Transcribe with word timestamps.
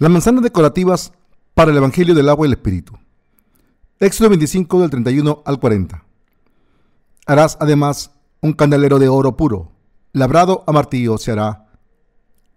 Las 0.00 0.10
manzanas 0.10 0.42
decorativas 0.42 1.12
para 1.52 1.72
el 1.72 1.76
Evangelio 1.76 2.14
del 2.14 2.30
agua 2.30 2.46
y 2.46 2.48
el 2.48 2.54
Espíritu. 2.54 2.94
Éxodo 3.98 4.30
25 4.30 4.80
del 4.80 4.88
31 4.88 5.42
al 5.44 5.60
40. 5.60 6.02
Harás 7.26 7.58
además 7.60 8.10
un 8.40 8.54
candelero 8.54 8.98
de 8.98 9.10
oro 9.10 9.36
puro, 9.36 9.72
labrado 10.14 10.64
a 10.66 10.72
martillo 10.72 11.18
se 11.18 11.32
hará 11.32 11.66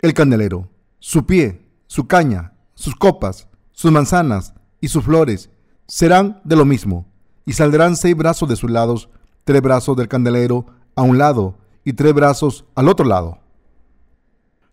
el 0.01 0.13
candelero, 0.13 0.69
su 0.99 1.25
pie, 1.25 1.67
su 1.87 2.07
caña, 2.07 2.53
sus 2.75 2.95
copas, 2.95 3.49
sus 3.73 3.91
manzanas 3.91 4.53
y 4.79 4.87
sus 4.87 5.03
flores 5.03 5.49
serán 5.85 6.39
de 6.45 6.55
lo 6.55 6.63
mismo, 6.63 7.11
y 7.45 7.51
saldrán 7.51 7.97
seis 7.97 8.15
brazos 8.15 8.47
de 8.47 8.55
sus 8.55 8.71
lados, 8.71 9.09
tres 9.43 9.61
brazos 9.61 9.97
del 9.97 10.07
candelero 10.07 10.67
a 10.95 11.01
un 11.01 11.17
lado 11.17 11.57
y 11.83 11.91
tres 11.91 12.13
brazos 12.13 12.63
al 12.73 12.87
otro 12.87 13.05
lado. 13.05 13.39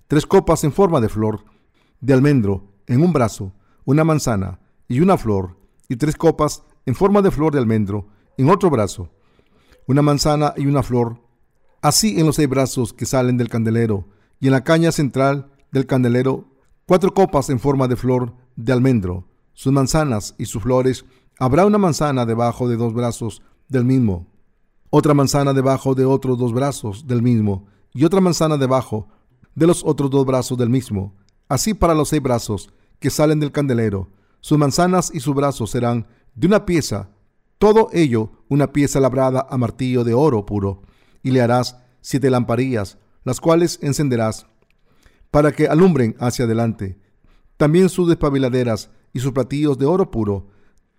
Tres 0.07 0.25
copas 0.25 0.63
en 0.63 0.73
forma 0.73 1.01
de 1.01 1.09
flor 1.09 1.50
de 2.01 2.13
almendro 2.13 2.73
en 2.87 3.03
un 3.03 3.13
brazo, 3.13 3.53
una 3.85 4.05
manzana 4.05 4.61
y 4.89 5.01
una 5.01 5.17
flor, 5.17 5.57
y 5.89 5.97
tres 5.97 6.17
copas 6.17 6.63
en 6.87 6.95
forma 6.95 7.23
de 7.23 7.31
flor 7.31 7.53
de 7.53 7.59
almendro 7.59 8.09
en 8.37 8.49
otro 8.49 8.71
brazo, 8.71 9.11
una 9.87 10.03
manzana 10.03 10.55
y 10.57 10.67
una 10.67 10.83
flor, 10.83 11.21
así 11.83 12.19
en 12.19 12.27
los 12.27 12.37
seis 12.37 12.49
brazos 12.49 12.93
que 12.93 13.07
salen 13.07 13.37
del 13.37 13.49
candelero, 13.49 14.07
y 14.39 14.47
en 14.47 14.53
la 14.53 14.65
caña 14.65 14.93
central 14.93 15.51
del 15.73 15.87
candelero, 15.87 16.47
cuatro 16.87 17.13
copas 17.13 17.51
en 17.51 17.61
forma 17.61 17.89
de 17.89 17.97
flor 17.97 18.35
de 18.57 18.73
almendro, 18.73 19.27
sus 19.53 19.73
manzanas 19.73 20.35
y 20.39 20.47
sus 20.47 20.63
flores, 20.63 21.05
habrá 21.39 21.67
una 21.67 21.79
manzana 21.79 22.25
debajo 22.25 22.69
de 22.69 22.77
dos 22.77 22.95
brazos 22.95 23.43
del 23.69 23.85
mismo, 23.85 24.27
otra 24.91 25.15
manzana 25.15 25.53
debajo 25.53 25.95
de 25.95 26.05
otros 26.05 26.39
dos 26.39 26.53
brazos 26.53 27.07
del 27.07 27.23
mismo, 27.23 27.67
y 27.93 28.05
otra 28.05 28.21
manzana 28.21 28.57
debajo 28.57 29.09
de 29.55 29.67
los 29.67 29.85
otros 29.85 30.11
dos 30.11 30.25
brazos 30.25 30.57
del 30.59 30.71
mismo, 30.71 31.15
Así 31.51 31.75
para 31.75 31.97
los 31.97 32.11
seis 32.11 32.23
brazos 32.23 32.71
que 33.01 33.11
salen 33.11 33.41
del 33.41 33.51
candelero, 33.51 34.09
sus 34.41 34.57
manzanas 34.57 35.11
y 35.13 35.19
sus 35.19 35.35
brazos 35.35 35.73
serán 35.73 36.07
de 36.37 36.47
una 36.47 36.65
pieza, 36.65 37.11
todo 37.59 37.89
ello 37.93 38.31
una 38.49 38.73
pieza 38.73 39.01
labrada 39.01 39.49
a 39.51 39.59
martillo 39.59 40.05
de 40.05 40.15
oro 40.15 40.47
puro, 40.47 40.83
y 41.25 41.33
le 41.33 41.41
harás 41.41 41.77
siete 42.01 42.31
lamparillas, 42.31 42.99
las 43.25 43.41
cuales 43.41 43.81
encenderás, 43.83 44.47
para 45.33 45.51
que 45.51 45.67
alumbren 45.67 46.15
hacia 46.21 46.45
adelante. 46.45 47.01
También 47.57 47.89
sus 47.89 48.09
despabiladeras 48.09 48.91
y 49.13 49.19
sus 49.19 49.33
platillos 49.33 49.77
de 49.77 49.87
oro 49.87 50.13
puro, 50.13 50.47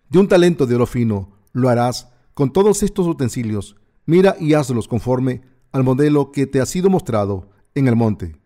de 0.10 0.20
un 0.20 0.28
talento 0.28 0.66
de 0.66 0.76
oro 0.76 0.86
fino, 0.86 1.32
lo 1.54 1.70
harás 1.70 2.10
con 2.34 2.52
todos 2.52 2.84
estos 2.84 3.08
utensilios. 3.08 3.78
Mira 4.06 4.36
y 4.38 4.54
hazlos 4.54 4.90
conforme 4.90 5.44
al 5.72 5.86
modelo 5.86 6.34
que 6.34 6.46
te 6.46 6.60
ha 6.60 6.66
sido 6.66 6.90
mostrado 6.90 7.50
en 7.74 7.88
el 7.88 7.96
monte. 7.96 8.41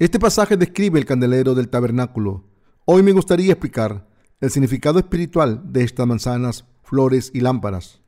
Este 0.00 0.20
pasaje 0.20 0.56
describe 0.56 1.00
el 1.00 1.06
candelero 1.06 1.56
del 1.56 1.68
tabernáculo. 1.68 2.44
Hoy 2.84 3.02
me 3.02 3.10
gustaría 3.10 3.50
explicar 3.50 4.06
el 4.40 4.48
significado 4.48 5.00
espiritual 5.00 5.72
de 5.72 5.82
estas 5.82 6.06
manzanas, 6.06 6.66
flores 6.84 7.32
y 7.34 7.40
lámparas. 7.40 8.00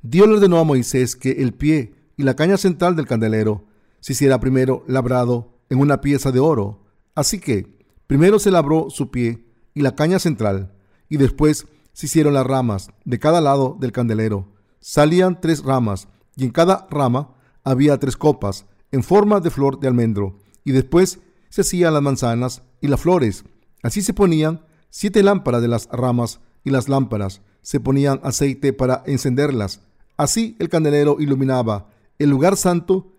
Dios 0.00 0.26
ordenó 0.26 0.58
a 0.58 0.64
Moisés 0.64 1.14
que 1.14 1.32
el 1.32 1.52
pie 1.52 1.92
y 2.16 2.22
la 2.22 2.34
caña 2.34 2.56
central 2.56 2.96
del 2.96 3.06
candelero 3.06 3.66
se 4.00 4.14
hiciera 4.14 4.40
primero 4.40 4.84
labrado 4.88 5.60
en 5.68 5.80
una 5.80 6.00
pieza 6.00 6.32
de 6.32 6.40
oro. 6.40 6.86
Así 7.14 7.40
que 7.40 7.76
primero 8.06 8.38
se 8.38 8.50
labró 8.50 8.88
su 8.88 9.10
pie 9.10 9.44
y 9.74 9.82
la 9.82 9.94
caña 9.94 10.18
central, 10.18 10.72
y 11.10 11.18
después 11.18 11.66
se 11.92 12.06
hicieron 12.06 12.32
las 12.32 12.46
ramas 12.46 12.88
de 13.04 13.18
cada 13.18 13.42
lado 13.42 13.76
del 13.78 13.92
candelero. 13.92 14.48
Salían 14.80 15.42
tres 15.42 15.62
ramas, 15.62 16.08
y 16.36 16.44
en 16.44 16.52
cada 16.52 16.86
rama 16.90 17.34
había 17.64 17.98
tres 17.98 18.16
copas 18.16 18.64
en 18.92 19.02
forma 19.02 19.40
de 19.40 19.50
flor 19.50 19.78
de 19.78 19.88
almendro 19.88 20.38
y 20.66 20.72
después 20.72 21.20
se 21.48 21.62
hacían 21.62 21.94
las 21.94 22.02
manzanas 22.02 22.62
y 22.82 22.88
las 22.88 23.00
flores. 23.00 23.44
Así 23.82 24.02
se 24.02 24.12
ponían 24.12 24.66
siete 24.90 25.22
lámparas 25.22 25.62
de 25.62 25.68
las 25.68 25.88
ramas 25.90 26.40
y 26.64 26.70
las 26.70 26.88
lámparas 26.88 27.40
se 27.62 27.78
ponían 27.78 28.20
aceite 28.24 28.72
para 28.72 29.04
encenderlas. 29.06 29.80
Así 30.16 30.56
el 30.58 30.68
candelero 30.68 31.18
iluminaba 31.20 31.88
el 32.18 32.30
lugar 32.30 32.56
santo 32.56 33.12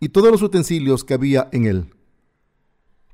y 0.00 0.08
todos 0.08 0.32
los 0.32 0.42
utensilios 0.42 1.04
que 1.04 1.14
había 1.14 1.48
en 1.52 1.66
él. 1.66 1.94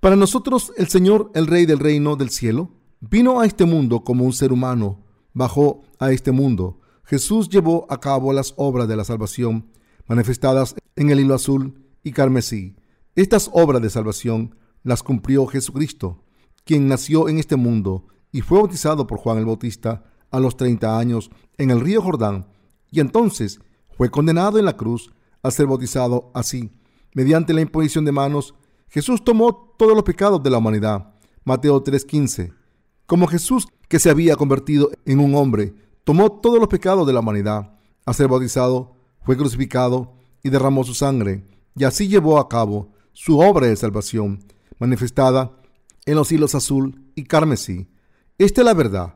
Para 0.01 0.17
nosotros 0.17 0.73
el 0.79 0.89
Señor, 0.89 1.31
el 1.35 1.47
Rey 1.47 1.67
del 1.67 1.79
reino 1.79 2.17
del 2.17 2.31
cielo, 2.31 2.71
vino 3.01 3.41
a 3.41 3.47
este 3.47 3.67
mundo 3.67 4.03
como 4.03 4.25
un 4.25 4.33
ser 4.33 4.51
humano, 4.51 5.05
bajó 5.35 5.83
a 5.99 6.11
este 6.11 6.33
mundo. 6.33 6.81
Jesús 7.05 7.51
llevó 7.51 7.87
a 7.91 8.01
cabo 8.01 8.33
las 8.33 8.55
obras 8.57 8.89
de 8.89 8.97
la 8.97 9.05
salvación 9.05 9.67
manifestadas 10.07 10.75
en 10.97 11.11
el 11.11 11.21
hilo 11.21 11.35
azul 11.35 11.75
y 12.03 12.13
carmesí. 12.13 12.77
Estas 13.17 13.49
obras 13.53 13.81
de 13.81 13.91
salvación 13.91 14.57
las 14.83 15.05
cumplió 15.05 15.47
Jesucristo, 15.47 16.25
quien 16.65 16.89
nació 16.89 17.29
en 17.29 17.39
este 17.39 17.55
mundo 17.55 18.09
y 18.33 18.41
fue 18.41 18.59
bautizado 18.59 19.07
por 19.07 19.19
Juan 19.19 19.39
el 19.39 19.45
Bautista 19.45 20.03
a 20.33 20.41
los 20.41 20.57
30 20.57 20.99
años 20.99 21.31
en 21.57 21.71
el 21.71 21.81
río 21.81 22.03
Jordán, 22.03 22.49
y 22.91 22.99
entonces 22.99 23.61
fue 23.97 24.11
condenado 24.11 24.59
en 24.59 24.65
la 24.65 24.77
cruz 24.77 25.13
a 25.45 25.53
ser 25.53 25.69
bautizado 25.69 26.33
así. 26.35 26.73
Mediante 27.13 27.55
la 27.55 27.61
imposición 27.61 28.05
de 28.05 28.11
manos, 28.11 28.57
Jesús 28.89 29.23
tomó 29.23 29.75
todos 29.79 29.95
los 29.95 30.03
pecados 30.03 30.43
de 30.43 30.51
la 30.51 30.59
humanidad. 30.59 31.15
Mateo 31.45 31.85
3:15. 31.85 32.53
Como 33.07 33.29
Jesús, 33.29 33.69
que 33.89 34.01
se 34.01 34.11
había 34.11 34.35
convertido 34.35 34.91
en 35.05 35.21
un 35.21 35.37
hombre, 35.37 35.73
tomó 36.03 36.33
todos 36.33 36.59
los 36.59 36.69
pecados 36.69 37.07
de 37.07 37.13
la 37.13 37.21
humanidad. 37.21 37.79
A 38.07 38.13
ser 38.13 38.27
bautizado, 38.27 38.97
fue 39.23 39.37
crucificado 39.37 40.15
y 40.43 40.49
derramó 40.49 40.83
su 40.83 40.95
sangre, 40.95 41.47
y 41.77 41.85
así 41.85 42.09
llevó 42.09 42.41
a 42.41 42.49
cabo 42.49 42.94
su 43.15 43.39
obra 43.39 43.69
de 43.69 43.77
salvación, 43.77 44.45
manifestada 44.79 45.53
en 46.05 46.17
los 46.17 46.31
hilos 46.31 46.55
azul 46.55 47.01
y 47.15 47.25
carmesí. 47.25 47.89
Esta 48.37 48.61
es 48.61 48.65
la 48.67 48.75
verdad, 48.75 49.15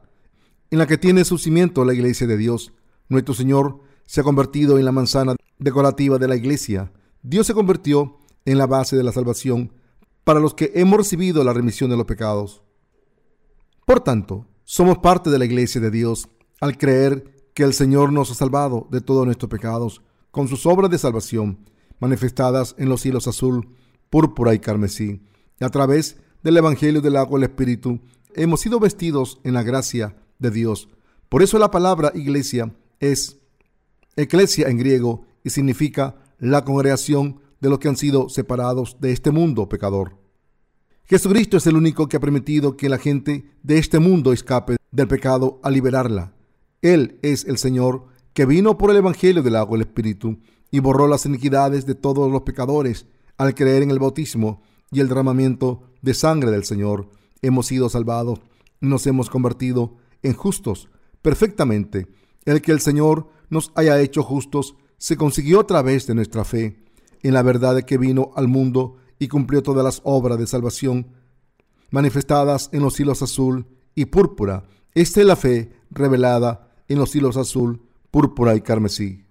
en 0.70 0.78
la 0.78 0.86
que 0.86 0.96
tiene 0.96 1.24
su 1.24 1.36
cimiento 1.36 1.84
la 1.84 1.92
iglesia 1.92 2.26
de 2.26 2.36
Dios. 2.36 2.72
Nuestro 3.08 3.34
Señor 3.34 3.80
se 4.06 4.20
ha 4.20 4.24
convertido 4.24 4.78
en 4.78 4.84
la 4.84 4.92
manzana 4.92 5.34
decorativa 5.58 6.18
de 6.18 6.28
la 6.28 6.36
iglesia. 6.36 6.92
Dios 7.22 7.46
se 7.46 7.54
convirtió 7.54 8.18
en 8.44 8.56
la 8.56 8.66
base 8.66 8.96
de 8.96 9.02
la 9.02 9.12
salvación 9.12 9.74
para 10.24 10.40
los 10.40 10.54
que 10.54 10.72
hemos 10.74 10.96
recibido 10.96 11.42
la 11.42 11.52
remisión 11.52 11.90
de 11.90 11.96
los 11.96 12.06
pecados. 12.06 12.62
Por 13.84 14.00
tanto, 14.00 14.46
somos 14.64 14.98
parte 14.98 15.28
de 15.28 15.38
la 15.38 15.44
iglesia 15.44 15.80
de 15.80 15.90
Dios 15.90 16.28
al 16.60 16.78
creer 16.78 17.50
que 17.52 17.64
el 17.64 17.74
Señor 17.74 18.12
nos 18.12 18.30
ha 18.30 18.34
salvado 18.34 18.86
de 18.90 19.00
todos 19.00 19.26
nuestros 19.26 19.50
pecados 19.50 20.02
con 20.30 20.46
sus 20.46 20.66
obras 20.66 20.90
de 20.90 20.98
salvación 20.98 21.68
manifestadas 21.98 22.74
en 22.78 22.88
los 22.88 23.04
hilos 23.04 23.26
azul 23.26 23.74
púrpura 24.10 24.54
y 24.54 24.58
carmesí. 24.58 25.20
Y 25.60 25.64
a 25.64 25.70
través 25.70 26.16
del 26.42 26.56
Evangelio 26.56 27.00
del 27.00 27.16
agua 27.16 27.38
y 27.38 27.44
el 27.44 27.50
Espíritu 27.50 28.00
hemos 28.34 28.60
sido 28.60 28.80
vestidos 28.80 29.40
en 29.44 29.54
la 29.54 29.62
gracia 29.62 30.16
de 30.38 30.50
Dios. 30.50 30.88
Por 31.28 31.42
eso 31.42 31.58
la 31.58 31.70
palabra 31.70 32.12
iglesia 32.14 32.74
es 33.00 33.38
eclesia 34.16 34.68
en 34.68 34.78
griego 34.78 35.24
y 35.44 35.50
significa 35.50 36.16
la 36.38 36.64
congregación 36.64 37.40
de 37.60 37.68
los 37.68 37.78
que 37.78 37.88
han 37.88 37.96
sido 37.96 38.28
separados 38.28 38.96
de 39.00 39.12
este 39.12 39.30
mundo 39.30 39.68
pecador. 39.68 40.16
Jesucristo 41.04 41.56
es 41.56 41.66
el 41.66 41.76
único 41.76 42.08
que 42.08 42.18
ha 42.18 42.20
permitido 42.20 42.76
que 42.76 42.88
la 42.88 42.98
gente 42.98 43.50
de 43.62 43.78
este 43.78 43.98
mundo 43.98 44.32
escape 44.32 44.76
del 44.90 45.08
pecado 45.08 45.58
a 45.62 45.70
liberarla. 45.70 46.34
Él 46.82 47.18
es 47.22 47.44
el 47.46 47.58
Señor 47.58 48.06
que 48.34 48.46
vino 48.46 48.78
por 48.78 48.90
el 48.90 48.98
Evangelio 48.98 49.42
del 49.42 49.56
agua 49.56 49.76
y 49.76 49.80
el 49.80 49.86
Espíritu 49.86 50.38
y 50.70 50.80
borró 50.80 51.08
las 51.08 51.26
iniquidades 51.26 51.86
de 51.86 51.94
todos 51.94 52.30
los 52.30 52.42
pecadores 52.42 53.06
al 53.38 53.54
creer 53.54 53.82
en 53.82 53.90
el 53.90 53.98
bautismo 53.98 54.62
y 54.90 55.00
el 55.00 55.08
derramamiento 55.08 55.84
de 56.02 56.14
sangre 56.14 56.50
del 56.50 56.64
Señor, 56.64 57.08
hemos 57.40 57.66
sido 57.66 57.88
salvados 57.88 58.40
nos 58.80 59.06
hemos 59.06 59.30
convertido 59.30 59.96
en 60.22 60.34
justos 60.34 60.88
perfectamente. 61.22 62.06
El 62.44 62.62
que 62.62 62.72
el 62.72 62.80
Señor 62.80 63.28
nos 63.50 63.72
haya 63.74 64.00
hecho 64.00 64.22
justos 64.22 64.76
se 64.98 65.16
consiguió 65.16 65.60
a 65.60 65.66
través 65.66 66.06
de 66.06 66.14
nuestra 66.14 66.44
fe 66.44 66.84
en 67.22 67.34
la 67.34 67.42
verdad 67.42 67.74
de 67.74 67.84
que 67.84 67.98
vino 67.98 68.30
al 68.36 68.48
mundo 68.48 68.96
y 69.18 69.28
cumplió 69.28 69.62
todas 69.62 69.84
las 69.84 70.00
obras 70.04 70.38
de 70.38 70.46
salvación 70.46 71.08
manifestadas 71.90 72.68
en 72.72 72.82
los 72.82 72.98
hilos 73.00 73.22
azul 73.22 73.66
y 73.94 74.06
púrpura. 74.06 74.64
Esta 74.94 75.20
es 75.20 75.26
la 75.26 75.36
fe 75.36 75.72
revelada 75.90 76.70
en 76.86 76.98
los 76.98 77.14
hilos 77.16 77.36
azul, 77.36 77.82
púrpura 78.10 78.54
y 78.54 78.60
carmesí. 78.60 79.24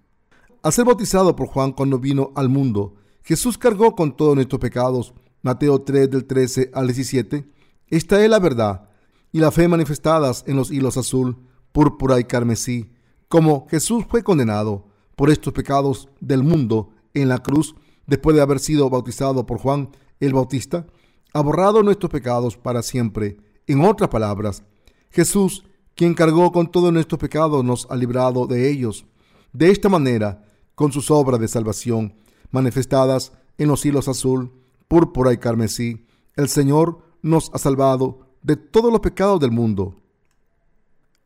Al 0.64 0.74
ser 0.74 0.86
bautizado 0.86 1.36
por 1.36 1.48
Juan 1.48 1.72
cuando 1.72 2.00
vino 2.00 2.32
al 2.36 2.50
mundo, 2.50 2.96
Jesús 3.28 3.58
cargó 3.58 3.94
con 3.94 4.16
todos 4.16 4.36
nuestros 4.36 4.62
pecados. 4.62 5.14
Mateo 5.42 5.82
3 5.82 6.10
del 6.10 6.24
13 6.24 6.72
al 6.74 6.88
17. 6.88 7.46
Esta 7.90 8.24
es 8.24 8.30
la 8.30 8.40
verdad 8.40 8.90
y 9.34 9.40
la 9.40 9.52
fe 9.52 9.68
manifestadas 9.68 10.46
en 10.48 10.56
los 10.56 10.72
hilos 10.72 10.96
azul, 10.96 11.36
púrpura 11.74 12.22
y 12.22 12.24
carmesí. 12.24 12.90
Como 13.28 13.68
Jesús 13.68 14.06
fue 14.08 14.24
condenado 14.24 14.88
por 15.18 15.30
estos 15.30 15.52
pecados 15.52 16.08
del 16.22 16.42
mundo 16.42 16.92
en 17.14 17.28
la 17.28 17.40
cruz, 17.40 17.76
después 18.06 18.34
de 18.34 18.42
haber 18.42 18.60
sido 18.60 18.90
bautizado 18.90 19.46
por 19.46 19.58
Juan 19.58 19.90
el 20.22 20.34
Bautista, 20.34 20.88
ha 21.34 21.42
borrado 21.42 21.84
nuestros 21.84 22.10
pecados 22.10 22.56
para 22.56 22.82
siempre. 22.82 23.36
En 23.68 23.84
otras 23.84 24.10
palabras, 24.10 24.64
Jesús, 25.10 25.66
quien 25.96 26.14
cargó 26.14 26.54
con 26.54 26.72
todos 26.72 26.94
nuestros 26.94 27.20
pecados, 27.20 27.62
nos 27.66 27.88
ha 27.92 27.98
librado 27.98 28.48
de 28.48 28.70
ellos. 28.70 29.06
De 29.52 29.70
esta 29.70 29.90
manera, 29.90 30.46
con 30.76 30.94
sus 30.94 31.12
obras 31.12 31.42
de 31.42 31.50
salvación, 31.50 32.14
manifestadas 32.52 33.34
en 33.58 33.68
los 33.68 33.86
hilos 33.86 34.08
azul, 34.08 34.52
púrpura 34.88 35.34
y 35.34 35.38
carmesí. 35.38 36.06
El 36.36 36.50
Señor 36.50 37.00
nos 37.22 37.52
ha 37.54 37.58
salvado 37.58 38.28
de 38.42 38.56
todos 38.56 38.92
los 38.92 39.02
pecados 39.02 39.40
del 39.40 39.52
mundo. 39.52 39.96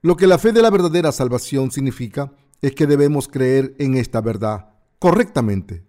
Lo 0.01 0.15
que 0.15 0.27
la 0.27 0.39
fe 0.39 0.51
de 0.51 0.62
la 0.62 0.69
verdadera 0.69 1.12
salvación 1.12 1.71
significa 1.71 2.33
es 2.62 2.73
que 2.73 2.88
debemos 2.88 3.27
creer 3.27 3.75
en 3.77 3.95
esta 3.95 4.21
verdad 4.21 4.69
correctamente. 5.00 5.83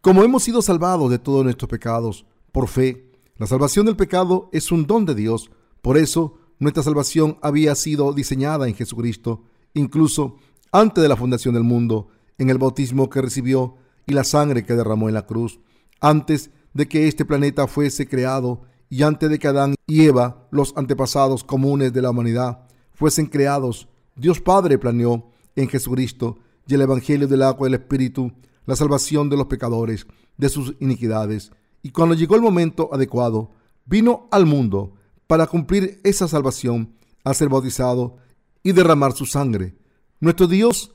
Como 0.00 0.22
hemos 0.22 0.42
sido 0.42 0.60
salvados 0.62 1.10
de 1.10 1.18
todos 1.18 1.44
nuestros 1.44 1.70
pecados 1.70 2.26
por 2.52 2.68
fe, 2.68 3.10
la 3.36 3.46
salvación 3.46 3.86
del 3.86 3.96
pecado 3.96 4.50
es 4.52 4.70
un 4.70 4.86
don 4.86 5.06
de 5.06 5.14
Dios. 5.14 5.50
Por 5.80 5.96
eso, 5.96 6.38
nuestra 6.58 6.82
salvación 6.82 7.38
había 7.42 7.74
sido 7.74 8.12
diseñada 8.12 8.68
en 8.68 8.74
Jesucristo, 8.74 9.44
incluso 9.72 10.36
antes 10.70 11.02
de 11.02 11.08
la 11.08 11.16
fundación 11.16 11.54
del 11.54 11.64
mundo, 11.64 12.08
en 12.38 12.50
el 12.50 12.58
bautismo 12.58 13.08
que 13.10 13.22
recibió 13.22 13.76
y 14.06 14.12
la 14.12 14.24
sangre 14.24 14.64
que 14.64 14.74
derramó 14.74 15.08
en 15.08 15.14
la 15.14 15.26
cruz, 15.26 15.60
antes 16.00 16.50
de 16.72 16.88
que 16.88 17.08
este 17.08 17.24
planeta 17.24 17.66
fuese 17.66 18.08
creado 18.08 18.62
y 18.90 19.02
antes 19.02 19.30
de 19.30 19.38
que 19.38 19.48
Adán 19.48 19.74
y 19.86 20.04
Eva, 20.04 20.46
los 20.50 20.72
antepasados 20.76 21.44
comunes 21.44 21.92
de 21.92 22.02
la 22.02 22.10
humanidad, 22.10 22.66
fuesen 22.92 23.26
creados, 23.26 23.88
Dios 24.16 24.40
Padre 24.40 24.78
planeó 24.78 25.30
en 25.56 25.68
Jesucristo 25.68 26.38
y 26.66 26.74
el 26.74 26.82
Evangelio 26.82 27.26
del 27.26 27.42
agua 27.42 27.68
y 27.68 27.70
el 27.72 27.80
Espíritu 27.80 28.32
la 28.66 28.76
salvación 28.76 29.28
de 29.28 29.36
los 29.36 29.46
pecadores 29.46 30.06
de 30.36 30.48
sus 30.48 30.74
iniquidades. 30.80 31.52
Y 31.82 31.90
cuando 31.90 32.14
llegó 32.14 32.34
el 32.34 32.42
momento 32.42 32.90
adecuado, 32.92 33.52
vino 33.84 34.28
al 34.30 34.46
mundo 34.46 34.94
para 35.26 35.46
cumplir 35.46 36.00
esa 36.04 36.28
salvación, 36.28 36.94
a 37.24 37.34
ser 37.34 37.48
bautizado 37.48 38.16
y 38.62 38.72
derramar 38.72 39.12
su 39.12 39.26
sangre. 39.26 39.74
Nuestro 40.20 40.46
Dios, 40.46 40.92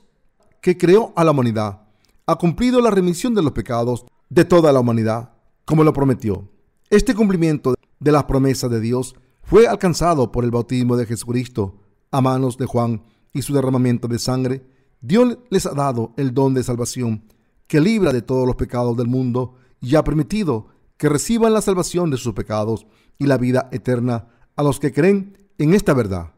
que 0.60 0.76
creó 0.76 1.12
a 1.16 1.24
la 1.24 1.30
humanidad, 1.30 1.82
ha 2.26 2.36
cumplido 2.36 2.80
la 2.80 2.90
remisión 2.90 3.34
de 3.34 3.42
los 3.42 3.52
pecados 3.52 4.06
de 4.28 4.44
toda 4.44 4.72
la 4.72 4.80
humanidad, 4.80 5.32
como 5.64 5.84
lo 5.84 5.92
prometió. 5.92 6.48
Este 6.90 7.14
cumplimiento 7.14 7.74
de 7.98 8.12
las 8.12 8.24
promesas 8.24 8.70
de 8.70 8.80
Dios 8.80 9.14
fue 9.42 9.66
alcanzado 9.66 10.30
por 10.30 10.44
el 10.44 10.50
bautismo 10.50 10.96
de 10.96 11.06
Jesucristo 11.06 11.80
a 12.10 12.20
manos 12.20 12.56
de 12.56 12.66
Juan 12.66 13.02
y 13.32 13.42
su 13.42 13.54
derramamiento 13.54 14.08
de 14.08 14.18
sangre. 14.18 14.64
Dios 15.00 15.38
les 15.50 15.66
ha 15.66 15.74
dado 15.74 16.12
el 16.16 16.34
don 16.34 16.54
de 16.54 16.62
salvación 16.62 17.24
que 17.66 17.80
libra 17.80 18.12
de 18.12 18.22
todos 18.22 18.46
los 18.46 18.56
pecados 18.56 18.96
del 18.96 19.06
mundo 19.06 19.54
y 19.80 19.94
ha 19.94 20.04
permitido 20.04 20.68
que 20.96 21.08
reciban 21.08 21.52
la 21.52 21.62
salvación 21.62 22.10
de 22.10 22.16
sus 22.16 22.34
pecados 22.34 22.86
y 23.18 23.26
la 23.26 23.38
vida 23.38 23.68
eterna 23.72 24.28
a 24.56 24.62
los 24.62 24.78
que 24.78 24.92
creen 24.92 25.38
en 25.58 25.74
esta 25.74 25.94
verdad. 25.94 26.32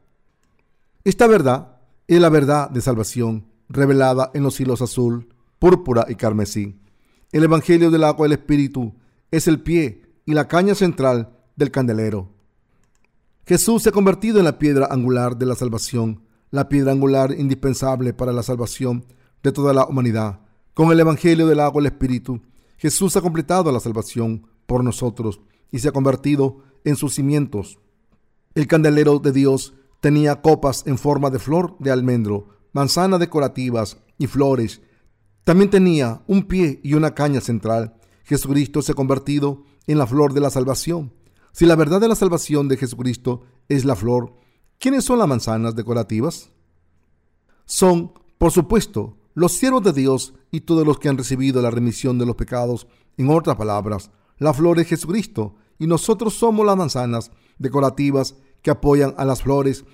Esta 1.04 1.26
verdad 1.26 1.78
es 2.06 2.20
la 2.20 2.28
verdad 2.28 2.70
de 2.70 2.80
salvación 2.80 3.51
revelada 3.68 4.30
en 4.34 4.42
los 4.42 4.60
hilos 4.60 4.82
azul, 4.82 5.28
púrpura 5.58 6.06
y 6.08 6.14
carmesí. 6.14 6.78
El 7.30 7.44
Evangelio 7.44 7.90
del 7.90 8.04
agua 8.04 8.24
del 8.24 8.38
Espíritu 8.38 8.94
es 9.30 9.48
el 9.48 9.60
pie 9.62 10.02
y 10.26 10.34
la 10.34 10.48
caña 10.48 10.74
central 10.74 11.36
del 11.56 11.70
candelero. 11.70 12.30
Jesús 13.46 13.82
se 13.82 13.88
ha 13.88 13.92
convertido 13.92 14.38
en 14.38 14.44
la 14.44 14.58
piedra 14.58 14.88
angular 14.90 15.36
de 15.36 15.46
la 15.46 15.54
salvación, 15.54 16.22
la 16.50 16.68
piedra 16.68 16.92
angular 16.92 17.32
indispensable 17.36 18.12
para 18.12 18.32
la 18.32 18.42
salvación 18.42 19.04
de 19.42 19.52
toda 19.52 19.72
la 19.72 19.86
humanidad. 19.86 20.40
Con 20.74 20.92
el 20.92 21.00
Evangelio 21.00 21.46
del 21.46 21.60
agua 21.60 21.82
y 21.82 21.86
el 21.86 21.92
Espíritu, 21.92 22.40
Jesús 22.76 23.16
ha 23.16 23.20
completado 23.20 23.70
la 23.72 23.80
salvación 23.80 24.46
por 24.66 24.84
nosotros 24.84 25.40
y 25.70 25.80
se 25.80 25.88
ha 25.88 25.92
convertido 25.92 26.58
en 26.84 26.96
sus 26.96 27.14
cimientos. 27.14 27.78
El 28.54 28.66
candelero 28.66 29.18
de 29.18 29.32
Dios 29.32 29.74
tenía 30.00 30.42
copas 30.42 30.84
en 30.86 30.98
forma 30.98 31.30
de 31.30 31.38
flor 31.38 31.76
de 31.78 31.90
almendro, 31.90 32.48
manzanas 32.72 33.20
decorativas 33.20 33.98
y 34.18 34.26
flores. 34.26 34.80
También 35.44 35.70
tenía 35.70 36.22
un 36.26 36.44
pie 36.44 36.80
y 36.82 36.94
una 36.94 37.14
caña 37.14 37.40
central. 37.40 37.94
Jesucristo 38.24 38.82
se 38.82 38.92
ha 38.92 38.94
convertido 38.94 39.64
en 39.86 39.98
la 39.98 40.06
flor 40.06 40.32
de 40.32 40.40
la 40.40 40.50
salvación. 40.50 41.12
Si 41.52 41.66
la 41.66 41.76
verdad 41.76 42.00
de 42.00 42.08
la 42.08 42.14
salvación 42.14 42.68
de 42.68 42.76
Jesucristo 42.76 43.42
es 43.68 43.84
la 43.84 43.96
flor, 43.96 44.36
¿quiénes 44.78 45.04
son 45.04 45.18
las 45.18 45.28
manzanas 45.28 45.74
decorativas? 45.74 46.50
Son, 47.66 48.12
por 48.38 48.52
supuesto, 48.52 49.18
los 49.34 49.52
siervos 49.52 49.82
de 49.82 49.92
Dios 49.92 50.34
y 50.50 50.60
todos 50.60 50.86
los 50.86 50.98
que 50.98 51.08
han 51.08 51.18
recibido 51.18 51.60
la 51.62 51.70
remisión 51.70 52.18
de 52.18 52.26
los 52.26 52.36
pecados. 52.36 52.86
En 53.16 53.30
otras 53.30 53.56
palabras, 53.56 54.10
la 54.38 54.54
flor 54.54 54.78
es 54.80 54.88
Jesucristo 54.88 55.56
y 55.78 55.86
nosotros 55.86 56.34
somos 56.34 56.64
las 56.64 56.76
manzanas 56.76 57.30
decorativas 57.58 58.36
que 58.62 58.70
apoyan 58.70 59.14
a 59.18 59.24
las 59.24 59.42
flores 59.42 59.84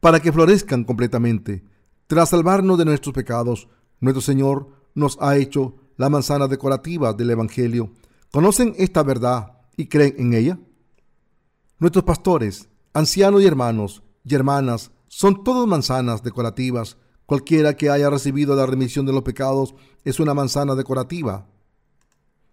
para 0.00 0.20
que 0.20 0.32
florezcan 0.32 0.84
completamente. 0.84 1.64
Tras 2.08 2.30
salvarnos 2.30 2.76
de 2.76 2.84
nuestros 2.84 3.14
pecados, 3.14 3.68
nuestro 4.00 4.20
Señor 4.20 4.70
nos 4.96 5.16
ha 5.20 5.36
hecho 5.36 5.76
la 5.96 6.08
manzana 6.08 6.48
decorativa 6.48 7.12
del 7.12 7.30
Evangelio. 7.30 7.92
¿Conocen 8.32 8.74
esta 8.76 9.04
verdad 9.04 9.52
y 9.76 9.86
creen 9.86 10.16
en 10.18 10.34
ella? 10.34 10.58
Nuestros 11.78 12.04
pastores, 12.04 12.68
ancianos 12.92 13.40
y 13.42 13.46
hermanos 13.46 14.02
y 14.24 14.34
hermanas 14.34 14.90
son 15.06 15.44
todos 15.44 15.68
manzanas 15.68 16.24
decorativas 16.24 16.96
Cualquiera 17.28 17.76
que 17.76 17.90
haya 17.90 18.08
recibido 18.08 18.56
la 18.56 18.64
remisión 18.64 19.04
de 19.04 19.12
los 19.12 19.22
pecados 19.22 19.74
es 20.02 20.18
una 20.18 20.32
manzana 20.32 20.74
decorativa. 20.74 21.46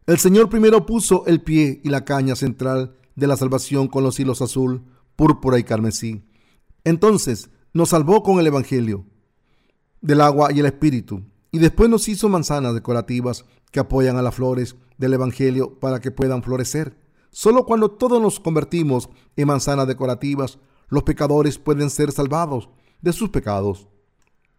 El 0.05 0.17
Señor 0.17 0.49
primero 0.49 0.85
puso 0.85 1.25
el 1.27 1.41
pie 1.41 1.79
y 1.81 1.87
la 1.87 2.03
caña 2.03 2.35
central 2.35 2.93
de 3.15 3.25
la 3.25 3.37
salvación 3.37 3.87
con 3.87 4.03
los 4.03 4.19
hilos 4.19 4.41
azul, 4.41 4.83
púrpura 5.15 5.57
y 5.59 5.63
carmesí. 5.63 6.25
Entonces 6.83 7.49
nos 7.71 7.87
salvó 7.87 8.21
con 8.21 8.37
el 8.37 8.47
Evangelio 8.47 9.05
del 10.05 10.21
agua 10.21 10.51
y 10.53 10.59
el 10.59 10.67
Espíritu. 10.67 11.23
Y 11.51 11.57
después 11.57 11.89
nos 11.89 12.07
hizo 12.07 12.29
manzanas 12.29 12.75
decorativas 12.75 13.45
que 13.71 13.79
apoyan 13.79 14.17
a 14.17 14.21
las 14.21 14.35
flores 14.35 14.75
del 14.97 15.13
Evangelio 15.13 15.79
para 15.79 15.99
que 15.99 16.11
puedan 16.11 16.43
florecer. 16.43 16.95
Solo 17.31 17.65
cuando 17.65 17.89
todos 17.89 18.21
nos 18.21 18.39
convertimos 18.39 19.09
en 19.35 19.47
manzanas 19.47 19.87
decorativas, 19.87 20.59
los 20.89 21.03
pecadores 21.03 21.57
pueden 21.57 21.89
ser 21.89 22.11
salvados 22.11 22.69
de 23.01 23.13
sus 23.13 23.29
pecados. 23.29 23.87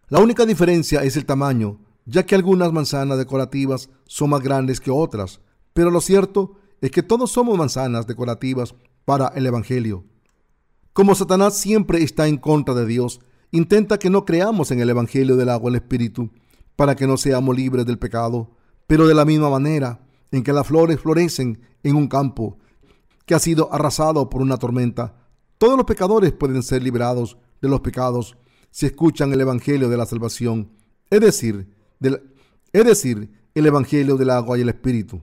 La 0.09 0.19
única 0.19 0.45
diferencia 0.45 1.01
es 1.03 1.15
el 1.15 1.25
tamaño, 1.25 1.79
ya 2.05 2.25
que 2.25 2.35
algunas 2.35 2.73
manzanas 2.73 3.17
decorativas 3.17 3.89
son 4.05 4.31
más 4.31 4.41
grandes 4.41 4.81
que 4.81 4.91
otras, 4.91 5.39
pero 5.73 5.91
lo 5.91 6.01
cierto 6.01 6.55
es 6.81 6.91
que 6.91 7.03
todos 7.03 7.31
somos 7.31 7.57
manzanas 7.57 8.05
decorativas 8.05 8.75
para 9.05 9.29
el 9.29 9.45
Evangelio. 9.45 10.03
Como 10.91 11.15
Satanás 11.15 11.55
siempre 11.55 12.03
está 12.03 12.27
en 12.27 12.37
contra 12.37 12.73
de 12.73 12.85
Dios, 12.85 13.21
intenta 13.51 13.97
que 13.97 14.09
no 14.09 14.25
creamos 14.25 14.71
en 14.71 14.79
el 14.79 14.89
Evangelio 14.89 15.35
del 15.35 15.49
agua 15.49 15.71
del 15.71 15.81
Espíritu, 15.81 16.29
para 16.75 16.95
que 16.95 17.07
no 17.07 17.17
seamos 17.17 17.55
libres 17.55 17.85
del 17.85 17.99
pecado, 17.99 18.51
pero 18.85 19.07
de 19.07 19.15
la 19.15 19.25
misma 19.25 19.49
manera 19.49 19.99
en 20.31 20.43
que 20.43 20.53
las 20.53 20.67
flores 20.67 20.99
florecen 20.99 21.61
en 21.83 21.95
un 21.95 22.07
campo 22.07 22.57
que 23.25 23.35
ha 23.35 23.39
sido 23.39 23.73
arrasado 23.73 24.29
por 24.29 24.41
una 24.41 24.57
tormenta, 24.57 25.15
todos 25.57 25.75
los 25.75 25.85
pecadores 25.85 26.31
pueden 26.31 26.63
ser 26.63 26.83
librados 26.83 27.37
de 27.61 27.69
los 27.69 27.81
pecados 27.81 28.37
si 28.69 28.85
escuchan 28.85 29.33
el 29.33 29.41
Evangelio 29.41 29.89
de 29.89 29.97
la 29.97 30.05
salvación, 30.05 30.71
es 31.09 31.19
decir, 31.19 31.73
es 31.99 32.85
decir, 32.85 33.31
el 33.55 33.65
Evangelio 33.65 34.17
del 34.17 34.29
agua 34.29 34.57
y 34.57 34.61
el 34.61 34.69
Espíritu. 34.69 35.21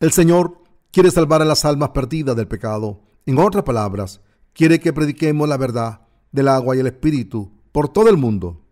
El 0.00 0.12
Señor 0.12 0.62
quiere 0.90 1.10
salvar 1.10 1.42
a 1.42 1.44
las 1.44 1.64
almas 1.64 1.90
perdidas 1.90 2.36
del 2.36 2.48
pecado. 2.48 3.02
En 3.26 3.38
otras 3.38 3.64
palabras, 3.64 4.20
quiere 4.54 4.80
que 4.80 4.92
prediquemos 4.92 5.48
la 5.48 5.56
verdad 5.56 6.07
del 6.32 6.48
agua 6.48 6.76
y 6.76 6.80
el 6.80 6.86
Espíritu 6.86 7.52
por 7.72 7.88
todo 7.88 8.08
el 8.08 8.16
mundo. 8.16 8.64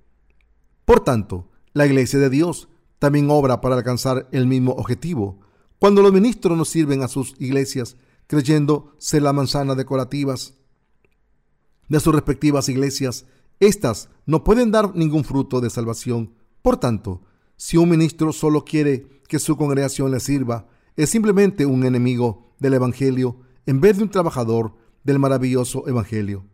Por 0.85 1.01
tanto, 1.01 1.49
la 1.73 1.87
Iglesia 1.87 2.19
de 2.19 2.31
Dios 2.31 2.69
también 2.99 3.31
obra 3.31 3.61
para 3.61 3.77
alcanzar 3.77 4.29
el 4.33 4.47
mismo 4.47 4.73
objetivo. 4.73 5.41
Cuando 5.79 6.03
los 6.03 6.13
ministros 6.13 6.57
nos 6.57 6.69
sirven 6.69 7.03
a 7.03 7.09
sus 7.09 7.35
iglesias 7.39 7.97
creyendo 8.27 8.95
ser 8.99 9.23
las 9.23 9.35
manzanas 9.35 9.77
decorativas 9.77 10.55
de 11.89 12.01
sus 12.01 12.15
respectivas 12.15 12.69
iglesias, 12.69 13.27
estas 13.61 14.09
no 14.27 14.43
pueden 14.43 14.71
dar 14.71 14.95
ningún 14.97 15.25
fruto 15.25 15.61
de 15.61 15.71
salvación. 15.71 16.35
Por 16.63 16.79
tanto, 16.79 17.23
si 17.57 17.77
un 17.77 17.89
ministro 17.89 18.33
solo 18.33 18.65
quiere 18.65 19.23
que 19.29 19.39
su 19.39 19.57
congregación 19.57 20.11
le 20.11 20.21
sirva, 20.21 20.69
es 20.97 21.11
simplemente 21.11 21.67
un 21.67 21.85
enemigo 21.85 22.55
del 22.59 22.75
Evangelio 22.75 23.41
en 23.67 23.81
vez 23.81 23.97
de 23.97 24.05
un 24.05 24.11
trabajador 24.11 24.75
del 25.05 25.19
maravilloso 25.19 25.87
Evangelio. 25.89 26.45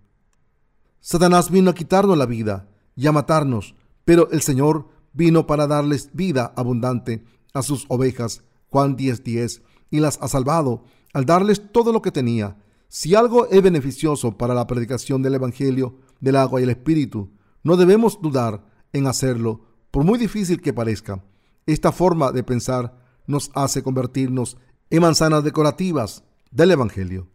Satanás 1.05 1.51
vino 1.51 1.69
a 1.69 1.75
quitarnos 1.75 2.17
la 2.17 2.27
vida 2.27 2.69
y 2.95 3.09
a 3.09 3.13
matarnos, 3.13 3.75
pero 4.05 4.31
el 4.31 4.41
Señor 4.41 4.89
vino 5.13 5.49
para 5.49 5.67
darles 5.67 6.11
vida 6.13 6.53
abundante 6.57 7.25
a 7.53 7.63
sus 7.63 7.87
ovejas, 7.89 8.45
Juan 8.71 8.97
10:10, 8.97 9.63
y 9.91 9.99
las 9.99 10.21
ha 10.23 10.29
salvado 10.29 10.85
al 11.13 11.27
darles 11.27 11.73
todo 11.73 11.93
lo 11.93 12.03
que 12.03 12.13
tenía. 12.13 12.57
Si 12.87 13.17
algo 13.17 13.49
es 13.49 13.61
beneficioso 13.61 14.39
para 14.39 14.55
la 14.55 14.69
predicación 14.69 15.23
del 15.23 15.35
Evangelio, 15.35 15.99
del 16.21 16.37
agua 16.37 16.61
y 16.61 16.65
el 16.65 16.71
espíritu. 16.71 17.31
No 17.65 17.77
debemos 17.77 18.23
dudar 18.23 18.65
en 18.93 19.09
hacerlo, 19.09 19.63
por 19.91 20.05
muy 20.05 20.21
difícil 20.21 20.63
que 20.63 20.73
parezca. 20.73 21.25
Esta 21.67 21.91
forma 21.91 22.31
de 22.31 22.45
pensar 22.45 22.97
nos 23.27 23.51
hace 23.55 23.83
convertirnos 23.83 24.57
en 24.89 25.03
manzanas 25.03 25.43
decorativas 25.43 26.23
del 26.53 26.71
Evangelio. 26.71 27.32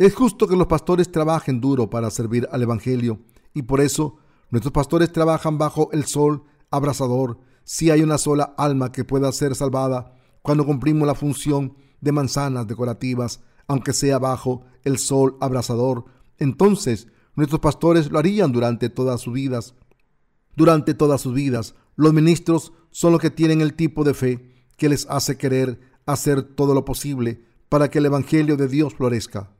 Es 0.00 0.14
justo 0.14 0.48
que 0.48 0.56
los 0.56 0.66
pastores 0.66 1.12
trabajen 1.12 1.60
duro 1.60 1.90
para 1.90 2.10
servir 2.10 2.48
al 2.52 2.62
Evangelio 2.62 3.20
y 3.52 3.64
por 3.64 3.82
eso 3.82 4.16
nuestros 4.48 4.72
pastores 4.72 5.12
trabajan 5.12 5.58
bajo 5.58 5.90
el 5.92 6.06
sol 6.06 6.44
abrasador. 6.70 7.38
Si 7.64 7.90
hay 7.90 8.00
una 8.00 8.16
sola 8.16 8.54
alma 8.56 8.92
que 8.92 9.04
pueda 9.04 9.30
ser 9.30 9.54
salvada 9.54 10.16
cuando 10.40 10.64
cumplimos 10.64 11.06
la 11.06 11.14
función 11.14 11.76
de 12.00 12.12
manzanas 12.12 12.66
decorativas, 12.66 13.40
aunque 13.68 13.92
sea 13.92 14.18
bajo 14.18 14.62
el 14.84 14.96
sol 14.96 15.36
abrasador, 15.38 16.06
entonces 16.38 17.08
nuestros 17.34 17.60
pastores 17.60 18.10
lo 18.10 18.18
harían 18.18 18.52
durante 18.52 18.88
todas 18.88 19.20
sus 19.20 19.34
vidas. 19.34 19.74
Durante 20.56 20.94
todas 20.94 21.20
sus 21.20 21.34
vidas, 21.34 21.74
los 21.96 22.14
ministros 22.14 22.72
son 22.90 23.12
los 23.12 23.20
que 23.20 23.30
tienen 23.30 23.60
el 23.60 23.74
tipo 23.74 24.02
de 24.02 24.14
fe 24.14 24.64
que 24.78 24.88
les 24.88 25.06
hace 25.10 25.36
querer 25.36 25.78
hacer 26.06 26.42
todo 26.42 26.72
lo 26.72 26.86
posible 26.86 27.44
para 27.68 27.90
que 27.90 27.98
el 27.98 28.06
Evangelio 28.06 28.56
de 28.56 28.66
Dios 28.66 28.94
florezca. 28.94 29.50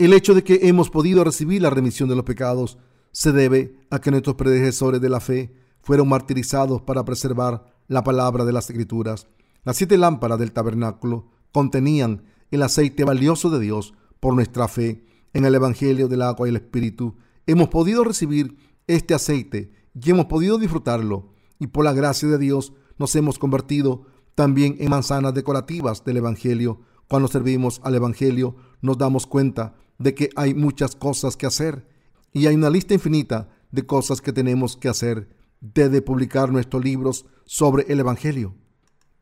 El 0.00 0.14
hecho 0.14 0.32
de 0.32 0.42
que 0.42 0.60
hemos 0.62 0.88
podido 0.88 1.24
recibir 1.24 1.60
la 1.60 1.68
remisión 1.68 2.08
de 2.08 2.16
los 2.16 2.24
pecados 2.24 2.78
se 3.12 3.32
debe 3.32 3.76
a 3.90 4.00
que 4.00 4.10
nuestros 4.10 4.34
predecesores 4.34 4.98
de 4.98 5.10
la 5.10 5.20
fe 5.20 5.52
fueron 5.82 6.08
martirizados 6.08 6.80
para 6.80 7.04
preservar 7.04 7.66
la 7.86 8.02
palabra 8.02 8.46
de 8.46 8.52
las 8.54 8.70
Escrituras. 8.70 9.26
Las 9.62 9.76
siete 9.76 9.98
lámparas 9.98 10.38
del 10.38 10.52
tabernáculo 10.52 11.28
contenían 11.52 12.22
el 12.50 12.62
aceite 12.62 13.04
valioso 13.04 13.50
de 13.50 13.60
Dios 13.60 13.92
por 14.20 14.34
nuestra 14.34 14.68
fe 14.68 15.04
en 15.34 15.44
el 15.44 15.54
Evangelio 15.54 16.08
del 16.08 16.22
agua 16.22 16.48
y 16.48 16.48
el 16.48 16.56
Espíritu. 16.56 17.18
Hemos 17.46 17.68
podido 17.68 18.02
recibir 18.02 18.56
este 18.86 19.12
aceite 19.12 19.70
y 19.92 20.10
hemos 20.10 20.24
podido 20.24 20.56
disfrutarlo 20.56 21.34
y 21.58 21.66
por 21.66 21.84
la 21.84 21.92
gracia 21.92 22.26
de 22.26 22.38
Dios 22.38 22.72
nos 22.96 23.14
hemos 23.16 23.38
convertido 23.38 24.06
también 24.34 24.76
en 24.78 24.88
manzanas 24.88 25.34
decorativas 25.34 26.06
del 26.06 26.16
Evangelio. 26.16 26.80
Cuando 27.06 27.28
servimos 27.28 27.82
al 27.84 27.96
Evangelio 27.96 28.56
nos 28.80 28.96
damos 28.96 29.26
cuenta 29.26 29.74
de 30.00 30.14
que 30.14 30.30
hay 30.34 30.54
muchas 30.54 30.96
cosas 30.96 31.36
que 31.36 31.46
hacer 31.46 31.86
y 32.32 32.46
hay 32.46 32.54
una 32.54 32.70
lista 32.70 32.94
infinita 32.94 33.50
de 33.70 33.86
cosas 33.86 34.20
que 34.20 34.32
tenemos 34.32 34.76
que 34.76 34.88
hacer 34.88 35.28
desde 35.60 36.00
publicar 36.00 36.50
nuestros 36.50 36.82
libros 36.82 37.26
sobre 37.44 37.84
el 37.92 38.00
Evangelio. 38.00 38.54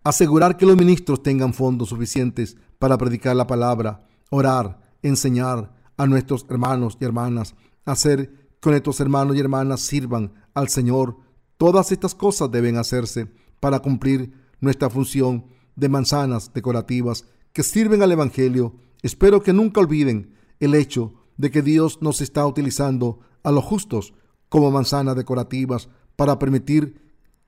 Asegurar 0.04 0.56
que 0.56 0.66
los 0.66 0.76
ministros 0.76 1.22
tengan 1.22 1.52
fondos 1.52 1.88
suficientes 1.88 2.56
para 2.78 2.96
predicar 2.96 3.34
la 3.34 3.48
palabra, 3.48 4.06
orar, 4.30 4.80
enseñar 5.02 5.74
a 5.96 6.06
nuestros 6.06 6.46
hermanos 6.48 6.96
y 7.00 7.04
hermanas, 7.04 7.56
hacer 7.84 8.32
que 8.60 8.70
nuestros 8.70 9.00
hermanos 9.00 9.36
y 9.36 9.40
hermanas 9.40 9.80
sirvan 9.80 10.32
al 10.54 10.68
Señor. 10.68 11.16
Todas 11.56 11.90
estas 11.90 12.14
cosas 12.14 12.52
deben 12.52 12.76
hacerse 12.76 13.28
para 13.58 13.80
cumplir 13.80 14.32
nuestra 14.60 14.88
función 14.88 15.46
de 15.74 15.88
manzanas 15.88 16.52
decorativas 16.54 17.24
que 17.52 17.64
sirven 17.64 18.00
al 18.00 18.12
Evangelio. 18.12 18.76
Espero 19.02 19.42
que 19.42 19.52
nunca 19.52 19.80
olviden 19.80 20.37
el 20.60 20.74
hecho 20.74 21.14
de 21.36 21.50
que 21.50 21.62
Dios 21.62 21.98
nos 22.02 22.20
está 22.20 22.46
utilizando 22.46 23.20
a 23.42 23.50
los 23.52 23.64
justos 23.64 24.14
como 24.48 24.70
manzanas 24.70 25.16
decorativas 25.16 25.88
para 26.16 26.38
permitir 26.38 27.00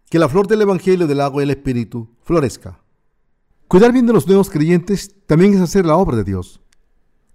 que 0.08 0.18
la 0.18 0.28
flor 0.28 0.46
del 0.46 0.62
Evangelio 0.62 1.06
del 1.06 1.20
agua 1.20 1.42
y 1.42 1.44
el 1.44 1.50
Espíritu 1.50 2.08
florezca. 2.22 2.82
Cuidar 3.68 3.92
bien 3.92 4.06
de 4.06 4.12
los 4.12 4.26
nuevos 4.26 4.50
creyentes 4.50 5.14
también 5.26 5.54
es 5.54 5.60
hacer 5.60 5.86
la 5.86 5.96
obra 5.96 6.16
de 6.16 6.24
Dios. 6.24 6.60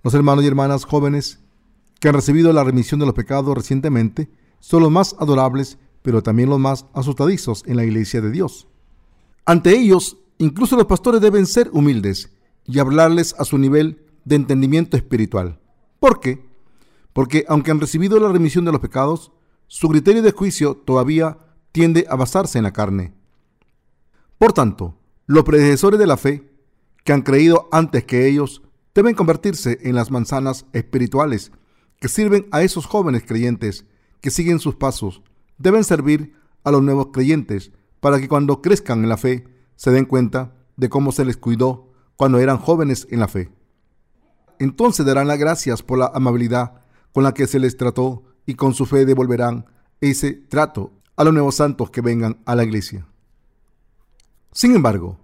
Los 0.03 0.13
hermanos 0.13 0.43
y 0.43 0.47
hermanas 0.47 0.83
jóvenes 0.83 1.39
que 1.99 2.09
han 2.09 2.15
recibido 2.15 2.51
la 2.51 2.63
remisión 2.63 2.99
de 2.99 3.05
los 3.05 3.15
pecados 3.15 3.55
recientemente 3.55 4.29
son 4.59 4.83
los 4.83 4.91
más 4.91 5.15
adorables, 5.19 5.77
pero 6.01 6.21
también 6.21 6.49
los 6.49 6.59
más 6.59 6.85
asustadizos 6.93 7.63
en 7.65 7.77
la 7.77 7.85
iglesia 7.85 8.21
de 8.21 8.31
Dios. 8.31 8.67
Ante 9.45 9.77
ellos, 9.77 10.17
incluso 10.37 10.75
los 10.75 10.85
pastores 10.85 11.21
deben 11.21 11.45
ser 11.45 11.69
humildes 11.71 12.31
y 12.65 12.79
hablarles 12.79 13.35
a 13.37 13.45
su 13.45 13.57
nivel 13.57 14.05
de 14.25 14.35
entendimiento 14.35 14.97
espiritual. 14.97 15.59
¿Por 16.05 16.19
qué? 16.19 16.45
Porque 17.13 17.45
aunque 17.47 17.71
han 17.71 17.79
recibido 17.79 18.19
la 18.19 18.31
remisión 18.31 18.63
de 18.63 18.71
los 18.71 18.79
pecados, 18.79 19.31
su 19.65 19.89
criterio 19.89 20.21
de 20.21 20.33
juicio 20.33 20.75
todavía 20.75 21.39
tiende 21.71 22.05
a 22.07 22.15
basarse 22.15 22.59
en 22.59 22.63
la 22.63 22.73
carne. 22.73 23.15
Por 24.37 24.53
tanto, 24.53 24.99
los 25.25 25.43
predecesores 25.45 25.99
de 25.99 26.05
la 26.05 26.17
fe, 26.17 26.47
que 27.03 27.11
han 27.11 27.23
creído 27.23 27.67
antes 27.71 28.03
que 28.03 28.27
ellos, 28.27 28.61
deben 28.93 29.15
convertirse 29.15 29.79
en 29.81 29.95
las 29.95 30.11
manzanas 30.11 30.67
espirituales 30.73 31.51
que 31.99 32.07
sirven 32.07 32.45
a 32.51 32.61
esos 32.61 32.85
jóvenes 32.85 33.23
creyentes 33.25 33.85
que 34.21 34.29
siguen 34.29 34.59
sus 34.59 34.75
pasos. 34.75 35.23
Deben 35.57 35.83
servir 35.83 36.35
a 36.63 36.69
los 36.69 36.83
nuevos 36.83 37.07
creyentes 37.13 37.71
para 37.99 38.19
que 38.19 38.27
cuando 38.27 38.61
crezcan 38.61 39.01
en 39.01 39.09
la 39.09 39.17
fe 39.17 39.47
se 39.75 39.89
den 39.89 40.05
cuenta 40.05 40.53
de 40.77 40.87
cómo 40.87 41.11
se 41.11 41.25
les 41.25 41.35
cuidó 41.35 41.91
cuando 42.15 42.37
eran 42.37 42.59
jóvenes 42.59 43.07
en 43.09 43.21
la 43.21 43.27
fe. 43.27 43.54
Entonces 44.59 45.05
darán 45.05 45.27
las 45.27 45.39
gracias 45.39 45.83
por 45.83 45.99
la 45.99 46.11
amabilidad 46.13 46.81
con 47.11 47.23
la 47.23 47.33
que 47.33 47.47
se 47.47 47.59
les 47.59 47.77
trató 47.77 48.23
y 48.45 48.55
con 48.55 48.73
su 48.73 48.85
fe 48.85 49.05
devolverán 49.05 49.65
ese 50.01 50.33
trato 50.33 50.91
a 51.15 51.23
los 51.23 51.33
nuevos 51.33 51.55
santos 51.55 51.89
que 51.89 52.01
vengan 52.01 52.37
a 52.45 52.55
la 52.55 52.63
iglesia. 52.63 53.07
Sin 54.51 54.75
embargo, 54.75 55.19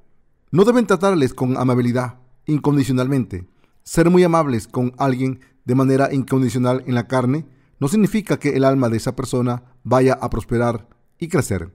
no 0.52 0.66
deben 0.66 0.88
tratarles 0.88 1.34
con 1.34 1.58
amabilidad 1.58 2.20
incondicionalmente. 2.46 3.48
Ser 3.84 4.10
muy 4.10 4.24
amables 4.24 4.68
con 4.68 4.94
alguien 4.98 5.40
de 5.66 5.76
manera 5.76 6.14
incondicional 6.14 6.84
en 6.88 6.96
la 6.96 7.08
carne 7.08 7.46
no 7.80 7.88
significa 7.88 8.38
que 8.38 8.50
el 8.50 8.64
alma 8.64 8.90
de 8.90 8.98
esa 8.98 9.16
persona 9.16 9.64
vaya 9.84 10.14
a 10.14 10.30
prosperar 10.30 10.88
y 11.18 11.28
crecer. 11.28 11.74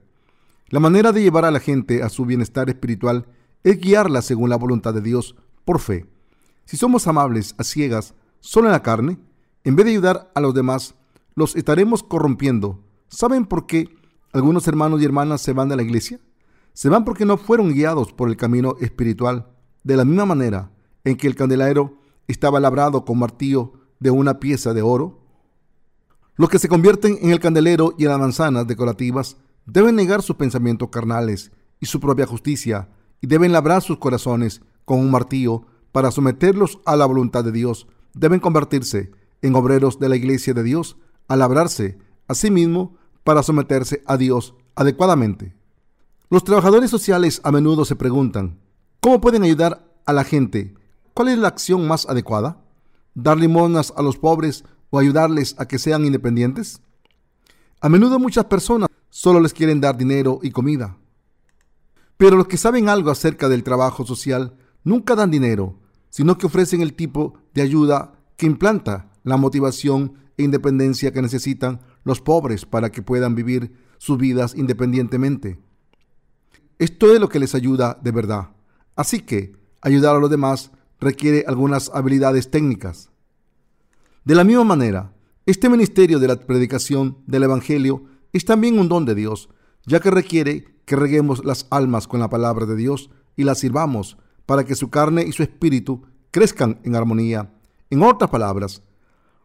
La 0.69 0.79
manera 0.79 1.11
de 1.11 1.21
llevar 1.21 1.45
a 1.45 1.51
la 1.51 1.59
gente 1.59 2.03
a 2.03 2.09
su 2.09 2.25
bienestar 2.25 2.69
espiritual 2.69 3.27
es 3.63 3.79
guiarla 3.79 4.21
según 4.21 4.49
la 4.49 4.57
voluntad 4.57 4.93
de 4.93 5.01
Dios 5.01 5.35
por 5.65 5.79
fe. 5.79 6.05
Si 6.67 6.77
somos 6.77 7.07
amables 7.07 7.55
a 7.57 7.63
ciegas 7.63 8.13
solo 8.39 8.67
en 8.67 8.73
la 8.73 8.83
carne, 8.83 9.17
en 9.63 9.75
vez 9.75 9.87
de 9.87 9.93
ayudar 9.93 10.31
a 10.35 10.41
los 10.41 10.53
demás, 10.53 10.93
los 11.33 11.55
estaremos 11.55 12.03
corrompiendo. 12.03 12.83
¿Saben 13.07 13.45
por 13.45 13.65
qué 13.65 13.97
algunos 14.33 14.67
hermanos 14.67 15.01
y 15.01 15.05
hermanas 15.05 15.41
se 15.41 15.53
van 15.53 15.69
de 15.69 15.75
la 15.75 15.83
iglesia. 15.83 16.19
Se 16.73 16.89
van 16.89 17.05
porque 17.05 17.25
no 17.25 17.37
fueron 17.37 17.73
guiados 17.73 18.13
por 18.13 18.29
el 18.29 18.37
camino 18.37 18.75
espiritual, 18.79 19.47
de 19.83 19.97
la 19.97 20.05
misma 20.05 20.25
manera 20.25 20.71
en 21.03 21.15
que 21.15 21.27
el 21.27 21.35
candelero 21.35 21.97
estaba 22.27 22.59
labrado 22.59 23.05
con 23.05 23.17
martillo 23.17 23.73
de 23.99 24.11
una 24.11 24.39
pieza 24.39 24.73
de 24.73 24.81
oro. 24.81 25.21
Los 26.35 26.49
que 26.49 26.59
se 26.59 26.67
convierten 26.67 27.17
en 27.21 27.31
el 27.31 27.39
candelero 27.39 27.95
y 27.97 28.03
en 28.03 28.09
las 28.09 28.19
manzanas 28.19 28.67
decorativas 28.67 29.37
deben 29.65 29.95
negar 29.95 30.21
sus 30.21 30.35
pensamientos 30.35 30.89
carnales 30.89 31.51
y 31.79 31.87
su 31.87 31.99
propia 31.99 32.27
justicia 32.27 32.89
y 33.21 33.27
deben 33.27 33.53
labrar 33.53 33.81
sus 33.81 33.97
corazones 33.97 34.61
con 34.85 34.99
un 34.99 35.09
martillo 35.09 35.65
para 35.91 36.11
someterlos 36.11 36.79
a 36.85 36.95
la 36.95 37.05
voluntad 37.05 37.43
de 37.43 37.51
Dios. 37.51 37.87
Deben 38.13 38.39
convertirse 38.39 39.11
en 39.41 39.55
obreros 39.55 39.99
de 39.99 40.09
la 40.09 40.15
iglesia 40.15 40.53
de 40.53 40.63
Dios 40.63 40.97
al 41.27 41.39
labrarse 41.39 41.97
a 42.27 42.33
sí 42.33 42.51
mismo 42.51 42.95
para 43.23 43.43
someterse 43.43 44.03
a 44.05 44.17
Dios 44.17 44.55
adecuadamente. 44.75 45.55
Los 46.29 46.43
trabajadores 46.43 46.89
sociales 46.89 47.41
a 47.43 47.51
menudo 47.51 47.85
se 47.85 47.95
preguntan, 47.95 48.59
¿cómo 48.99 49.21
pueden 49.21 49.43
ayudar 49.43 49.85
a 50.05 50.13
la 50.13 50.23
gente? 50.23 50.75
¿Cuál 51.13 51.29
es 51.29 51.37
la 51.37 51.47
acción 51.47 51.87
más 51.87 52.07
adecuada? 52.07 52.63
¿Dar 53.13 53.37
limonas 53.37 53.93
a 53.95 54.01
los 54.01 54.17
pobres 54.17 54.63
o 54.89 54.99
ayudarles 54.99 55.55
a 55.57 55.67
que 55.67 55.79
sean 55.79 56.05
independientes? 56.05 56.81
A 57.81 57.89
menudo 57.89 58.19
muchas 58.19 58.45
personas 58.45 58.89
solo 59.09 59.39
les 59.39 59.53
quieren 59.53 59.81
dar 59.81 59.97
dinero 59.97 60.39
y 60.43 60.51
comida. 60.51 60.97
Pero 62.17 62.35
los 62.35 62.47
que 62.47 62.57
saben 62.57 62.89
algo 62.89 63.11
acerca 63.11 63.49
del 63.49 63.63
trabajo 63.63 64.05
social 64.05 64.57
nunca 64.87 65.15
dan 65.15 65.29
dinero, 65.29 65.75
sino 66.09 66.37
que 66.37 66.45
ofrecen 66.45 66.81
el 66.81 66.93
tipo 66.93 67.33
de 67.53 67.61
ayuda 67.61 68.13
que 68.37 68.45
implanta 68.45 69.11
la 69.23 69.35
motivación 69.35 70.13
e 70.37 70.43
independencia 70.43 71.11
que 71.11 71.21
necesitan 71.21 71.81
los 72.05 72.21
pobres 72.21 72.65
para 72.65 72.89
que 72.89 73.01
puedan 73.01 73.35
vivir 73.35 73.73
sus 73.97 74.17
vidas 74.17 74.55
independientemente. 74.55 75.59
Esto 76.79 77.13
es 77.13 77.19
lo 77.19 77.27
que 77.27 77.39
les 77.39 77.53
ayuda 77.53 77.99
de 78.01 78.11
verdad. 78.11 78.51
Así 78.95 79.19
que 79.19 79.57
ayudar 79.81 80.15
a 80.15 80.19
los 80.19 80.29
demás 80.29 80.71
requiere 81.01 81.43
algunas 81.47 81.91
habilidades 81.93 82.49
técnicas. 82.49 83.09
De 84.23 84.35
la 84.35 84.45
misma 84.45 84.63
manera, 84.63 85.13
este 85.45 85.69
ministerio 85.69 86.19
de 86.19 86.29
la 86.29 86.37
predicación 86.37 87.17
del 87.27 87.43
Evangelio 87.43 88.05
es 88.31 88.45
también 88.45 88.79
un 88.79 88.87
don 88.87 89.05
de 89.05 89.15
Dios, 89.15 89.49
ya 89.85 89.99
que 89.99 90.11
requiere 90.11 90.65
que 90.85 90.95
reguemos 90.95 91.43
las 91.43 91.67
almas 91.71 92.07
con 92.07 92.21
la 92.21 92.29
palabra 92.29 92.65
de 92.65 92.77
Dios 92.77 93.09
y 93.35 93.43
las 93.43 93.59
sirvamos 93.59 94.17
para 94.47 94.63
que 94.63 94.73
su 94.73 94.89
carne 94.89 95.23
y 95.23 95.33
su 95.33 95.43
espíritu 95.43 96.01
crezcan 96.31 96.79
en 96.83 96.95
armonía. 96.95 97.53
En 97.91 98.01
otras 98.01 98.31
palabras, 98.31 98.81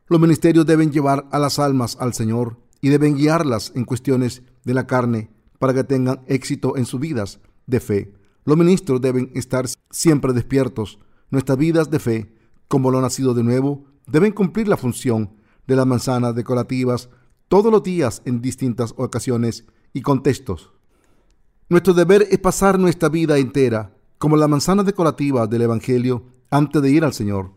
los 0.08 0.20
ministerios 0.20 0.64
deben 0.64 0.90
llevar 0.90 1.26
a 1.30 1.38
las 1.38 1.58
almas 1.58 1.98
al 2.00 2.14
Señor 2.14 2.56
y 2.80 2.88
deben 2.88 3.16
guiarlas 3.16 3.72
en 3.74 3.84
cuestiones 3.84 4.42
de 4.64 4.72
la 4.72 4.86
carne 4.86 5.30
para 5.58 5.74
que 5.74 5.84
tengan 5.84 6.22
éxito 6.26 6.76
en 6.76 6.86
sus 6.86 7.00
vidas 7.00 7.40
de 7.66 7.80
fe. 7.80 8.14
Los 8.44 8.56
ministros 8.56 9.00
deben 9.00 9.30
estar 9.34 9.66
siempre 9.90 10.32
despiertos. 10.32 10.98
Nuestras 11.30 11.58
vidas 11.58 11.90
de 11.90 11.98
fe, 11.98 12.34
como 12.68 12.90
lo 12.90 13.00
nacido 13.00 13.34
de 13.34 13.42
nuevo, 13.42 13.84
deben 14.06 14.32
cumplir 14.32 14.68
la 14.68 14.76
función 14.76 15.30
de 15.66 15.76
las 15.76 15.86
manzanas 15.86 16.34
decorativas 16.34 17.08
todos 17.48 17.72
los 17.72 17.82
días 17.82 18.22
en 18.24 18.40
distintas 18.40 18.94
ocasiones 18.96 19.64
y 19.92 20.02
contextos. 20.02 20.72
Nuestro 21.68 21.92
deber 21.92 22.26
es 22.30 22.38
pasar 22.38 22.78
nuestra 22.78 23.08
vida 23.08 23.38
entera 23.38 23.96
como 24.22 24.36
la 24.36 24.46
manzana 24.46 24.84
decorativa 24.84 25.48
del 25.48 25.62
Evangelio 25.62 26.22
antes 26.48 26.80
de 26.80 26.92
ir 26.92 27.04
al 27.04 27.12
Señor. 27.12 27.54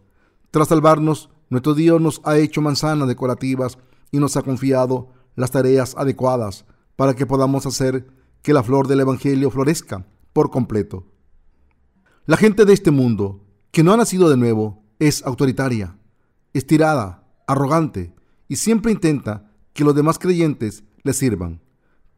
Tras 0.50 0.70
salvarnos, 0.70 1.30
nuestro 1.52 1.76
Dios 1.76 2.02
nos 2.02 2.22
ha 2.24 2.40
hecho 2.40 2.60
manzanas 2.60 3.08
decorativas 3.08 3.78
y 4.10 4.18
nos 4.18 4.36
ha 4.36 4.42
confiado 4.42 5.10
las 5.36 5.52
tareas 5.52 5.94
adecuadas 5.96 6.66
para 6.96 7.14
que 7.14 7.28
podamos 7.28 7.68
hacer 7.68 8.08
que 8.42 8.52
la 8.52 8.64
flor 8.64 8.88
del 8.88 9.02
Evangelio 9.02 9.52
florezca 9.52 10.08
por 10.34 10.50
completo. 10.50 11.06
La 12.26 12.36
gente 12.36 12.66
de 12.66 12.74
este 12.74 12.90
mundo, 12.90 13.46
que 13.70 13.84
no 13.84 13.94
ha 13.94 13.98
nacido 13.98 14.28
de 14.28 14.38
nuevo, 14.38 14.82
es 14.98 15.24
autoritaria, 15.24 16.00
estirada, 16.52 17.28
arrogante 17.46 18.16
y 18.48 18.56
siempre 18.56 18.92
intenta 18.92 19.52
que 19.74 19.84
los 19.84 19.94
demás 19.94 20.18
creyentes 20.18 20.84
le 21.04 21.14
sirvan. 21.14 21.62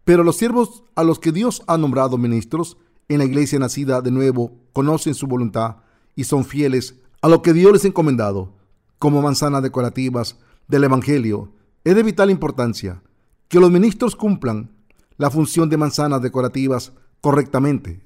Pero 0.06 0.24
los 0.24 0.38
siervos 0.38 0.86
a 0.96 1.04
los 1.04 1.20
que 1.20 1.34
Dios 1.34 1.63
ha 1.68 1.77
nombrado 1.77 2.18
ministros 2.18 2.77
en 3.08 3.20
la 3.20 3.26
iglesia 3.26 3.60
nacida 3.60 4.02
de 4.02 4.12
nuevo 4.12 4.54
conocen 4.74 5.14
su 5.14 5.28
voluntad 5.28 5.78
y 6.16 6.26
son 6.26 6.46
fieles 6.46 6.96
a 7.22 7.30
lo 7.30 7.42
que 7.42 7.54
Dios 7.54 7.72
les 7.72 7.86
ha 7.86 7.88
encomendado 7.88 8.54
como 9.00 9.22
manzanas 9.22 9.64
decorativas 9.64 10.38
del 10.68 10.84
Evangelio. 10.84 11.52
Es 11.84 11.96
de 11.96 12.04
vital 12.04 12.30
importancia 12.30 13.02
que 13.48 13.60
los 13.60 13.72
ministros 13.72 14.16
cumplan 14.16 14.72
la 15.18 15.32
función 15.32 15.70
de 15.70 15.78
manzanas 15.78 16.22
decorativas 16.22 16.94
correctamente. 17.22 18.02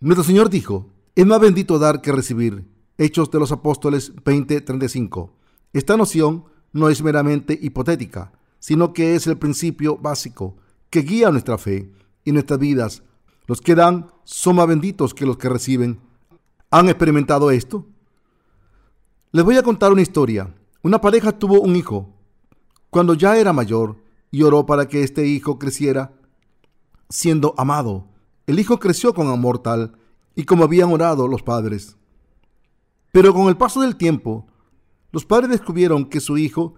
Nuestro 0.00 0.24
Señor 0.24 0.50
dijo, 0.50 0.88
es 1.14 1.26
más 1.26 1.40
bendito 1.40 1.78
dar 1.78 2.00
que 2.00 2.12
recibir. 2.12 2.64
Hechos 2.98 3.30
de 3.30 3.38
los 3.38 3.52
Apóstoles 3.52 4.14
20:35. 4.24 5.30
Esta 5.72 5.96
noción 5.96 6.44
no 6.72 6.88
es 6.88 7.02
meramente 7.02 7.58
hipotética, 7.60 8.32
sino 8.58 8.92
que 8.92 9.14
es 9.14 9.26
el 9.26 9.38
principio 9.38 9.96
básico 9.96 10.56
que 10.90 11.02
guía 11.02 11.30
nuestra 11.30 11.58
fe 11.58 11.90
y 12.24 12.32
nuestras 12.32 12.58
vidas. 12.58 13.02
Los 13.50 13.60
que 13.60 13.74
dan 13.74 14.12
son 14.22 14.54
más 14.54 14.68
benditos 14.68 15.12
que 15.12 15.26
los 15.26 15.36
que 15.36 15.48
reciben. 15.48 15.98
¿Han 16.70 16.88
experimentado 16.88 17.50
esto? 17.50 17.84
Les 19.32 19.44
voy 19.44 19.56
a 19.56 19.64
contar 19.64 19.90
una 19.90 20.02
historia. 20.02 20.54
Una 20.84 21.00
pareja 21.00 21.36
tuvo 21.36 21.60
un 21.60 21.74
hijo. 21.74 22.14
Cuando 22.90 23.14
ya 23.14 23.36
era 23.38 23.52
mayor 23.52 23.96
y 24.30 24.44
oró 24.44 24.66
para 24.66 24.86
que 24.86 25.02
este 25.02 25.26
hijo 25.26 25.58
creciera 25.58 26.12
siendo 27.08 27.52
amado. 27.58 28.06
El 28.46 28.60
hijo 28.60 28.78
creció 28.78 29.14
con 29.14 29.26
amor 29.26 29.58
tal 29.58 29.98
y 30.36 30.44
como 30.44 30.62
habían 30.62 30.92
orado 30.92 31.26
los 31.26 31.42
padres. 31.42 31.96
Pero 33.10 33.34
con 33.34 33.48
el 33.48 33.56
paso 33.56 33.80
del 33.80 33.96
tiempo, 33.96 34.46
los 35.10 35.26
padres 35.26 35.50
descubrieron 35.50 36.04
que 36.04 36.20
su 36.20 36.38
hijo, 36.38 36.74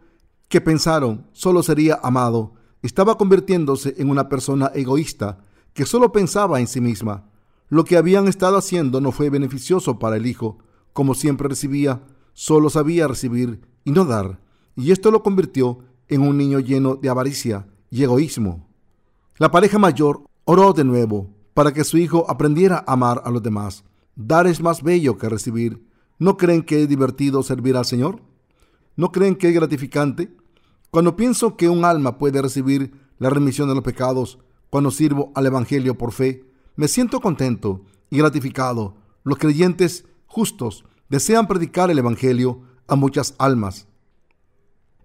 que 0.49 0.62
pensaron 0.62 1.26
solo 1.33 1.62
sería 1.62 2.00
amado, 2.02 2.55
estaba 2.81 3.19
convirtiéndose 3.19 3.95
en 3.99 4.09
una 4.09 4.31
persona 4.31 4.71
egoísta 4.75 5.38
que 5.75 5.87
solo 5.87 6.12
pensaba 6.12 6.61
en 6.61 6.67
sí 6.67 6.81
misma. 6.81 7.29
Lo 7.69 7.85
que 7.85 7.97
habían 7.97 8.29
estado 8.29 8.57
haciendo 8.57 9.00
no 9.00 9.12
fue 9.12 9.31
beneficioso 9.31 9.99
para 9.99 10.17
el 10.17 10.26
hijo, 10.26 10.59
como 10.93 11.14
siempre 11.14 11.49
recibía, 11.49 12.02
solo 12.35 12.71
sabía 12.71 13.09
recibir 13.09 13.61
y 13.85 13.93
no 13.93 14.05
dar, 14.05 14.41
y 14.76 14.91
esto 14.91 15.11
lo 15.11 15.23
convirtió 15.23 15.79
en 16.09 16.23
un 16.23 16.37
niño 16.37 16.61
lleno 16.61 16.97
de 16.97 17.09
avaricia 17.09 17.67
y 17.91 18.02
egoísmo. 18.02 18.69
La 19.38 19.50
pareja 19.50 19.79
mayor 19.79 20.23
oró 20.45 20.73
de 20.73 20.85
nuevo 20.85 21.31
para 21.55 21.73
que 21.73 21.85
su 21.85 21.99
hijo 21.99 22.31
aprendiera 22.31 22.85
a 22.87 22.93
amar 22.93 23.23
a 23.25 23.31
los 23.31 23.43
demás. 23.43 23.85
Dar 24.14 24.47
es 24.47 24.61
más 24.61 24.83
bello 24.83 25.17
que 25.17 25.29
recibir. 25.29 25.87
¿No 26.19 26.37
creen 26.37 26.62
que 26.62 26.83
es 26.83 26.88
divertido 26.88 27.43
servir 27.43 27.76
al 27.76 27.85
Señor? 27.85 28.23
¿No 28.97 29.11
creen 29.11 29.37
que 29.37 29.49
es 29.49 29.55
gratificante? 29.55 30.35
Cuando 30.91 31.17
pienso 31.17 31.57
que 31.57 31.69
un 31.69 31.85
alma 31.85 32.19
puede 32.19 32.43
recibir 32.43 32.93
la 33.19 33.31
remisión 33.31 33.69
de 33.69 33.75
los 33.75 33.85
pecados 33.85 34.38
cuando 34.73 34.91
sirvo 34.91 35.33
al 35.35 35.45
Evangelio 35.45 35.99
por 35.99 36.12
fe, 36.12 36.47
me 36.76 36.88
siento 36.88 37.21
contento 37.21 37.83
y 38.09 38.17
gratificado. 38.17 38.97
Los 39.23 39.37
creyentes 39.37 40.07
justos 40.25 40.87
desean 41.11 41.47
predicar 41.47 41.91
el 41.91 41.99
Evangelio 41.99 42.62
a 42.88 42.97
muchas 42.97 43.35
almas. 43.37 43.87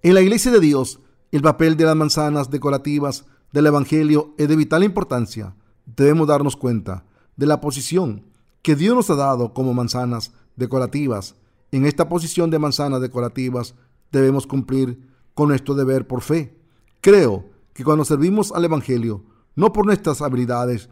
En 0.04 0.14
la 0.14 0.22
iglesia 0.22 0.54
de 0.54 0.62
Dios, 0.62 1.02
el 1.34 1.42
papel 1.42 1.76
de 1.76 1.84
las 1.84 1.98
manzanas 1.98 2.50
decorativas 2.50 3.26
del 3.52 3.66
Evangelio 3.66 4.34
es 4.38 4.48
de 4.48 4.56
vital 4.56 4.86
importancia. 4.86 5.54
Debemos 5.86 6.30
darnos 6.30 6.56
cuenta 6.56 7.04
de 7.36 7.46
la 7.46 7.60
posición 7.60 8.24
que 8.62 8.78
Dios 8.78 8.96
nos 8.96 9.10
ha 9.10 9.16
dado 9.16 9.54
como 9.54 9.74
manzanas 9.74 10.32
decorativas. 10.56 11.36
En 11.74 11.86
esta 11.86 12.08
posición 12.08 12.50
de 12.52 12.60
manzanas 12.60 13.02
decorativas 13.02 13.76
debemos 14.14 14.48
cumplir 14.48 15.10
con 15.34 15.50
nuestro 15.50 15.76
deber 15.76 16.08
por 16.08 16.22
fe. 16.22 16.58
Creo 17.02 17.50
que 17.74 17.84
cuando 17.84 18.06
servimos 18.06 18.54
al 18.54 18.64
Evangelio, 18.64 19.26
no 19.58 19.74
por 19.74 19.86
nuestras 19.86 20.22
habilidades 20.22 20.88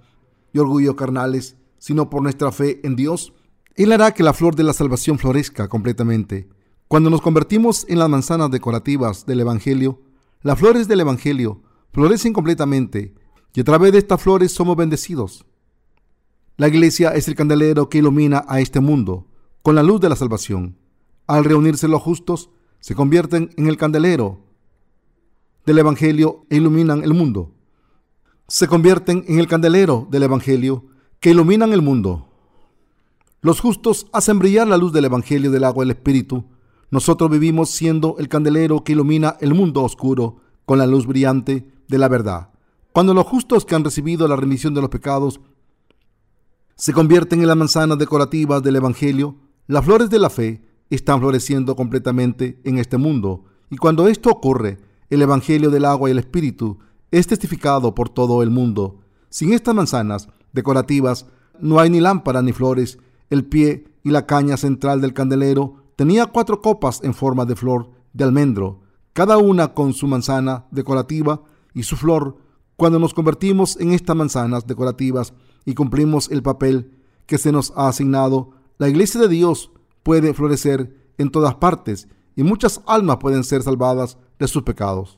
y 0.51 0.59
orgullo 0.59 0.97
carnales, 0.97 1.55
sino 1.77 2.09
por 2.09 2.21
nuestra 2.21 2.51
fe 2.51 2.81
en 2.83 2.97
Dios, 2.97 3.31
Él 3.75 3.93
hará 3.93 4.13
que 4.13 4.23
la 4.23 4.33
flor 4.33 4.55
de 4.55 4.63
la 4.63 4.73
salvación 4.73 5.19
florezca 5.19 5.69
completamente. 5.69 6.49
Cuando 6.87 7.09
nos 7.09 7.21
convertimos 7.21 7.85
en 7.87 7.99
las 7.99 8.09
manzanas 8.09 8.51
decorativas 8.51 9.25
del 9.25 9.41
Evangelio, 9.41 10.01
las 10.41 10.59
flores 10.59 10.87
del 10.87 11.01
Evangelio 11.01 11.61
florecen 11.93 12.33
completamente 12.33 13.13
y 13.53 13.61
a 13.61 13.63
través 13.63 13.91
de 13.91 13.99
estas 13.99 14.21
flores 14.21 14.51
somos 14.51 14.75
bendecidos. 14.75 15.45
La 16.57 16.67
iglesia 16.67 17.11
es 17.11 17.27
el 17.27 17.35
candelero 17.35 17.87
que 17.87 17.99
ilumina 17.99 18.45
a 18.47 18.61
este 18.61 18.79
mundo 18.79 19.27
con 19.61 19.75
la 19.75 19.83
luz 19.83 20.01
de 20.01 20.09
la 20.09 20.15
salvación. 20.15 20.77
Al 21.27 21.45
reunirse 21.45 21.87
los 21.87 22.01
justos, 22.01 22.49
se 22.79 22.95
convierten 22.95 23.51
en 23.57 23.67
el 23.67 23.77
candelero 23.77 24.39
del 25.65 25.79
Evangelio 25.79 26.45
e 26.49 26.57
iluminan 26.57 27.03
el 27.03 27.13
mundo. 27.13 27.54
Se 28.47 28.67
convierten 28.67 29.25
en 29.27 29.39
el 29.39 29.47
candelero 29.47 30.07
del 30.11 30.21
Evangelio 30.21 30.85
que 31.19 31.31
iluminan 31.31 31.73
el 31.73 31.81
mundo. 31.81 32.29
Los 33.41 33.59
justos 33.59 34.05
hacen 34.13 34.37
brillar 34.37 34.67
la 34.67 34.77
luz 34.77 34.93
del 34.93 35.05
Evangelio 35.05 35.49
del 35.49 35.63
agua 35.63 35.83
del 35.83 35.95
Espíritu. 35.95 36.45
Nosotros 36.91 37.31
vivimos 37.31 37.71
siendo 37.71 38.17
el 38.19 38.29
candelero 38.29 38.83
que 38.83 38.91
ilumina 38.91 39.35
el 39.41 39.55
mundo 39.55 39.81
oscuro 39.81 40.41
con 40.65 40.77
la 40.77 40.85
luz 40.85 41.07
brillante 41.07 41.67
de 41.87 41.97
la 41.97 42.07
verdad. 42.07 42.49
Cuando 42.91 43.15
los 43.15 43.25
justos 43.25 43.65
que 43.65 43.73
han 43.73 43.83
recibido 43.83 44.27
la 44.27 44.35
remisión 44.35 44.75
de 44.75 44.81
los 44.81 44.91
pecados 44.91 45.41
se 46.75 46.93
convierten 46.93 47.41
en 47.41 47.47
las 47.47 47.57
manzanas 47.57 47.97
decorativas 47.97 48.61
del 48.61 48.75
Evangelio, 48.75 49.37
las 49.65 49.83
flores 49.83 50.11
de 50.11 50.19
la 50.19 50.29
fe 50.29 50.63
están 50.91 51.19
floreciendo 51.19 51.75
completamente 51.75 52.61
en 52.63 52.77
este 52.77 52.97
mundo. 52.97 53.45
Y 53.71 53.77
cuando 53.77 54.07
esto 54.07 54.29
ocurre, 54.29 54.77
el 55.09 55.23
Evangelio 55.23 55.71
del 55.71 55.85
agua 55.85 56.09
y 56.09 56.11
el 56.11 56.19
Espíritu 56.19 56.77
es 57.11 57.27
testificado 57.27 57.95
por 57.95 58.09
todo 58.09 58.43
el 58.43 58.49
mundo. 58.49 58.99
Sin 59.29 59.53
estas 59.53 59.75
manzanas 59.75 60.27
decorativas 60.53 61.25
no 61.59 61.79
hay 61.79 61.89
ni 61.89 61.99
lámparas 61.99 62.43
ni 62.43 62.53
flores. 62.53 62.97
El 63.29 63.45
pie 63.45 63.85
y 64.03 64.11
la 64.11 64.25
caña 64.25 64.57
central 64.57 65.01
del 65.01 65.13
candelero 65.13 65.83
tenía 65.95 66.27
cuatro 66.27 66.61
copas 66.61 67.01
en 67.03 67.13
forma 67.13 67.45
de 67.45 67.55
flor 67.55 67.89
de 68.13 68.23
almendro, 68.23 68.81
cada 69.13 69.37
una 69.37 69.73
con 69.73 69.93
su 69.93 70.07
manzana 70.07 70.65
decorativa 70.71 71.41
y 71.73 71.83
su 71.83 71.95
flor. 71.95 72.37
Cuando 72.75 72.99
nos 72.99 73.13
convertimos 73.13 73.79
en 73.79 73.91
estas 73.91 74.15
manzanas 74.15 74.67
decorativas 74.67 75.33
y 75.65 75.73
cumplimos 75.73 76.29
el 76.29 76.43
papel 76.43 76.91
que 77.25 77.37
se 77.37 77.51
nos 77.51 77.73
ha 77.75 77.87
asignado, 77.87 78.51
la 78.77 78.89
iglesia 78.89 79.19
de 79.21 79.29
Dios 79.29 79.71
puede 80.03 80.33
florecer 80.33 80.95
en 81.17 81.31
todas 81.31 81.55
partes 81.55 82.07
y 82.35 82.43
muchas 82.43 82.81
almas 82.85 83.17
pueden 83.17 83.43
ser 83.43 83.63
salvadas 83.63 84.17
de 84.37 84.47
sus 84.47 84.63
pecados. 84.63 85.17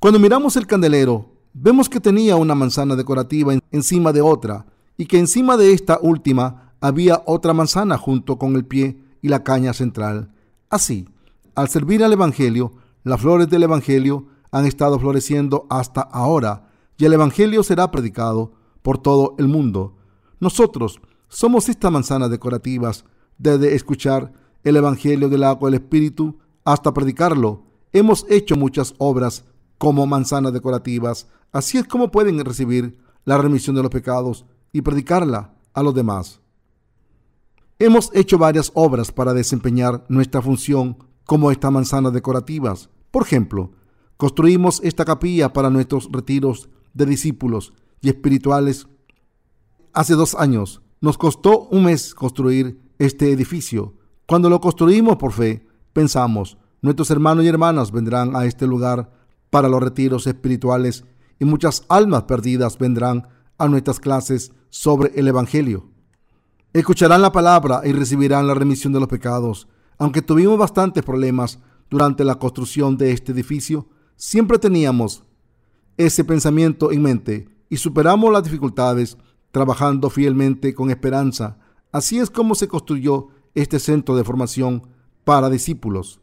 Cuando 0.00 0.20
miramos 0.20 0.56
el 0.56 0.68
candelero, 0.68 1.26
vemos 1.52 1.88
que 1.88 1.98
tenía 1.98 2.36
una 2.36 2.54
manzana 2.54 2.94
decorativa 2.94 3.54
encima 3.72 4.12
de 4.12 4.20
otra 4.20 4.64
y 4.96 5.06
que 5.06 5.18
encima 5.18 5.56
de 5.56 5.72
esta 5.72 5.98
última 6.00 6.74
había 6.80 7.24
otra 7.26 7.52
manzana 7.52 7.98
junto 7.98 8.38
con 8.38 8.54
el 8.54 8.64
pie 8.64 9.02
y 9.22 9.26
la 9.26 9.42
caña 9.42 9.72
central. 9.72 10.30
Así, 10.70 11.08
al 11.56 11.68
servir 11.68 12.04
al 12.04 12.12
Evangelio, 12.12 12.74
las 13.02 13.20
flores 13.20 13.48
del 13.48 13.64
Evangelio 13.64 14.28
han 14.52 14.66
estado 14.66 15.00
floreciendo 15.00 15.66
hasta 15.68 16.02
ahora 16.02 16.70
y 16.96 17.04
el 17.04 17.14
Evangelio 17.14 17.64
será 17.64 17.90
predicado 17.90 18.52
por 18.82 18.98
todo 18.98 19.34
el 19.38 19.48
mundo. 19.48 19.96
Nosotros 20.38 21.00
somos 21.26 21.68
estas 21.68 21.90
manzanas 21.90 22.30
decorativas 22.30 23.04
desde 23.36 23.74
escuchar 23.74 24.32
el 24.62 24.76
Evangelio 24.76 25.28
del 25.28 25.42
agua 25.42 25.70
del 25.70 25.80
Espíritu 25.80 26.38
hasta 26.64 26.94
predicarlo. 26.94 27.64
Hemos 27.92 28.26
hecho 28.28 28.54
muchas 28.54 28.94
obras 28.98 29.44
como 29.78 30.06
manzanas 30.06 30.52
decorativas. 30.52 31.28
Así 31.52 31.78
es 31.78 31.86
como 31.86 32.10
pueden 32.10 32.44
recibir 32.44 32.98
la 33.24 33.38
remisión 33.38 33.76
de 33.76 33.82
los 33.82 33.90
pecados 33.90 34.44
y 34.72 34.82
predicarla 34.82 35.54
a 35.72 35.82
los 35.82 35.94
demás. 35.94 36.40
Hemos 37.78 38.10
hecho 38.12 38.38
varias 38.38 38.72
obras 38.74 39.12
para 39.12 39.32
desempeñar 39.32 40.04
nuestra 40.08 40.42
función 40.42 40.98
como 41.24 41.50
estas 41.50 41.70
manzanas 41.70 42.12
decorativas. 42.12 42.90
Por 43.10 43.22
ejemplo, 43.22 43.70
construimos 44.16 44.80
esta 44.82 45.04
capilla 45.04 45.52
para 45.52 45.70
nuestros 45.70 46.08
retiros 46.10 46.68
de 46.92 47.06
discípulos 47.06 47.72
y 48.00 48.08
espirituales. 48.08 48.88
Hace 49.92 50.14
dos 50.14 50.34
años 50.34 50.82
nos 51.00 51.16
costó 51.16 51.68
un 51.68 51.84
mes 51.84 52.14
construir 52.14 52.80
este 52.98 53.30
edificio. 53.30 53.94
Cuando 54.26 54.50
lo 54.50 54.60
construimos 54.60 55.16
por 55.16 55.32
fe, 55.32 55.66
pensamos, 55.92 56.58
nuestros 56.82 57.10
hermanos 57.10 57.44
y 57.44 57.48
hermanas 57.48 57.92
vendrán 57.92 58.34
a 58.34 58.44
este 58.44 58.66
lugar 58.66 59.12
para 59.50 59.68
los 59.68 59.82
retiros 59.82 60.26
espirituales 60.26 61.04
y 61.38 61.44
muchas 61.44 61.84
almas 61.88 62.24
perdidas 62.24 62.78
vendrán 62.78 63.28
a 63.58 63.68
nuestras 63.68 64.00
clases 64.00 64.52
sobre 64.70 65.12
el 65.18 65.28
Evangelio. 65.28 65.90
Escucharán 66.72 67.22
la 67.22 67.32
palabra 67.32 67.82
y 67.84 67.92
recibirán 67.92 68.46
la 68.46 68.54
remisión 68.54 68.92
de 68.92 69.00
los 69.00 69.08
pecados. 69.08 69.68
Aunque 69.98 70.22
tuvimos 70.22 70.58
bastantes 70.58 71.02
problemas 71.02 71.58
durante 71.90 72.24
la 72.24 72.36
construcción 72.36 72.96
de 72.96 73.12
este 73.12 73.32
edificio, 73.32 73.88
siempre 74.16 74.58
teníamos 74.58 75.24
ese 75.96 76.24
pensamiento 76.24 76.92
en 76.92 77.02
mente 77.02 77.48
y 77.68 77.78
superamos 77.78 78.32
las 78.32 78.44
dificultades 78.44 79.16
trabajando 79.50 80.10
fielmente 80.10 80.74
con 80.74 80.90
esperanza 80.90 81.58
Así 81.90 82.18
es 82.18 82.30
como 82.30 82.54
se 82.54 82.68
construyó 82.68 83.28
este 83.54 83.78
centro 83.78 84.14
de 84.14 84.24
formación 84.24 84.88
para 85.24 85.48
discípulos. 85.48 86.20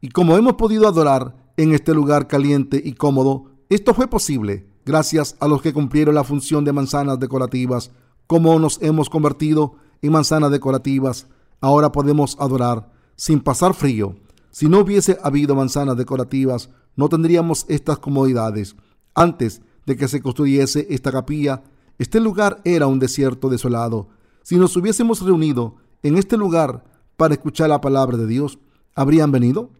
Y 0.00 0.10
como 0.10 0.36
hemos 0.36 0.54
podido 0.54 0.86
adorar 0.86 1.34
en 1.56 1.72
este 1.72 1.94
lugar 1.94 2.26
caliente 2.26 2.80
y 2.84 2.92
cómodo, 2.92 3.46
esto 3.68 3.94
fue 3.94 4.08
posible 4.08 4.66
gracias 4.84 5.36
a 5.40 5.48
los 5.48 5.60
que 5.62 5.72
cumplieron 5.72 6.14
la 6.14 6.24
función 6.24 6.64
de 6.64 6.72
manzanas 6.72 7.18
decorativas. 7.18 7.90
Como 8.26 8.58
nos 8.58 8.80
hemos 8.82 9.10
convertido 9.10 9.74
en 10.00 10.12
manzanas 10.12 10.50
decorativas, 10.50 11.26
ahora 11.60 11.90
podemos 11.92 12.36
adorar 12.38 12.92
sin 13.16 13.40
pasar 13.40 13.74
frío. 13.74 14.16
Si 14.50 14.68
no 14.68 14.80
hubiese 14.80 15.18
habido 15.22 15.54
manzanas 15.54 15.96
decorativas, 15.96 16.70
no 16.94 17.08
tendríamos 17.08 17.66
estas 17.68 17.98
comodidades. 17.98 18.76
Antes 19.14 19.60
de 19.86 19.96
que 19.96 20.08
se 20.08 20.22
construyese 20.22 20.86
esta 20.90 21.10
capilla, 21.10 21.62
este 21.98 22.20
lugar 22.20 22.60
era 22.64 22.86
un 22.86 22.98
desierto 22.98 23.48
desolado. 23.48 24.08
Si 24.42 24.56
nos 24.56 24.76
hubiésemos 24.76 25.20
reunido 25.22 25.76
en 26.02 26.16
este 26.16 26.36
lugar 26.36 26.84
para 27.16 27.34
escuchar 27.34 27.70
la 27.70 27.80
palabra 27.80 28.16
de 28.16 28.26
Dios, 28.26 28.58
¿habrían 28.94 29.32
venido? 29.32 29.70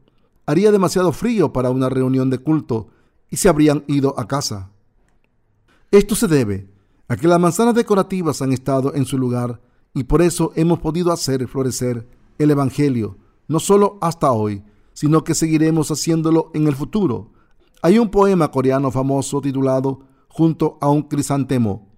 Haría 0.46 0.70
demasiado 0.70 1.12
frío 1.12 1.52
para 1.52 1.70
una 1.70 1.88
reunión 1.88 2.30
de 2.30 2.38
culto 2.38 2.88
y 3.28 3.36
se 3.36 3.48
habrían 3.48 3.84
ido 3.88 4.18
a 4.18 4.28
casa. 4.28 4.70
Esto 5.90 6.14
se 6.14 6.28
debe 6.28 6.70
a 7.08 7.16
que 7.16 7.28
las 7.28 7.40
manzanas 7.40 7.74
decorativas 7.74 8.40
han 8.42 8.52
estado 8.52 8.94
en 8.94 9.04
su 9.04 9.18
lugar 9.18 9.60
y 9.92 10.04
por 10.04 10.22
eso 10.22 10.52
hemos 10.54 10.78
podido 10.78 11.12
hacer 11.12 11.46
florecer 11.48 12.08
el 12.38 12.50
Evangelio, 12.50 13.18
no 13.48 13.60
solo 13.60 13.98
hasta 14.00 14.30
hoy, 14.30 14.62
sino 14.92 15.24
que 15.24 15.34
seguiremos 15.34 15.90
haciéndolo 15.90 16.50
en 16.54 16.66
el 16.66 16.74
futuro. 16.74 17.32
Hay 17.82 17.98
un 17.98 18.10
poema 18.10 18.50
coreano 18.50 18.90
famoso 18.90 19.40
titulado 19.40 20.00
Junto 20.28 20.76
a 20.82 20.90
un 20.90 21.04
crisantemo 21.04 21.88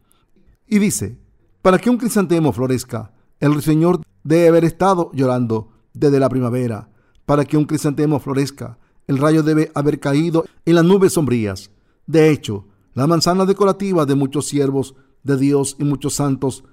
y 0.69 0.79
dice, 0.79 1.19
para 1.63 1.79
que 1.79 1.91
un 1.91 1.97
crisantemo 1.97 2.53
florezca, 2.53 3.13
el 3.41 3.61
Señor 3.63 4.03
debe 4.23 4.49
haber 4.49 4.65
estado 4.65 5.11
llorando 5.13 5.71
desde 5.93 6.21
la 6.21 6.29
primavera. 6.29 6.91
Para 7.29 7.45
que 7.45 7.59
un 7.59 7.67
crisantemo 7.67 8.21
florezca, 8.21 8.79
el 9.07 9.19
rayo 9.19 9.43
debe 9.43 9.71
haber 9.75 10.01
caído 10.01 10.47
en 10.65 10.77
las 10.77 10.85
nubes 10.87 11.13
sombrías. 11.13 11.71
De 12.07 12.31
hecho, 12.31 12.65
las 12.95 13.07
manzanas 13.07 13.47
decorativas 13.47 14.07
de 14.07 14.15
muchos 14.15 14.47
siervos 14.47 14.95
de 15.25 15.37
Dios 15.37 15.77
y 15.79 15.85
muchos 15.85 16.15
santos 16.15 16.65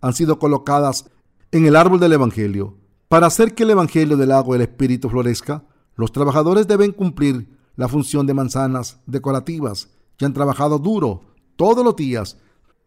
han 0.00 0.12
sido 0.12 0.40
colocadas 0.40 1.08
en 1.52 1.64
el 1.64 1.76
árbol 1.76 2.00
del 2.00 2.14
Evangelio. 2.14 2.74
Para 3.06 3.28
hacer 3.28 3.54
que 3.54 3.62
el 3.62 3.70
Evangelio 3.70 4.16
del 4.16 4.32
agua 4.32 4.58
y 4.58 4.62
Espíritu 4.62 5.08
florezca, 5.08 5.62
los 5.94 6.10
trabajadores 6.10 6.66
deben 6.66 6.90
cumplir 6.90 7.48
la 7.76 7.86
función 7.86 8.26
de 8.26 8.34
manzanas 8.34 8.98
decorativas 9.06 9.90
y 10.18 10.24
han 10.24 10.32
trabajado 10.32 10.80
duro 10.80 11.20
todos 11.54 11.84
los 11.84 11.94
días 11.94 12.36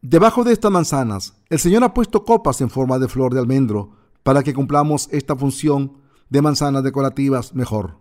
Debajo 0.06 0.44
de 0.44 0.52
estas 0.52 0.70
manzanas, 0.70 1.34
el 1.50 1.60
Señor 1.60 1.86
ha 1.86 1.94
puesto 1.94 2.26
copas 2.26 2.60
en 2.60 2.70
forma 2.70 3.00
de 3.00 3.08
flor 3.08 3.34
de 3.34 3.40
almendro 3.40 3.92
para 4.22 4.44
que 4.44 4.54
cumplamos 4.54 5.08
esta 5.14 5.34
función 5.34 6.03
de 6.34 6.42
manzanas 6.42 6.84
decorativas 6.84 7.54
mejor. 7.54 8.00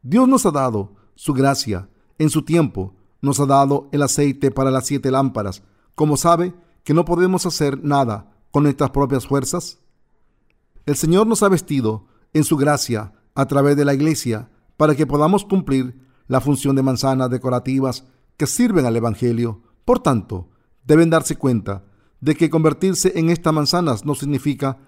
Dios 0.00 0.26
nos 0.26 0.46
ha 0.46 0.50
dado 0.50 0.94
su 1.14 1.34
gracia 1.34 1.90
en 2.18 2.30
su 2.30 2.40
tiempo, 2.40 2.94
nos 3.20 3.38
ha 3.38 3.44
dado 3.44 3.90
el 3.92 4.00
aceite 4.00 4.50
para 4.50 4.70
las 4.70 4.86
siete 4.86 5.10
lámparas. 5.10 5.62
Como 5.94 6.16
sabe 6.16 6.54
que 6.84 6.94
no 6.94 7.04
podemos 7.04 7.44
hacer 7.44 7.84
nada 7.84 8.32
con 8.50 8.62
nuestras 8.62 8.92
propias 8.92 9.26
fuerzas, 9.26 9.78
el 10.86 10.96
Señor 10.96 11.26
nos 11.26 11.42
ha 11.42 11.50
vestido 11.50 12.06
en 12.32 12.44
su 12.44 12.56
gracia 12.56 13.12
a 13.34 13.44
través 13.44 13.76
de 13.76 13.84
la 13.84 13.92
iglesia 13.92 14.48
para 14.78 14.94
que 14.94 15.06
podamos 15.06 15.44
cumplir 15.44 16.00
la 16.28 16.40
función 16.40 16.76
de 16.76 16.82
manzanas 16.82 17.28
decorativas 17.28 18.06
que 18.38 18.46
sirven 18.46 18.86
al 18.86 18.96
Evangelio. 18.96 19.60
Por 19.84 19.98
tanto, 19.98 20.48
deben 20.86 21.10
darse 21.10 21.36
cuenta 21.36 21.84
de 22.22 22.36
que 22.36 22.48
convertirse 22.48 23.12
en 23.16 23.28
estas 23.28 23.52
manzanas 23.52 24.06
no 24.06 24.14
significa 24.14 24.78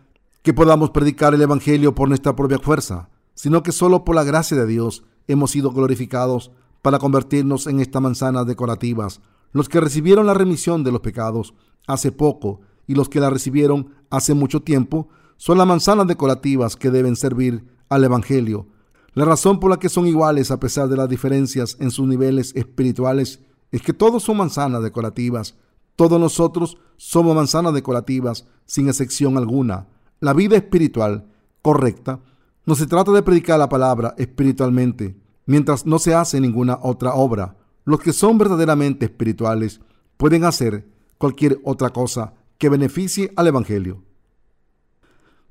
que 0.43 0.55
podamos 0.55 0.91
predicar 0.91 1.35
el 1.35 1.43
Evangelio 1.43 1.95
por 1.95 2.09
nuestra 2.09 2.35
propia 2.35 2.59
fuerza, 2.59 3.09
sino 3.35 3.63
que 3.63 3.73
solo 3.73 4.05
por 4.05 4.15
la 4.15 4.25
gracia 4.25 4.57
de 4.57 4.67
Dios 4.67 5.05
hemos 5.27 5.51
sido 5.51 5.73
glorificados 5.73 6.51
para 6.83 6.99
convertirnos 6.99 7.67
en 7.67 7.81
estas 7.81 8.01
manzanas 8.03 8.47
decorativas. 8.47 9.21
Los 9.53 9.69
que 9.69 9.81
recibieron 9.81 10.27
la 10.27 10.35
remisión 10.35 10.85
de 10.85 10.93
los 10.93 11.01
pecados 11.01 11.55
hace 11.87 12.13
poco 12.13 12.61
y 12.87 12.95
los 12.95 13.09
que 13.09 13.21
la 13.21 13.31
recibieron 13.31 13.95
hace 14.11 14.35
mucho 14.35 14.63
tiempo 14.63 15.09
son 15.37 15.59
las 15.59 15.67
manzanas 15.67 16.07
decorativas 16.07 16.77
que 16.77 16.91
deben 16.91 17.17
servir 17.17 17.67
al 17.89 18.05
Evangelio. 18.05 18.67
La 19.15 19.25
razón 19.25 19.61
por 19.61 19.71
la 19.71 19.79
que 19.79 19.89
son 19.89 20.07
iguales 20.07 20.51
a 20.51 20.61
pesar 20.61 20.89
de 20.89 20.97
las 20.97 21.09
diferencias 21.09 21.77
en 21.81 21.91
sus 21.91 22.07
niveles 22.07 22.53
espirituales 22.55 23.41
es 23.71 23.83
que 23.83 23.93
todos 23.93 24.23
son 24.23 24.39
manzanas 24.39 24.83
decorativas 24.83 25.57
todos 25.99 26.21
nosotros 26.21 26.79
somos 26.97 27.35
manzanas 27.35 27.75
decorativas, 27.75 28.47
sin 28.67 28.87
excepción 28.87 29.37
alguna. 29.37 29.89
La 30.21 30.33
vida 30.33 30.57
espiritual 30.57 31.27
correcta 31.63 32.21
no 32.67 32.75
se 32.75 32.87
trata 32.87 33.13
de 33.13 33.23
predicar 33.23 33.59
la 33.59 33.69
palabra 33.69 34.15
espiritualmente, 34.19 35.17
mientras 35.47 35.87
no 35.87 35.99
se 35.99 36.15
hace 36.15 36.41
ninguna 36.41 36.79
otra 36.83 37.15
obra. 37.15 37.57
Los 37.85 38.01
que 38.01 38.13
son 38.13 38.37
verdaderamente 38.37 39.07
espirituales 39.07 39.81
pueden 40.17 40.45
hacer 40.45 40.87
cualquier 41.19 41.61
otra 41.65 41.91
cosa 41.91 42.35
que 42.59 42.69
beneficie 42.69 43.33
al 43.37 43.47
Evangelio. 43.47 44.03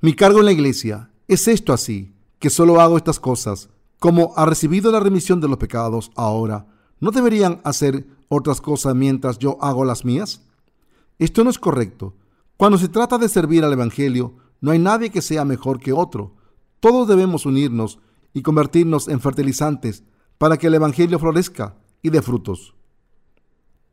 Mi 0.00 0.14
cargo 0.14 0.38
en 0.40 0.44
la 0.44 0.52
iglesia 0.52 1.10
es 1.26 1.48
esto 1.48 1.72
así, 1.72 2.14
que 2.38 2.50
solo 2.50 2.80
hago 2.80 2.96
estas 2.96 3.18
cosas. 3.18 3.70
Como 3.98 4.32
ha 4.36 4.46
recibido 4.46 4.92
la 4.92 5.00
remisión 5.00 5.40
de 5.40 5.48
los 5.48 5.58
pecados 5.58 6.12
ahora, 6.14 6.66
¿no 7.00 7.10
deberían 7.10 7.60
hacer 7.64 8.06
otras 8.28 8.60
cosas 8.60 8.94
mientras 8.94 9.38
yo 9.38 9.58
hago 9.60 9.84
las 9.84 10.04
mías? 10.04 10.42
Esto 11.18 11.42
no 11.42 11.50
es 11.50 11.58
correcto. 11.58 12.14
Cuando 12.56 12.78
se 12.78 12.88
trata 12.88 13.18
de 13.18 13.28
servir 13.28 13.64
al 13.64 13.72
Evangelio, 13.72 14.36
no 14.60 14.72
hay 14.72 14.78
nadie 14.78 15.10
que 15.10 15.22
sea 15.22 15.44
mejor 15.44 15.78
que 15.78 15.92
otro. 15.92 16.34
Todos 16.80 17.08
debemos 17.08 17.46
unirnos 17.46 17.98
y 18.32 18.42
convertirnos 18.42 19.08
en 19.08 19.20
fertilizantes 19.20 20.04
para 20.38 20.56
que 20.56 20.68
el 20.68 20.74
Evangelio 20.74 21.18
florezca 21.18 21.76
y 22.02 22.10
dé 22.10 22.22
frutos. 22.22 22.74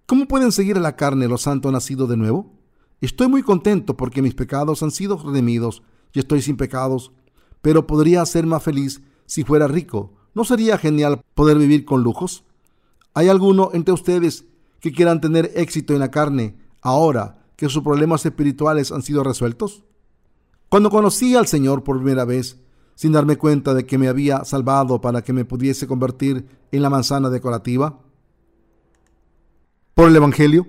¿Cómo 0.05 0.27
pueden 0.27 0.51
seguir 0.51 0.77
a 0.77 0.81
la 0.81 0.95
carne 0.95 1.27
los 1.27 1.41
santos 1.41 1.71
nacidos 1.71 2.09
de 2.09 2.17
nuevo? 2.17 2.53
Estoy 3.01 3.27
muy 3.27 3.43
contento 3.43 3.97
porque 3.97 4.21
mis 4.21 4.35
pecados 4.35 4.83
han 4.83 4.91
sido 4.91 5.17
redimidos 5.17 5.83
y 6.13 6.19
estoy 6.19 6.41
sin 6.41 6.57
pecados, 6.57 7.11
pero 7.61 7.87
podría 7.87 8.25
ser 8.25 8.45
más 8.45 8.63
feliz 8.63 9.01
si 9.25 9.43
fuera 9.43 9.67
rico. 9.67 10.13
¿No 10.33 10.43
sería 10.43 10.77
genial 10.77 11.21
poder 11.33 11.57
vivir 11.57 11.85
con 11.85 12.03
lujos? 12.03 12.43
¿Hay 13.13 13.29
alguno 13.29 13.69
entre 13.73 13.93
ustedes 13.93 14.45
que 14.79 14.91
quieran 14.91 15.21
tener 15.21 15.51
éxito 15.55 15.93
en 15.93 15.99
la 15.99 16.11
carne 16.11 16.57
ahora 16.81 17.45
que 17.55 17.69
sus 17.69 17.83
problemas 17.83 18.25
espirituales 18.25 18.91
han 18.91 19.01
sido 19.01 19.23
resueltos? 19.23 19.83
Cuando 20.75 20.89
conocí 20.89 21.37
al 21.37 21.47
Señor 21.47 21.85
por 21.85 21.95
primera 21.99 22.25
vez, 22.25 22.59
sin 22.95 23.13
darme 23.13 23.37
cuenta 23.37 23.73
de 23.73 23.85
que 23.85 23.97
me 23.97 24.09
había 24.09 24.43
salvado 24.43 24.99
para 24.99 25.21
que 25.21 25.31
me 25.31 25.45
pudiese 25.45 25.87
convertir 25.87 26.47
en 26.69 26.81
la 26.81 26.89
manzana 26.89 27.29
decorativa, 27.29 28.01
por 29.93 30.09
el 30.09 30.15
Evangelio, 30.17 30.67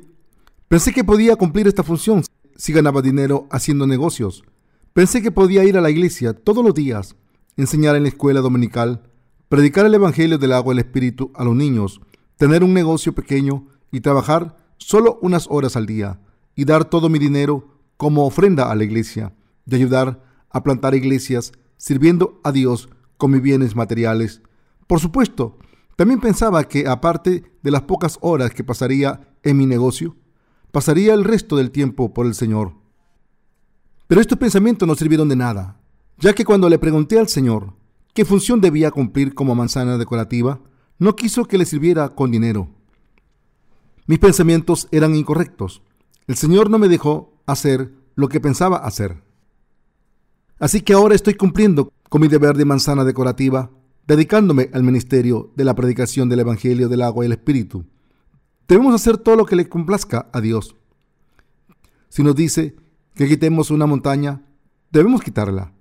pensé 0.68 0.92
que 0.92 1.02
podía 1.02 1.34
cumplir 1.34 1.66
esta 1.66 1.82
función 1.82 2.22
si 2.54 2.72
ganaba 2.72 3.02
dinero 3.02 3.48
haciendo 3.50 3.84
negocios. 3.84 4.44
Pensé 4.92 5.22
que 5.22 5.32
podía 5.32 5.64
ir 5.64 5.76
a 5.76 5.80
la 5.80 5.90
iglesia 5.90 6.34
todos 6.34 6.64
los 6.64 6.72
días, 6.72 7.16
enseñar 7.56 7.96
en 7.96 8.04
la 8.04 8.10
escuela 8.10 8.40
dominical, 8.40 9.10
predicar 9.48 9.86
el 9.86 9.94
Evangelio 9.94 10.38
del 10.38 10.52
agua 10.52 10.72
y 10.72 10.76
el 10.76 10.84
Espíritu 10.84 11.32
a 11.34 11.42
los 11.42 11.56
niños 11.56 12.00
tener 12.36 12.62
un 12.62 12.74
negocio 12.74 13.12
pequeño 13.12 13.66
y 13.90 14.02
trabajar 14.02 14.56
solo 14.78 15.18
unas 15.20 15.48
horas 15.50 15.74
al 15.74 15.86
día 15.86 16.20
y 16.54 16.64
dar 16.64 16.84
todo 16.84 17.08
mi 17.08 17.18
dinero 17.18 17.80
como 17.96 18.24
ofrenda 18.24 18.70
a 18.70 18.76
la 18.76 18.84
iglesia, 18.84 19.32
de 19.66 19.76
ayudar 19.76 20.22
a 20.50 20.62
plantar 20.62 20.94
iglesias 20.94 21.52
sirviendo 21.76 22.40
a 22.42 22.52
Dios 22.52 22.88
con 23.16 23.30
mis 23.30 23.42
bienes 23.42 23.76
materiales. 23.76 24.40
Por 24.86 25.00
supuesto, 25.00 25.58
también 25.96 26.20
pensaba 26.20 26.64
que 26.64 26.86
aparte 26.86 27.44
de 27.62 27.70
las 27.70 27.82
pocas 27.82 28.18
horas 28.20 28.52
que 28.52 28.64
pasaría 28.64 29.28
en 29.42 29.56
mi 29.56 29.66
negocio, 29.66 30.16
pasaría 30.72 31.14
el 31.14 31.24
resto 31.24 31.56
del 31.56 31.70
tiempo 31.70 32.12
por 32.12 32.26
el 32.26 32.34
Señor. 32.34 32.74
Pero 34.06 34.20
estos 34.20 34.38
pensamientos 34.38 34.86
no 34.86 34.94
sirvieron 34.94 35.28
de 35.28 35.36
nada, 35.36 35.80
ya 36.18 36.32
que 36.32 36.44
cuando 36.44 36.68
le 36.68 36.78
pregunté 36.78 37.18
al 37.18 37.28
Señor 37.28 37.74
qué 38.14 38.24
función 38.24 38.60
debía 38.60 38.90
cumplir 38.90 39.34
como 39.34 39.54
manzana 39.54 39.98
decorativa, 39.98 40.60
no 40.98 41.16
quiso 41.16 41.44
que 41.44 41.58
le 41.58 41.66
sirviera 41.66 42.10
con 42.10 42.30
dinero. 42.30 42.68
Mis 44.06 44.18
pensamientos 44.18 44.86
eran 44.92 45.14
incorrectos. 45.14 45.82
El 46.26 46.36
Señor 46.36 46.70
no 46.70 46.78
me 46.78 46.88
dejó 46.88 47.34
hacer 47.46 47.92
lo 48.14 48.28
que 48.28 48.40
pensaba 48.40 48.76
hacer. 48.76 49.25
Así 50.58 50.80
que 50.80 50.92
ahora 50.92 51.14
estoy 51.14 51.34
cumpliendo 51.34 51.92
con 52.08 52.20
mi 52.20 52.28
deber 52.28 52.56
de 52.56 52.64
manzana 52.64 53.04
decorativa, 53.04 53.70
dedicándome 54.06 54.70
al 54.72 54.82
ministerio 54.82 55.52
de 55.56 55.64
la 55.64 55.74
predicación 55.74 56.28
del 56.28 56.40
Evangelio 56.40 56.88
del 56.88 57.02
agua 57.02 57.24
y 57.24 57.26
el 57.26 57.32
Espíritu. 57.32 57.84
Debemos 58.68 58.94
hacer 58.94 59.18
todo 59.18 59.36
lo 59.36 59.46
que 59.46 59.56
le 59.56 59.68
complazca 59.68 60.28
a 60.32 60.40
Dios. 60.40 60.76
Si 62.08 62.22
nos 62.22 62.34
dice 62.34 62.76
que 63.14 63.28
quitemos 63.28 63.70
una 63.70 63.86
montaña, 63.86 64.42
debemos 64.90 65.22
quitarla. 65.22 65.72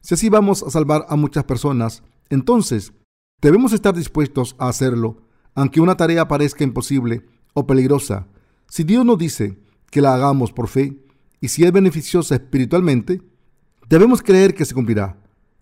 Si 0.00 0.14
así 0.14 0.28
vamos 0.28 0.62
a 0.62 0.70
salvar 0.70 1.06
a 1.08 1.16
muchas 1.16 1.44
personas, 1.44 2.02
entonces 2.30 2.92
Debemos 3.40 3.72
estar 3.72 3.94
dispuestos 3.94 4.56
a 4.58 4.68
hacerlo, 4.68 5.22
aunque 5.54 5.80
una 5.80 5.96
tarea 5.96 6.26
parezca 6.26 6.64
imposible 6.64 7.24
o 7.54 7.68
peligrosa. 7.68 8.26
Si 8.66 8.82
Dios 8.82 9.04
nos 9.04 9.16
dice 9.16 9.60
que 9.90 10.00
la 10.00 10.14
hagamos 10.14 10.52
por 10.52 10.66
fe 10.66 10.98
y 11.40 11.46
si 11.46 11.64
es 11.64 11.70
beneficiosa 11.70 12.34
espiritualmente, 12.34 13.22
debemos 13.88 14.22
creer 14.22 14.54
que 14.54 14.64
se 14.64 14.74
cumplirá. 14.74 15.16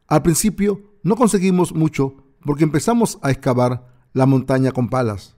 Al 0.08 0.22
principio 0.22 0.82
no 1.02 1.16
conseguimos 1.16 1.74
mucho 1.74 2.14
porque 2.44 2.64
empezamos 2.64 3.18
a 3.22 3.30
excavar 3.30 3.88
la 4.12 4.26
montaña 4.26 4.72
con 4.72 4.88
palas. 4.88 5.36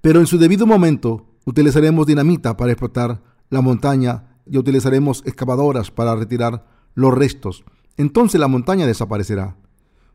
Pero 0.00 0.20
en 0.20 0.26
su 0.26 0.38
debido 0.38 0.66
momento 0.66 1.26
utilizaremos 1.44 2.06
dinamita 2.06 2.56
para 2.56 2.72
explotar 2.72 3.22
la 3.50 3.60
montaña 3.60 4.38
y 4.46 4.58
utilizaremos 4.58 5.22
excavadoras 5.26 5.90
para 5.90 6.14
retirar 6.16 6.66
los 6.94 7.14
restos. 7.14 7.64
Entonces 7.96 8.40
la 8.40 8.48
montaña 8.48 8.86
desaparecerá. 8.86 9.56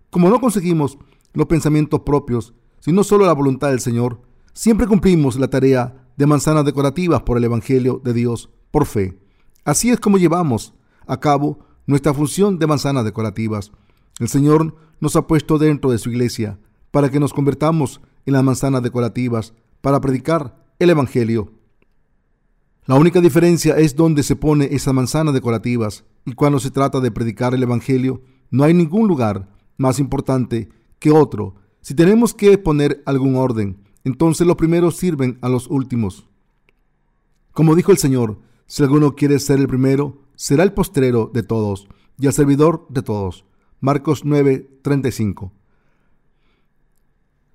Como 0.10 0.30
no 0.30 0.40
conseguimos 0.40 0.98
los 1.34 1.48
pensamientos 1.48 2.02
propios, 2.02 2.54
sino 2.80 3.04
solo 3.04 3.26
la 3.26 3.34
voluntad 3.34 3.70
del 3.70 3.80
Señor, 3.80 4.22
siempre 4.54 4.88
cumplimos 4.88 5.38
la 5.38 5.50
tarea 5.50 6.08
de 6.16 6.26
manzanas 6.26 6.66
decorativas 6.66 7.22
por 7.22 7.38
el 7.38 7.44
Evangelio 7.44 8.02
de 8.04 8.14
Dios 8.14 8.50
por 8.72 8.86
fe. 8.86 9.20
Así 9.64 9.90
es 9.90 10.00
como 10.00 10.18
llevamos 10.18 10.74
a 11.08 11.20
cabo 11.20 11.60
nuestra 11.86 12.14
función 12.14 12.60
de 12.60 12.68
manzanas 12.68 13.06
decorativas. 13.06 13.72
El 14.20 14.28
Señor 14.28 14.76
nos 15.00 15.16
ha 15.16 15.28
puesto 15.28 15.58
dentro 15.58 15.92
de 15.92 15.98
su 15.98 16.10
iglesia 16.10 16.60
para 16.92 17.10
que 17.10 17.20
nos 17.20 17.34
convertamos 17.34 18.02
en 18.26 18.34
las 18.34 18.44
manzanas 18.44 18.84
decorativas 18.84 19.54
para 19.82 20.02
predicar 20.02 20.56
el 20.80 20.90
Evangelio. 20.90 21.52
La 22.86 22.96
única 22.96 23.22
diferencia 23.22 23.78
es 23.78 23.96
dónde 23.96 24.24
se 24.24 24.36
pone 24.36 24.70
esas 24.72 24.94
manzanas 24.94 25.34
decorativas 25.34 26.06
y 26.26 26.34
cuando 26.34 26.60
se 26.60 26.72
trata 26.72 27.00
de 27.00 27.12
predicar 27.12 27.54
el 27.54 27.64
Evangelio, 27.64 28.22
no 28.50 28.64
hay 28.64 28.74
ningún 28.74 29.08
lugar 29.08 29.50
más 29.78 30.00
importante 30.00 30.70
que 31.00 31.12
otro. 31.12 31.56
Si 31.82 31.94
tenemos 31.94 32.34
que 32.34 32.58
poner 32.58 33.02
algún 33.06 33.36
orden, 33.36 33.78
entonces 34.04 34.48
los 34.48 34.56
primeros 34.56 34.96
sirven 34.96 35.38
a 35.42 35.50
los 35.50 35.68
últimos. 35.68 36.28
Como 37.52 37.76
dijo 37.76 37.92
el 37.92 37.98
Señor, 37.98 38.40
si 38.68 38.84
alguno 38.84 39.16
quiere 39.16 39.40
ser 39.40 39.60
el 39.60 39.68
primero, 39.68 40.22
será 40.38 40.64
el 40.64 40.72
postrero 40.72 41.30
de 41.34 41.44
todos 41.44 41.90
y 42.18 42.28
el 42.28 42.34
servidor 42.34 42.86
de 42.90 43.02
todos. 43.02 43.44
Marcos 43.82 44.24
9:35. 44.24 45.52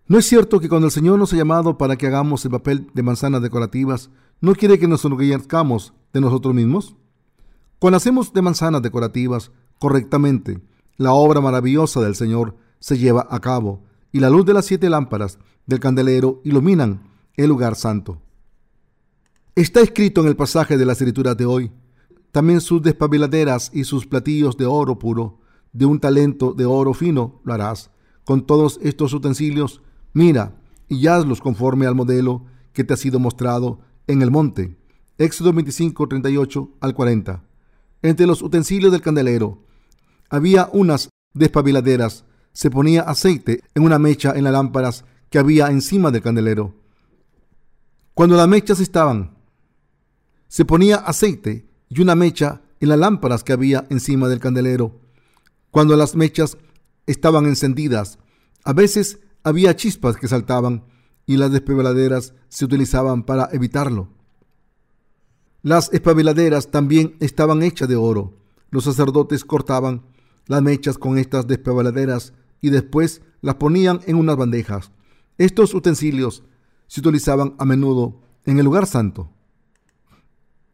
¿No 0.07 0.19
es 0.19 0.27
cierto 0.27 0.61
que 0.61 0.69
cuando 0.69 0.89
el 0.89 0.93
Señor 0.93 1.19
nos 1.19 1.33
ha 1.33 1.37
llamado 1.37 1.79
para 1.79 1.97
que 1.97 2.07
hagamos 2.07 2.45
el 2.45 2.51
papel 2.51 2.91
de 2.93 3.03
manzanas 3.03 3.41
decorativas, 3.41 4.11
no 4.41 4.55
quiere 4.55 4.79
que 4.79 4.89
nos 4.89 5.05
enorgullezcamos 5.05 5.95
de 6.13 6.21
nosotros 6.21 6.55
mismos? 6.55 6.97
Cuando 7.79 7.97
hacemos 7.97 8.33
de 8.33 8.43
manzanas 8.43 8.83
decorativas 8.83 9.53
correctamente, 9.79 10.61
la 10.99 11.13
obra 11.13 11.41
maravillosa 11.41 12.01
del 12.01 12.15
Señor 12.15 12.57
se 12.79 12.99
lleva 12.99 13.27
a 13.31 13.41
cabo 13.41 13.85
y 14.11 14.21
la 14.21 14.29
luz 14.29 14.45
de 14.45 14.53
las 14.53 14.67
siete 14.67 14.91
lámparas 14.91 15.39
del 15.67 15.81
candelero 15.81 16.41
iluminan 16.45 17.09
el 17.37 17.49
lugar 17.49 17.77
santo. 17.77 18.21
Está 19.55 19.81
escrito 19.81 20.21
en 20.21 20.29
el 20.29 20.37
pasaje 20.37 20.77
de 20.77 20.85
la 20.85 20.93
escritura 20.93 21.35
de 21.35 21.47
hoy, 21.47 21.73
también 22.33 22.61
sus 22.63 22.83
despabiladeras 22.83 23.71
y 23.73 23.85
sus 23.85 24.07
platillos 24.07 24.57
de 24.57 24.67
oro 24.67 24.99
puro, 24.99 25.39
de 25.73 25.87
un 25.87 26.01
talento 26.01 26.55
de 26.55 26.65
oro 26.65 26.95
fino 26.95 27.41
lo 27.45 27.53
harás. 27.53 27.91
Con 28.25 28.47
todos 28.47 28.81
estos 28.83 29.13
utensilios, 29.13 29.83
mira 30.13 30.57
y 30.89 31.07
hazlos 31.07 31.41
conforme 31.41 31.87
al 31.87 31.95
modelo 31.95 32.47
que 32.73 32.85
te 32.85 32.95
ha 32.95 32.97
sido 32.97 33.19
mostrado 33.19 33.81
en 34.07 34.23
el 34.23 34.31
monte. 34.31 34.77
Éxodo 35.19 35.53
25, 35.53 36.09
38 36.09 36.71
al 36.81 36.95
40. 36.95 37.43
Entre 38.03 38.27
los 38.27 38.43
utensilios 38.43 38.91
del 38.93 39.03
candelero 39.03 39.63
había 40.31 40.69
unas 40.73 41.11
despabiladeras. 41.35 42.25
Se 42.53 42.71
ponía 42.71 43.03
aceite 43.03 43.63
en 43.75 43.85
una 43.85 43.99
mecha 43.99 44.33
en 44.35 44.45
las 44.45 44.53
lámparas 44.53 45.05
que 45.31 45.39
había 45.39 45.71
encima 45.71 46.11
del 46.11 46.23
candelero. 46.23 46.75
Cuando 48.15 48.37
las 48.37 48.49
mechas 48.49 48.81
estaban, 48.81 49.37
se 50.49 50.65
ponía 50.65 50.97
aceite 50.97 51.72
y 51.95 52.01
una 52.01 52.15
mecha 52.15 52.63
en 52.81 52.89
las 52.89 52.99
lámparas 52.99 53.45
que 53.45 53.53
había 53.53 53.87
encima 53.91 54.29
del 54.29 54.41
candelero. 54.41 54.99
Cuando 55.71 55.95
las 55.95 56.17
mechas 56.17 56.57
estaban 57.07 57.45
encendidas, 57.45 58.19
a 58.65 58.73
veces 58.73 59.19
había 59.45 59.77
chispas 59.77 60.17
que 60.17 60.27
saltaban 60.27 60.85
y 61.27 61.37
las 61.37 61.53
despabiladeras 61.53 62.33
se 62.49 62.65
utilizaban 62.65 63.25
para 63.25 63.51
evitarlo. 63.53 64.09
Las 65.63 65.93
espabiladeras 65.93 66.71
también 66.71 67.17
estaban 67.21 67.63
hechas 67.63 67.89
de 67.89 67.97
oro. 67.97 68.39
Los 68.71 68.85
sacerdotes 68.85 69.45
cortaban 69.45 70.03
las 70.47 70.63
mechas 70.63 70.97
con 70.97 71.19
estas 71.19 71.47
despabiladeras 71.47 72.33
y 72.63 72.71
después 72.71 73.21
las 73.43 73.57
ponían 73.57 74.01
en 74.07 74.17
unas 74.17 74.37
bandejas. 74.37 74.91
Estos 75.37 75.75
utensilios 75.75 76.43
se 76.87 77.01
utilizaban 77.01 77.55
a 77.59 77.67
menudo 77.67 78.23
en 78.47 78.59
el 78.59 78.65
lugar 78.65 78.87
santo. 78.87 79.31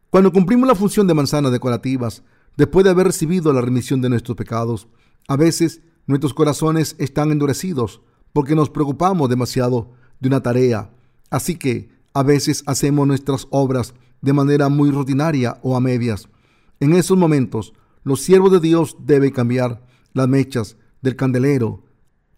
Cuando 0.09 0.33
cumplimos 0.33 0.67
la 0.67 0.73
función 0.73 1.05
de 1.05 1.13
manzanas 1.13 1.51
decorativas, 1.51 2.23
después 2.57 2.83
de 2.83 2.89
haber 2.89 3.07
recibido 3.07 3.53
la 3.53 3.61
remisión 3.61 4.01
de 4.01 4.09
nuestros 4.09 4.35
pecados, 4.35 4.87
a 5.27 5.35
veces 5.35 5.81
nuestros 6.07 6.33
corazones 6.33 6.95
están 6.97 7.31
endurecidos 7.31 8.01
porque 8.33 8.55
nos 8.55 8.71
preocupamos 8.71 9.29
demasiado 9.29 9.91
de 10.19 10.27
una 10.27 10.41
tarea. 10.41 10.89
Así 11.29 11.55
que 11.55 11.91
a 12.13 12.23
veces 12.23 12.63
hacemos 12.65 13.05
nuestras 13.05 13.47
obras 13.51 13.93
de 14.21 14.33
manera 14.33 14.67
muy 14.67 14.89
rutinaria 14.89 15.59
o 15.61 15.75
a 15.75 15.79
medias. 15.79 16.27
En 16.79 16.93
esos 16.93 17.15
momentos, 17.15 17.73
los 18.03 18.21
siervos 18.21 18.51
de 18.51 18.59
Dios 18.59 18.97
deben 18.99 19.29
cambiar 19.29 19.85
las 20.13 20.27
mechas 20.27 20.75
del 21.01 21.15
candelero, 21.15 21.83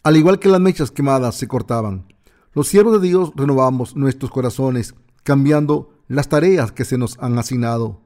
al 0.02 0.18
igual 0.18 0.38
que 0.38 0.50
las 0.50 0.60
mechas 0.60 0.90
quemadas 0.90 1.36
se 1.36 1.48
cortaban. 1.48 2.06
Los 2.52 2.68
siervos 2.68 3.00
de 3.00 3.08
Dios 3.08 3.32
renovamos 3.34 3.96
nuestros 3.96 4.30
corazones, 4.30 4.94
cambiando 5.22 5.92
las 6.08 6.28
tareas 6.28 6.72
que 6.72 6.84
se 6.84 6.98
nos 6.98 7.18
han 7.18 7.38
asignado. 7.38 8.00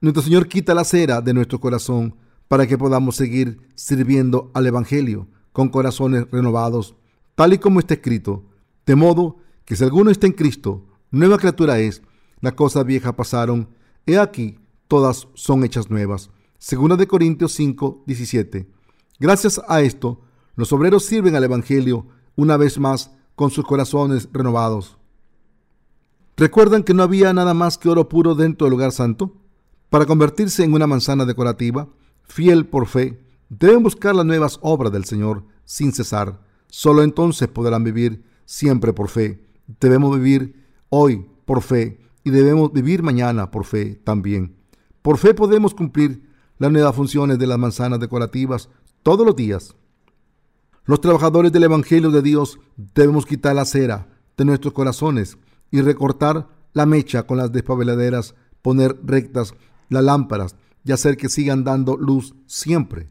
Nuestro 0.00 0.22
Señor 0.22 0.48
quita 0.48 0.74
la 0.74 0.84
cera 0.84 1.20
de 1.20 1.34
nuestro 1.34 1.60
corazón 1.60 2.14
para 2.46 2.66
que 2.66 2.78
podamos 2.78 3.16
seguir 3.16 3.60
sirviendo 3.74 4.50
al 4.54 4.66
Evangelio 4.66 5.28
con 5.52 5.68
corazones 5.68 6.26
renovados, 6.30 6.94
tal 7.34 7.52
y 7.52 7.58
como 7.58 7.80
está 7.80 7.94
escrito, 7.94 8.44
de 8.86 8.94
modo 8.94 9.36
que 9.64 9.76
si 9.76 9.84
alguno 9.84 10.10
está 10.10 10.26
en 10.26 10.32
Cristo, 10.32 10.86
nueva 11.10 11.38
criatura 11.38 11.78
es, 11.78 12.02
las 12.40 12.52
cosas 12.52 12.84
viejas 12.84 13.14
pasaron, 13.14 13.68
he 14.06 14.18
aquí, 14.18 14.58
todas 14.86 15.28
son 15.34 15.64
hechas 15.64 15.90
nuevas. 15.90 16.30
Segunda 16.58 16.96
de 16.96 17.06
Corintios 17.06 17.52
5, 17.52 18.04
17. 18.06 18.68
Gracias 19.18 19.60
a 19.68 19.80
esto, 19.80 20.20
los 20.54 20.72
obreros 20.72 21.04
sirven 21.04 21.34
al 21.36 21.44
Evangelio 21.44 22.06
una 22.36 22.56
vez 22.56 22.78
más 22.78 23.10
con 23.34 23.50
sus 23.50 23.64
corazones 23.64 24.28
renovados. 24.32 24.97
¿Recuerdan 26.38 26.84
que 26.84 26.94
no 26.94 27.02
había 27.02 27.32
nada 27.32 27.52
más 27.52 27.78
que 27.78 27.88
oro 27.88 28.08
puro 28.08 28.36
dentro 28.36 28.66
del 28.66 28.70
lugar 28.70 28.92
santo? 28.92 29.32
Para 29.90 30.06
convertirse 30.06 30.62
en 30.62 30.72
una 30.72 30.86
manzana 30.86 31.24
decorativa, 31.24 31.88
fiel 32.22 32.64
por 32.64 32.86
fe, 32.86 33.20
deben 33.48 33.82
buscar 33.82 34.14
las 34.14 34.24
nuevas 34.24 34.60
obras 34.62 34.92
del 34.92 35.04
Señor 35.04 35.42
sin 35.64 35.92
cesar. 35.92 36.40
Solo 36.68 37.02
entonces 37.02 37.48
podrán 37.48 37.82
vivir 37.82 38.22
siempre 38.44 38.92
por 38.92 39.08
fe. 39.08 39.44
Debemos 39.80 40.14
vivir 40.16 40.64
hoy 40.90 41.26
por 41.44 41.60
fe 41.60 41.98
y 42.22 42.30
debemos 42.30 42.72
vivir 42.72 43.02
mañana 43.02 43.50
por 43.50 43.64
fe 43.64 43.96
también. 44.04 44.54
Por 45.02 45.18
fe 45.18 45.34
podemos 45.34 45.74
cumplir 45.74 46.22
las 46.58 46.70
nuevas 46.70 46.94
funciones 46.94 47.40
de 47.40 47.48
las 47.48 47.58
manzanas 47.58 47.98
decorativas 47.98 48.68
todos 49.02 49.26
los 49.26 49.34
días. 49.34 49.74
Los 50.84 51.00
trabajadores 51.00 51.50
del 51.50 51.64
Evangelio 51.64 52.12
de 52.12 52.22
Dios 52.22 52.60
debemos 52.94 53.26
quitar 53.26 53.56
la 53.56 53.64
cera 53.64 54.06
de 54.36 54.44
nuestros 54.44 54.72
corazones 54.72 55.36
y 55.70 55.80
recortar 55.80 56.48
la 56.72 56.86
mecha 56.86 57.24
con 57.24 57.38
las 57.38 57.52
despabeladeras, 57.52 58.34
poner 58.62 58.98
rectas 59.04 59.54
las 59.88 60.04
lámparas 60.04 60.56
y 60.84 60.92
hacer 60.92 61.16
que 61.16 61.28
sigan 61.28 61.64
dando 61.64 61.96
luz 61.96 62.34
siempre. 62.46 63.08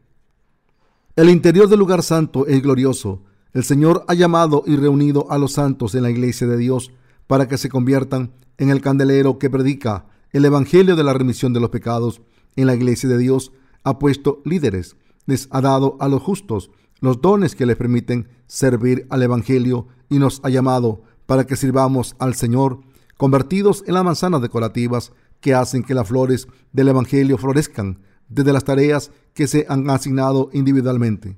El 1.16 1.30
interior 1.30 1.68
del 1.68 1.80
lugar 1.80 2.04
santo 2.04 2.46
es 2.48 2.62
glorioso. 2.62 3.24
El 3.54 3.64
Señor 3.64 4.06
ha 4.08 4.14
llamado 4.14 4.64
y 4.66 4.76
reunido 4.76 5.32
a 5.32 5.38
los 5.38 5.54
santos 5.54 5.96
en 5.96 6.04
la 6.04 6.12
iglesia 6.12 6.48
de 6.48 6.58
Dios 6.58 6.92
para 7.26 7.48
que 7.48 7.58
se 7.58 7.70
conviertan 7.70 8.32
en 8.58 8.70
el 8.70 8.82
candelero 8.82 9.40
que 9.40 9.50
predica 9.50 10.06
el 10.32 10.46
Evangelio 10.46 10.96
de 10.96 11.04
la 11.04 11.14
remisión 11.14 11.54
de 11.54 11.60
los 11.60 11.70
pecados. 11.70 12.22
En 12.56 12.68
la 12.68 12.76
iglesia 12.76 13.10
de 13.10 13.18
Dios 13.18 13.52
ha 13.84 14.00
puesto 14.00 14.42
líderes, 14.46 14.96
les 15.26 15.48
ha 15.52 15.62
dado 15.62 15.98
a 16.00 16.08
los 16.08 16.22
justos 16.22 16.72
los 17.00 17.22
dones 17.22 17.56
que 17.56 17.66
les 17.66 17.78
permiten 17.78 18.28
servir 18.48 19.06
al 19.10 19.24
Evangelio 19.24 19.88
y 20.10 20.20
nos 20.20 20.40
ha 20.44 20.50
llamado 20.50 21.04
para 21.28 21.46
que 21.46 21.56
sirvamos 21.56 22.16
al 22.18 22.34
Señor, 22.34 22.80
convertidos 23.18 23.84
en 23.86 23.94
las 23.94 24.04
manzanas 24.04 24.42
decorativas 24.42 25.12
que 25.40 25.54
hacen 25.54 25.84
que 25.84 25.94
las 25.94 26.08
flores 26.08 26.48
del 26.74 26.88
Evangelio 26.88 27.38
florezcan 27.38 28.00
desde 28.28 28.54
las 28.54 28.64
tareas 28.64 29.12
que 29.36 29.48
se 29.48 29.68
han 29.70 29.88
asignado 29.92 30.50
individualmente. 30.54 31.38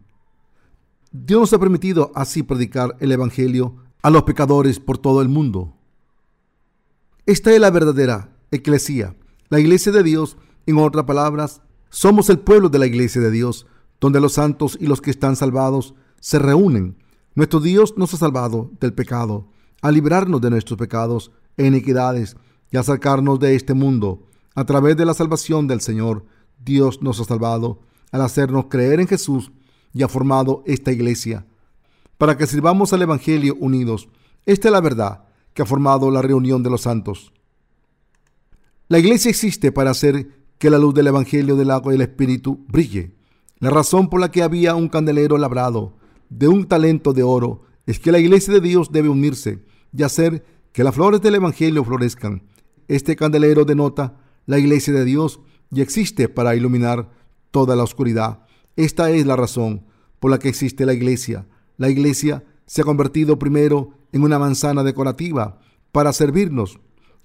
Dios 1.12 1.42
nos 1.42 1.54
ha 1.54 1.60
permitido 1.60 2.12
así 2.16 2.44
predicar 2.44 2.96
el 3.00 3.12
Evangelio 3.12 3.76
a 4.02 4.10
los 4.10 4.24
pecadores 4.24 4.80
por 4.80 4.98
todo 4.98 5.22
el 5.22 5.28
mundo. 5.28 5.76
Esta 7.26 7.52
es 7.52 7.60
la 7.60 7.72
verdadera 7.72 8.30
eclesía, 8.52 9.16
la 9.50 9.60
iglesia 9.60 9.92
de 9.92 10.04
Dios, 10.04 10.38
en 10.66 10.78
otras 10.78 11.06
palabras, 11.06 11.62
somos 11.90 12.30
el 12.30 12.40
pueblo 12.40 12.70
de 12.70 12.78
la 12.78 12.86
iglesia 12.86 13.20
de 13.22 13.32
Dios, 13.32 13.66
donde 14.00 14.20
los 14.20 14.34
santos 14.34 14.78
y 14.80 14.86
los 14.86 15.02
que 15.02 15.10
están 15.10 15.36
salvados 15.36 15.96
se 16.20 16.38
reúnen. 16.38 16.98
Nuestro 17.34 17.60
Dios 17.60 17.96
nos 17.98 18.14
ha 18.14 18.18
salvado 18.18 18.72
del 18.80 18.94
pecado, 18.94 19.48
a 19.82 19.92
librarnos 19.92 20.42
de 20.42 20.50
nuestros 20.50 20.78
pecados 20.78 21.32
e 21.58 21.66
iniquidades 21.66 22.36
y 22.72 22.78
a 22.78 22.84
sacarnos 22.84 23.40
de 23.40 23.56
este 23.56 23.74
mundo 23.74 24.26
A 24.56 24.66
través 24.66 24.98
de 24.98 25.06
la 25.06 25.14
salvación 25.14 25.68
del 25.68 25.80
Señor, 25.80 26.26
Dios 26.64 27.02
nos 27.02 27.20
ha 27.20 27.24
salvado 27.24 27.80
al 28.12 28.22
hacernos 28.22 28.66
creer 28.66 29.00
en 29.00 29.08
Jesús 29.08 29.52
y 29.94 30.04
ha 30.04 30.08
formado 30.08 30.64
esta 30.66 30.92
iglesia 30.92 31.46
para 32.18 32.36
que 32.36 32.46
sirvamos 32.46 32.92
al 32.92 33.02
Evangelio 33.02 33.56
unidos. 33.60 34.10
Esta 34.46 34.68
es 34.68 34.72
la 34.74 34.82
verdad 34.82 35.24
que 35.54 35.62
ha 35.62 35.66
formado 35.66 36.12
la 36.12 36.22
reunión 36.22 36.62
de 36.64 36.70
los 36.70 36.82
santos. 36.82 37.32
La 38.90 39.00
iglesia 39.00 39.30
existe 39.30 39.72
para 39.72 39.92
hacer 39.92 40.28
que 40.58 40.70
la 40.70 40.78
luz 40.78 40.94
del 40.94 41.08
Evangelio 41.08 41.56
del 41.56 41.72
agua 41.72 41.94
y 41.94 41.98
del 41.98 42.10
Espíritu 42.10 42.66
brille. 42.68 43.16
La 43.60 43.70
razón 43.70 44.10
por 44.10 44.20
la 44.20 44.32
que 44.32 44.44
había 44.44 44.76
un 44.76 44.90
candelero 44.90 45.38
labrado 45.38 45.94
de 46.30 46.50
un 46.50 46.68
talento 46.68 47.14
de 47.14 47.24
oro 47.24 47.64
es 47.86 48.00
que 48.00 48.12
la 48.12 48.20
iglesia 48.20 48.54
de 48.54 48.62
Dios 48.62 48.92
debe 48.92 49.08
unirse 49.08 49.64
y 49.92 50.04
hacer 50.04 50.46
que 50.72 50.84
las 50.84 50.96
flores 50.96 51.22
del 51.22 51.36
Evangelio 51.36 51.84
florezcan. 51.84 52.44
Este 52.88 53.16
candelero 53.16 53.66
denota 53.66 54.18
la 54.46 54.60
iglesia 54.60 54.94
de 54.94 55.06
Dios 55.06 55.40
y 55.72 55.82
existe 55.82 56.30
para 56.30 56.56
iluminar 56.56 57.12
toda 57.52 57.76
la 57.76 57.84
oscuridad. 57.84 58.46
Esta 58.76 59.12
es 59.12 59.26
la 59.26 59.36
razón 59.36 59.86
por 60.20 60.32
la 60.32 60.40
que 60.40 60.50
existe 60.50 60.86
la 60.86 60.94
iglesia. 60.94 61.48
La 61.78 61.90
iglesia 61.90 62.44
se 62.66 62.82
ha 62.82 62.86
convertido 62.86 63.40
primero 63.40 63.92
en 64.12 64.24
una 64.24 64.40
manzana 64.40 64.84
decorativa 64.84 65.60
para 65.92 66.14
servirnos 66.14 66.80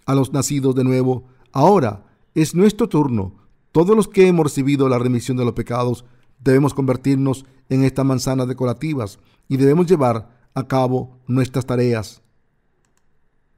a 0.07 0.15
los 0.15 0.33
nacidos 0.33 0.75
de 0.75 0.85
nuevo. 0.85 1.25
Ahora 1.53 2.07
es 2.35 2.55
nuestro 2.55 2.89
turno. 2.89 3.37
Todos 3.73 3.97
los 3.97 4.09
que 4.09 4.27
hemos 4.27 4.45
recibido 4.45 4.89
la 4.89 4.99
remisión 4.99 5.37
de 5.37 5.45
los 5.45 5.55
pecados 5.55 6.05
debemos 6.39 6.75
convertirnos 6.75 7.45
en 7.69 7.85
estas 7.85 8.05
manzanas 8.05 8.49
decorativas 8.49 9.19
y 9.49 9.57
debemos 9.57 9.87
llevar 9.87 10.29
a 10.55 10.67
cabo 10.67 11.21
nuestras 11.27 11.67
tareas 11.67 12.24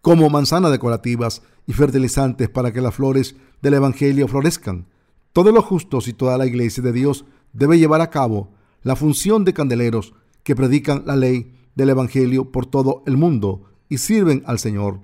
como 0.06 0.30
manzanas 0.30 0.70
decorativas 0.70 1.42
y 1.66 1.72
fertilizantes 1.72 2.48
para 2.48 2.72
que 2.72 2.80
las 2.80 2.94
flores 2.94 3.34
del 3.60 3.74
Evangelio 3.74 4.28
florezcan. 4.28 4.86
Todos 5.32 5.52
los 5.52 5.64
justos 5.64 6.06
y 6.06 6.12
toda 6.12 6.38
la 6.38 6.46
iglesia 6.46 6.80
de 6.80 6.92
Dios 6.92 7.24
debe 7.52 7.76
llevar 7.76 8.00
a 8.00 8.08
cabo 8.08 8.52
la 8.84 8.94
función 8.94 9.44
de 9.44 9.52
candeleros 9.52 10.14
que 10.44 10.54
predican 10.54 11.02
la 11.06 11.16
ley 11.16 11.56
del 11.74 11.90
Evangelio 11.90 12.52
por 12.52 12.66
todo 12.66 13.02
el 13.06 13.16
mundo 13.16 13.64
y 13.88 13.98
sirven 13.98 14.44
al 14.46 14.60
Señor. 14.60 15.00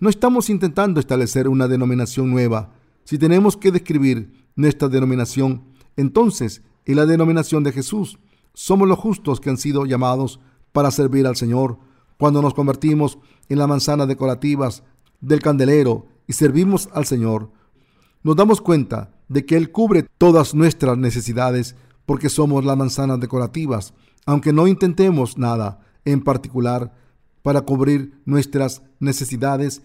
No 0.00 0.08
estamos 0.08 0.50
intentando 0.50 0.98
establecer 0.98 1.46
una 1.46 1.68
denominación 1.68 2.28
nueva. 2.28 2.72
Si 3.04 3.18
tenemos 3.18 3.56
que 3.56 3.70
describir 3.70 4.32
nuestra 4.56 4.88
denominación, 4.88 5.62
entonces 5.96 6.62
es 6.84 6.96
la 6.96 7.06
denominación 7.06 7.62
de 7.62 7.70
Jesús. 7.70 8.18
Somos 8.54 8.88
los 8.88 8.98
justos 8.98 9.38
que 9.38 9.50
han 9.50 9.56
sido 9.56 9.86
llamados 9.86 10.40
para 10.72 10.90
servir 10.90 11.28
al 11.28 11.36
Señor. 11.36 11.78
Cuando 12.18 12.42
nos 12.42 12.54
convertimos 12.54 13.18
en 13.48 13.58
las 13.58 13.68
manzanas 13.68 14.08
decorativas 14.08 14.82
del 15.20 15.40
candelero 15.42 16.06
y 16.26 16.32
servimos 16.32 16.88
al 16.92 17.06
Señor, 17.06 17.50
nos 18.22 18.36
damos 18.36 18.60
cuenta 18.60 19.10
de 19.28 19.44
que 19.44 19.56
Él 19.56 19.70
cubre 19.70 20.06
todas 20.18 20.54
nuestras 20.54 20.96
necesidades 20.96 21.76
porque 22.06 22.28
somos 22.28 22.64
las 22.64 22.76
manzanas 22.76 23.20
decorativas, 23.20 23.92
aunque 24.24 24.52
no 24.52 24.66
intentemos 24.66 25.36
nada 25.38 25.80
en 26.04 26.22
particular 26.22 26.94
para 27.42 27.62
cubrir 27.62 28.20
nuestras 28.24 28.82
necesidades, 28.98 29.82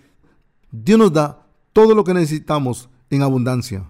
Dios 0.72 0.98
nos 0.98 1.14
da 1.14 1.48
todo 1.74 1.96
lo 1.96 2.04
que 2.04 2.14
necesitamos 2.14 2.90
en 3.10 3.22
abundancia. 3.22 3.90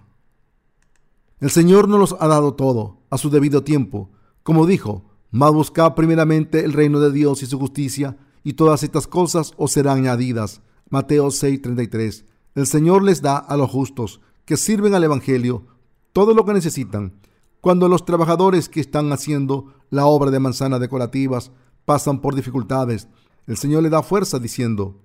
El 1.40 1.50
Señor 1.50 1.88
nos 1.88 1.98
los 1.98 2.16
ha 2.20 2.28
dado 2.28 2.54
todo 2.54 2.98
a 3.10 3.18
su 3.18 3.30
debido 3.30 3.64
tiempo. 3.64 4.10
Como 4.42 4.66
dijo, 4.66 5.04
más 5.30 5.52
buscad 5.52 5.94
primeramente 5.94 6.64
el 6.64 6.72
reino 6.72 7.00
de 7.00 7.10
Dios 7.12 7.42
y 7.42 7.46
su 7.46 7.58
justicia, 7.58 8.16
y 8.44 8.54
todas 8.54 8.82
estas 8.82 9.06
cosas 9.06 9.52
os 9.56 9.72
serán 9.72 9.98
añadidas. 9.98 10.60
Mateo 10.90 11.30
6:33. 11.30 12.24
El 12.54 12.66
Señor 12.66 13.02
les 13.02 13.22
da 13.22 13.36
a 13.36 13.56
los 13.56 13.70
justos 13.70 14.20
que 14.44 14.56
sirven 14.56 14.94
al 14.94 15.04
Evangelio 15.04 15.66
todo 16.12 16.34
lo 16.34 16.44
que 16.44 16.52
necesitan 16.52 17.14
cuando 17.62 17.88
los 17.88 18.04
trabajadores 18.04 18.68
que 18.68 18.80
están 18.80 19.12
haciendo 19.12 19.72
la 19.88 20.06
obra 20.06 20.32
de 20.32 20.40
manzanas 20.40 20.80
decorativas 20.80 21.52
pasan 21.84 22.20
por 22.20 22.34
dificultades, 22.34 23.06
el 23.46 23.56
Señor 23.56 23.84
le 23.84 23.88
da 23.88 24.02
fuerza 24.02 24.40
diciendo, 24.40 25.00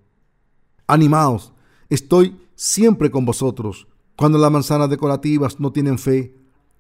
animaos, 0.87 1.53
estoy 1.87 2.35
siempre 2.55 3.11
con 3.11 3.25
vosotros. 3.25 3.87
Cuando 4.15 4.39
las 4.39 4.51
manzanas 4.51 4.89
decorativas 4.89 5.59
no 5.59 5.71
tienen 5.71 5.99
fe, 5.99 6.35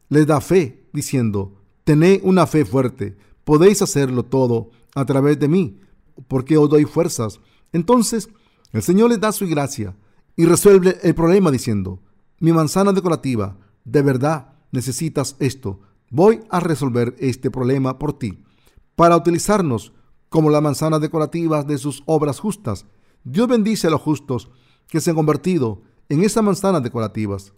les 0.09 0.25
da 0.25 0.41
fe 0.41 0.87
diciendo, 0.93 1.61
tened 1.83 2.21
una 2.23 2.47
fe 2.47 2.65
fuerte, 2.65 3.15
podéis 3.43 3.83
hacerlo 3.83 4.25
todo 4.25 4.71
a 4.95 5.05
través 5.05 5.39
de 5.39 5.47
mí, 5.47 5.79
porque 6.27 6.57
os 6.57 6.69
doy 6.69 6.85
fuerzas. 6.85 7.39
Entonces, 7.73 8.29
el 8.71 8.81
Señor 8.81 9.09
les 9.09 9.19
da 9.19 9.31
su 9.31 9.47
gracia 9.47 9.95
y 10.35 10.45
resuelve 10.45 10.97
el 11.03 11.15
problema 11.15 11.51
diciendo, 11.51 12.01
mi 12.39 12.51
manzana 12.51 12.93
decorativa, 12.93 13.57
de 13.85 14.01
verdad, 14.01 14.53
necesitas 14.71 15.35
esto. 15.39 15.79
Voy 16.09 16.41
a 16.49 16.59
resolver 16.59 17.15
este 17.19 17.49
problema 17.49 17.97
por 17.97 18.13
ti. 18.17 18.43
Para 18.95 19.17
utilizarnos 19.17 19.93
como 20.29 20.49
la 20.49 20.61
manzana 20.61 20.99
decorativa 20.99 21.63
de 21.63 21.77
sus 21.77 22.03
obras 22.05 22.39
justas, 22.39 22.85
Dios 23.23 23.47
bendice 23.47 23.87
a 23.87 23.89
los 23.89 24.01
justos 24.01 24.49
que 24.87 25.01
se 25.01 25.09
han 25.09 25.15
convertido 25.15 25.81
en 26.09 26.23
esas 26.23 26.43
manzanas 26.43 26.83
decorativas. 26.83 27.53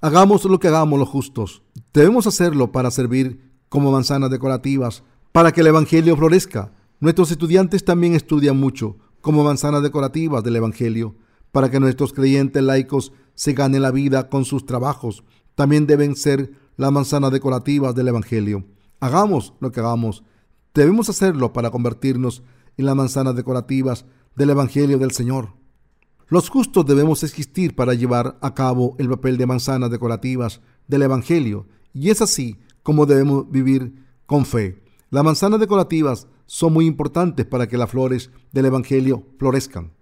Hagamos 0.00 0.44
lo 0.44 0.60
que 0.60 0.68
hagamos 0.68 0.98
los 0.98 1.08
justos. 1.08 1.62
Debemos 1.92 2.26
hacerlo 2.26 2.70
para 2.70 2.90
servir 2.90 3.52
como 3.68 3.90
manzanas 3.90 4.30
decorativas, 4.30 5.02
para 5.32 5.52
que 5.52 5.60
el 5.60 5.68
Evangelio 5.68 6.16
florezca. 6.16 6.72
Nuestros 7.00 7.30
estudiantes 7.30 7.84
también 7.84 8.14
estudian 8.14 8.58
mucho 8.58 8.96
como 9.20 9.44
manzanas 9.44 9.82
decorativas 9.82 10.42
del 10.44 10.56
Evangelio, 10.56 11.16
para 11.52 11.70
que 11.70 11.80
nuestros 11.80 12.12
creyentes 12.12 12.62
laicos 12.62 13.12
se 13.34 13.52
ganen 13.52 13.82
la 13.82 13.90
vida 13.90 14.28
con 14.28 14.44
sus 14.44 14.66
trabajos 14.66 15.24
también 15.58 15.88
deben 15.88 16.14
ser 16.14 16.52
las 16.76 16.92
manzanas 16.92 17.32
decorativas 17.32 17.92
del 17.92 18.06
Evangelio. 18.06 18.64
Hagamos 19.00 19.54
lo 19.58 19.72
que 19.72 19.80
hagamos. 19.80 20.22
Debemos 20.72 21.08
hacerlo 21.08 21.52
para 21.52 21.72
convertirnos 21.72 22.44
en 22.76 22.86
las 22.86 22.94
manzanas 22.94 23.34
decorativas 23.34 24.04
del 24.36 24.50
Evangelio 24.50 24.98
del 24.98 25.10
Señor. 25.10 25.54
Los 26.28 26.48
justos 26.48 26.86
debemos 26.86 27.24
existir 27.24 27.74
para 27.74 27.94
llevar 27.94 28.38
a 28.40 28.54
cabo 28.54 28.94
el 29.00 29.08
papel 29.08 29.36
de 29.36 29.46
manzanas 29.46 29.90
decorativas 29.90 30.60
del 30.86 31.02
Evangelio 31.02 31.66
y 31.92 32.10
es 32.10 32.22
así 32.22 32.60
como 32.84 33.04
debemos 33.04 33.50
vivir 33.50 34.06
con 34.26 34.46
fe. 34.46 34.84
Las 35.10 35.24
manzanas 35.24 35.58
decorativas 35.58 36.28
son 36.48 36.72
muy 36.72 36.86
importantes 36.86 37.44
para 37.44 37.68
que 37.68 37.76
las 37.76 37.90
flores 37.90 38.30
del 38.52 38.64
Evangelio 38.64 39.26
florezcan. 39.38 39.92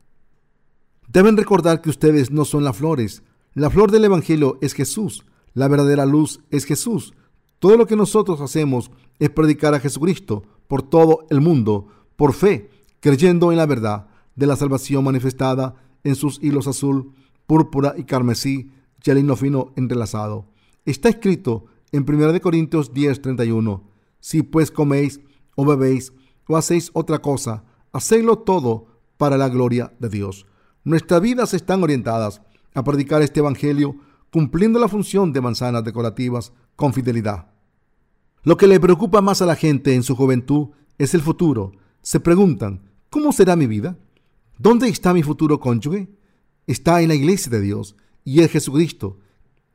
Deben 1.08 1.36
recordar 1.36 1.82
que 1.82 1.90
ustedes 1.90 2.30
no 2.30 2.44
son 2.44 2.62
las 2.62 2.76
flores. 2.76 3.24
La 3.52 3.68
flor 3.68 3.90
del 3.90 4.04
Evangelio 4.04 4.56
es 4.60 4.72
Jesús. 4.72 5.26
La 5.54 5.66
verdadera 5.66 6.06
luz 6.06 6.40
es 6.50 6.64
Jesús. 6.64 7.14
Todo 7.58 7.76
lo 7.76 7.86
que 7.86 7.96
nosotros 7.96 8.40
hacemos 8.40 8.92
es 9.18 9.28
predicar 9.30 9.74
a 9.74 9.80
Jesucristo 9.80 10.44
por 10.68 10.82
todo 10.82 11.26
el 11.30 11.40
mundo, 11.40 11.88
por 12.14 12.32
fe, 12.32 12.70
creyendo 13.00 13.50
en 13.50 13.58
la 13.58 13.66
verdad 13.66 14.06
de 14.36 14.46
la 14.46 14.54
salvación 14.54 15.02
manifestada 15.02 15.74
en 16.04 16.14
sus 16.14 16.40
hilos 16.40 16.68
azul, 16.68 17.12
púrpura 17.46 17.94
y 17.96 18.04
carmesí, 18.04 18.70
y 19.04 19.10
el 19.10 19.36
fino 19.36 19.72
entrelazado. 19.76 20.46
Está 20.84 21.08
escrito 21.08 21.66
en 21.90 22.04
1 22.04 22.40
Corintios 22.40 22.92
10:31, 22.92 23.82
si 24.20 24.42
pues 24.42 24.70
coméis 24.70 25.20
o 25.56 25.64
bebéis 25.64 26.12
o 26.46 26.56
hacéis 26.56 26.90
otra 26.92 27.20
cosa, 27.20 27.64
hacedlo 27.92 28.38
todo 28.38 28.86
para 29.16 29.36
la 29.36 29.48
gloria 29.48 29.92
de 29.98 30.08
Dios. 30.08 30.46
Nuestras 30.84 31.20
vidas 31.20 31.54
están 31.54 31.82
orientadas 31.82 32.42
a 32.74 32.84
predicar 32.84 33.22
este 33.22 33.40
Evangelio 33.40 33.96
cumpliendo 34.30 34.78
la 34.78 34.88
función 34.88 35.32
de 35.32 35.40
manzanas 35.40 35.84
decorativas 35.84 36.52
con 36.76 36.92
fidelidad. 36.92 37.50
Lo 38.42 38.56
que 38.56 38.66
le 38.66 38.78
preocupa 38.78 39.20
más 39.20 39.42
a 39.42 39.46
la 39.46 39.56
gente 39.56 39.94
en 39.94 40.02
su 40.02 40.14
juventud 40.14 40.68
es 40.98 41.14
el 41.14 41.22
futuro. 41.22 41.72
Se 42.02 42.20
preguntan, 42.20 42.90
¿cómo 43.10 43.32
será 43.32 43.56
mi 43.56 43.66
vida? 43.66 43.98
¿Dónde 44.58 44.88
está 44.88 45.12
mi 45.12 45.22
futuro 45.22 45.58
cónyuge? 45.58 46.08
Está 46.66 47.00
en 47.02 47.08
la 47.08 47.14
iglesia 47.14 47.50
de 47.50 47.60
Dios 47.60 47.96
y 48.24 48.40
es 48.40 48.50
Jesucristo. 48.50 49.18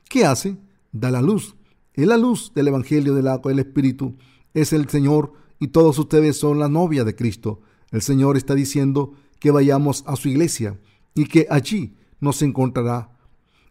¿Qué 0.07 0.26
hace? 0.26 0.57
Da 0.91 1.11
la 1.11 1.22
luz. 1.22 1.55
Es 1.93 2.07
la 2.07 2.17
luz 2.17 2.53
del 2.53 2.69
Evangelio 2.69 3.13
del 3.13 3.28
agua 3.28 3.49
del 3.49 3.59
Espíritu. 3.59 4.15
Es 4.53 4.74
el 4.74 4.88
Señor 4.89 5.34
y 5.62 5.68
todos 5.68 5.97
ustedes 5.99 6.38
son 6.38 6.57
la 6.59 6.68
novia 6.68 7.03
de 7.03 7.16
Cristo. 7.16 7.62
El 7.91 8.01
Señor 8.01 8.36
está 8.36 8.55
diciendo 8.55 9.14
que 9.39 9.51
vayamos 9.51 10.03
a 10.07 10.16
su 10.16 10.28
iglesia 10.28 10.80
y 11.14 11.26
que 11.26 11.45
allí 11.51 11.95
nos 12.20 12.41
encontrará 12.41 13.12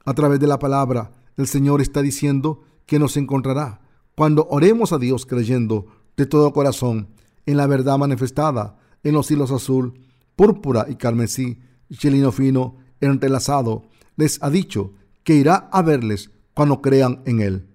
a 0.05 0.15
través 0.15 0.39
de 0.39 0.47
la 0.47 0.59
palabra, 0.59 1.13
el 1.37 1.49
Señor 1.49 1.81
está 1.81 2.01
diciendo 2.01 2.63
que 2.87 2.99
nos 3.01 3.17
encontrará 3.17 3.81
cuando 4.15 4.47
oremos 4.51 4.93
a 4.93 4.99
Dios 4.99 5.27
creyendo 5.27 5.87
de 6.17 6.27
todo 6.27 6.53
corazón 6.53 7.09
en 7.45 7.57
la 7.57 7.67
verdad 7.67 7.99
manifestada 7.99 8.79
en 9.03 9.15
los 9.15 9.31
hilos 9.31 9.51
azul, 9.51 9.95
púrpura 10.37 10.87
y 10.89 10.95
carmesí, 10.95 11.59
chelino 11.91 12.31
fino, 12.31 12.77
entrelazado. 13.01 13.83
Les 14.17 14.41
ha 14.43 14.51
dicho 14.51 14.93
que 15.25 15.35
irá 15.35 15.69
a 15.73 15.83
verles 15.83 16.31
cuando 16.55 16.81
crean 16.83 17.23
en 17.25 17.41
Él. 17.41 17.70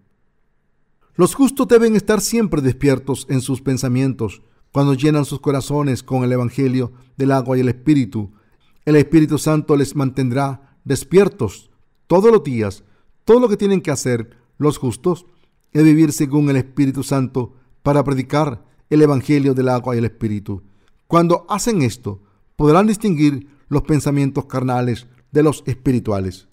Los 1.18 1.34
justos 1.34 1.68
deben 1.68 1.96
estar 1.96 2.20
siempre 2.20 2.62
despiertos 2.62 3.26
en 3.30 3.42
sus 3.42 3.62
pensamientos 3.62 4.42
cuando 4.74 4.94
llenan 4.94 5.24
sus 5.24 5.40
corazones 5.40 6.04
con 6.04 6.26
el 6.26 6.34
Evangelio 6.34 6.92
del 7.16 7.32
agua 7.32 7.58
y 7.58 7.62
el 7.62 7.70
Espíritu. 7.70 8.34
El 8.84 8.98
Espíritu 8.98 9.38
Santo 9.38 9.78
les 9.78 9.96
mantendrá 9.96 10.78
despiertos 10.84 11.70
todos 12.08 12.32
los 12.32 12.44
días, 12.44 12.84
todo 13.24 13.40
lo 13.40 13.48
que 13.48 13.56
tienen 13.56 13.82
que 13.82 13.92
hacer 13.92 14.38
los 14.58 14.78
justos 14.78 15.26
es 15.72 15.84
vivir 15.84 16.12
según 16.12 16.50
el 16.50 16.58
Espíritu 16.58 17.04
Santo 17.04 17.54
para 17.82 18.04
predicar 18.04 18.66
el 18.90 19.02
Evangelio 19.02 19.54
del 19.54 19.70
agua 19.70 19.96
y 19.96 20.00
el 20.00 20.06
Espíritu. 20.06 20.64
Cuando 21.08 21.46
hacen 21.48 21.82
esto, 21.82 22.22
podrán 22.56 22.88
distinguir 22.88 23.48
los 23.70 23.84
pensamientos 23.84 24.46
carnales 24.46 25.08
de 25.32 25.44
los 25.44 25.64
espirituales. 25.66 26.48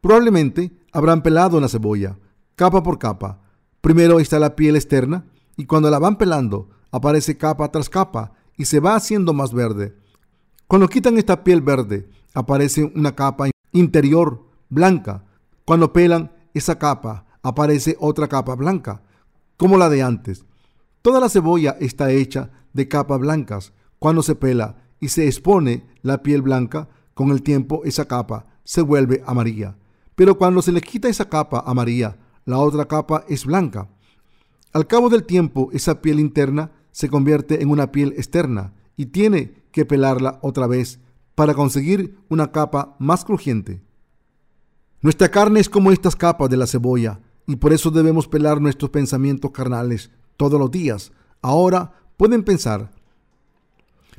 Probablemente 0.00 0.72
habrán 0.92 1.22
pelado 1.22 1.58
una 1.58 1.68
cebolla, 1.68 2.18
capa 2.54 2.82
por 2.82 2.98
capa. 2.98 3.40
Primero 3.86 4.18
está 4.18 4.40
la 4.40 4.56
piel 4.56 4.74
externa 4.74 5.26
y 5.56 5.66
cuando 5.66 5.88
la 5.90 6.00
van 6.00 6.18
pelando 6.18 6.70
aparece 6.90 7.36
capa 7.36 7.70
tras 7.70 7.88
capa 7.88 8.32
y 8.56 8.64
se 8.64 8.80
va 8.80 8.96
haciendo 8.96 9.32
más 9.32 9.54
verde. 9.54 9.94
Cuando 10.66 10.88
quitan 10.88 11.18
esta 11.18 11.44
piel 11.44 11.60
verde, 11.60 12.08
aparece 12.34 12.82
una 12.82 13.14
capa 13.14 13.48
interior 13.70 14.42
blanca. 14.70 15.22
Cuando 15.64 15.92
pelan 15.92 16.32
esa 16.52 16.80
capa, 16.80 17.26
aparece 17.44 17.96
otra 18.00 18.26
capa 18.26 18.56
blanca, 18.56 19.04
como 19.56 19.78
la 19.78 19.88
de 19.88 20.02
antes. 20.02 20.44
Toda 21.00 21.20
la 21.20 21.28
cebolla 21.28 21.76
está 21.78 22.10
hecha 22.10 22.50
de 22.72 22.88
capas 22.88 23.20
blancas. 23.20 23.72
Cuando 24.00 24.24
se 24.24 24.34
pela 24.34 24.78
y 24.98 25.10
se 25.10 25.28
expone 25.28 25.86
la 26.02 26.24
piel 26.24 26.42
blanca, 26.42 26.88
con 27.14 27.30
el 27.30 27.40
tiempo 27.40 27.82
esa 27.84 28.06
capa 28.06 28.46
se 28.64 28.82
vuelve 28.82 29.22
amarilla. 29.26 29.76
Pero 30.16 30.36
cuando 30.38 30.60
se 30.60 30.72
le 30.72 30.80
quita 30.80 31.08
esa 31.08 31.28
capa 31.28 31.62
amarilla, 31.64 32.16
la 32.46 32.58
otra 32.58 32.86
capa 32.86 33.24
es 33.28 33.44
blanca. 33.44 33.88
Al 34.72 34.86
cabo 34.86 35.10
del 35.10 35.24
tiempo, 35.24 35.68
esa 35.72 36.00
piel 36.00 36.20
interna 36.20 36.70
se 36.92 37.08
convierte 37.08 37.62
en 37.62 37.68
una 37.68 37.92
piel 37.92 38.14
externa 38.16 38.72
y 38.96 39.06
tiene 39.06 39.52
que 39.72 39.84
pelarla 39.84 40.38
otra 40.42 40.66
vez 40.66 41.00
para 41.34 41.52
conseguir 41.52 42.16
una 42.30 42.52
capa 42.52 42.96
más 42.98 43.24
crujiente. 43.24 43.82
Nuestra 45.02 45.28
carne 45.28 45.60
es 45.60 45.68
como 45.68 45.92
estas 45.92 46.16
capas 46.16 46.48
de 46.48 46.56
la 46.56 46.66
cebolla 46.66 47.20
y 47.46 47.56
por 47.56 47.72
eso 47.72 47.90
debemos 47.90 48.28
pelar 48.28 48.60
nuestros 48.60 48.90
pensamientos 48.90 49.50
carnales 49.50 50.10
todos 50.36 50.58
los 50.58 50.70
días. 50.70 51.12
Ahora 51.42 51.92
pueden 52.16 52.42
pensar, 52.42 52.90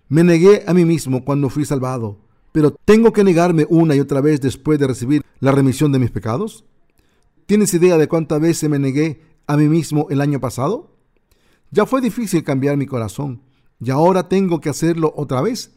me 0.09 0.23
negué 0.23 0.63
a 0.67 0.73
mí 0.73 0.85
mismo 0.85 1.25
cuando 1.25 1.49
fui 1.49 1.65
salvado, 1.65 2.19
pero 2.51 2.71
¿tengo 2.85 3.11
que 3.13 3.23
negarme 3.23 3.65
una 3.69 3.95
y 3.95 3.99
otra 3.99 4.21
vez 4.21 4.41
después 4.41 4.79
de 4.79 4.87
recibir 4.87 5.23
la 5.39 5.51
remisión 5.51 5.91
de 5.91 5.99
mis 5.99 6.11
pecados? 6.11 6.63
¿Tienes 7.47 7.73
idea 7.73 7.97
de 7.97 8.09
cuántas 8.09 8.41
veces 8.41 8.69
me 8.69 8.77
negué 8.77 9.21
a 9.47 9.55
mí 9.55 9.69
mismo 9.69 10.07
el 10.09 10.19
año 10.19 10.41
pasado? 10.41 10.97
Ya 11.71 11.85
fue 11.85 12.01
difícil 12.01 12.43
cambiar 12.43 12.75
mi 12.75 12.85
corazón 12.85 13.41
y 13.79 13.89
ahora 13.89 14.27
tengo 14.27 14.59
que 14.59 14.67
hacerlo 14.67 15.13
otra 15.15 15.41
vez. 15.41 15.71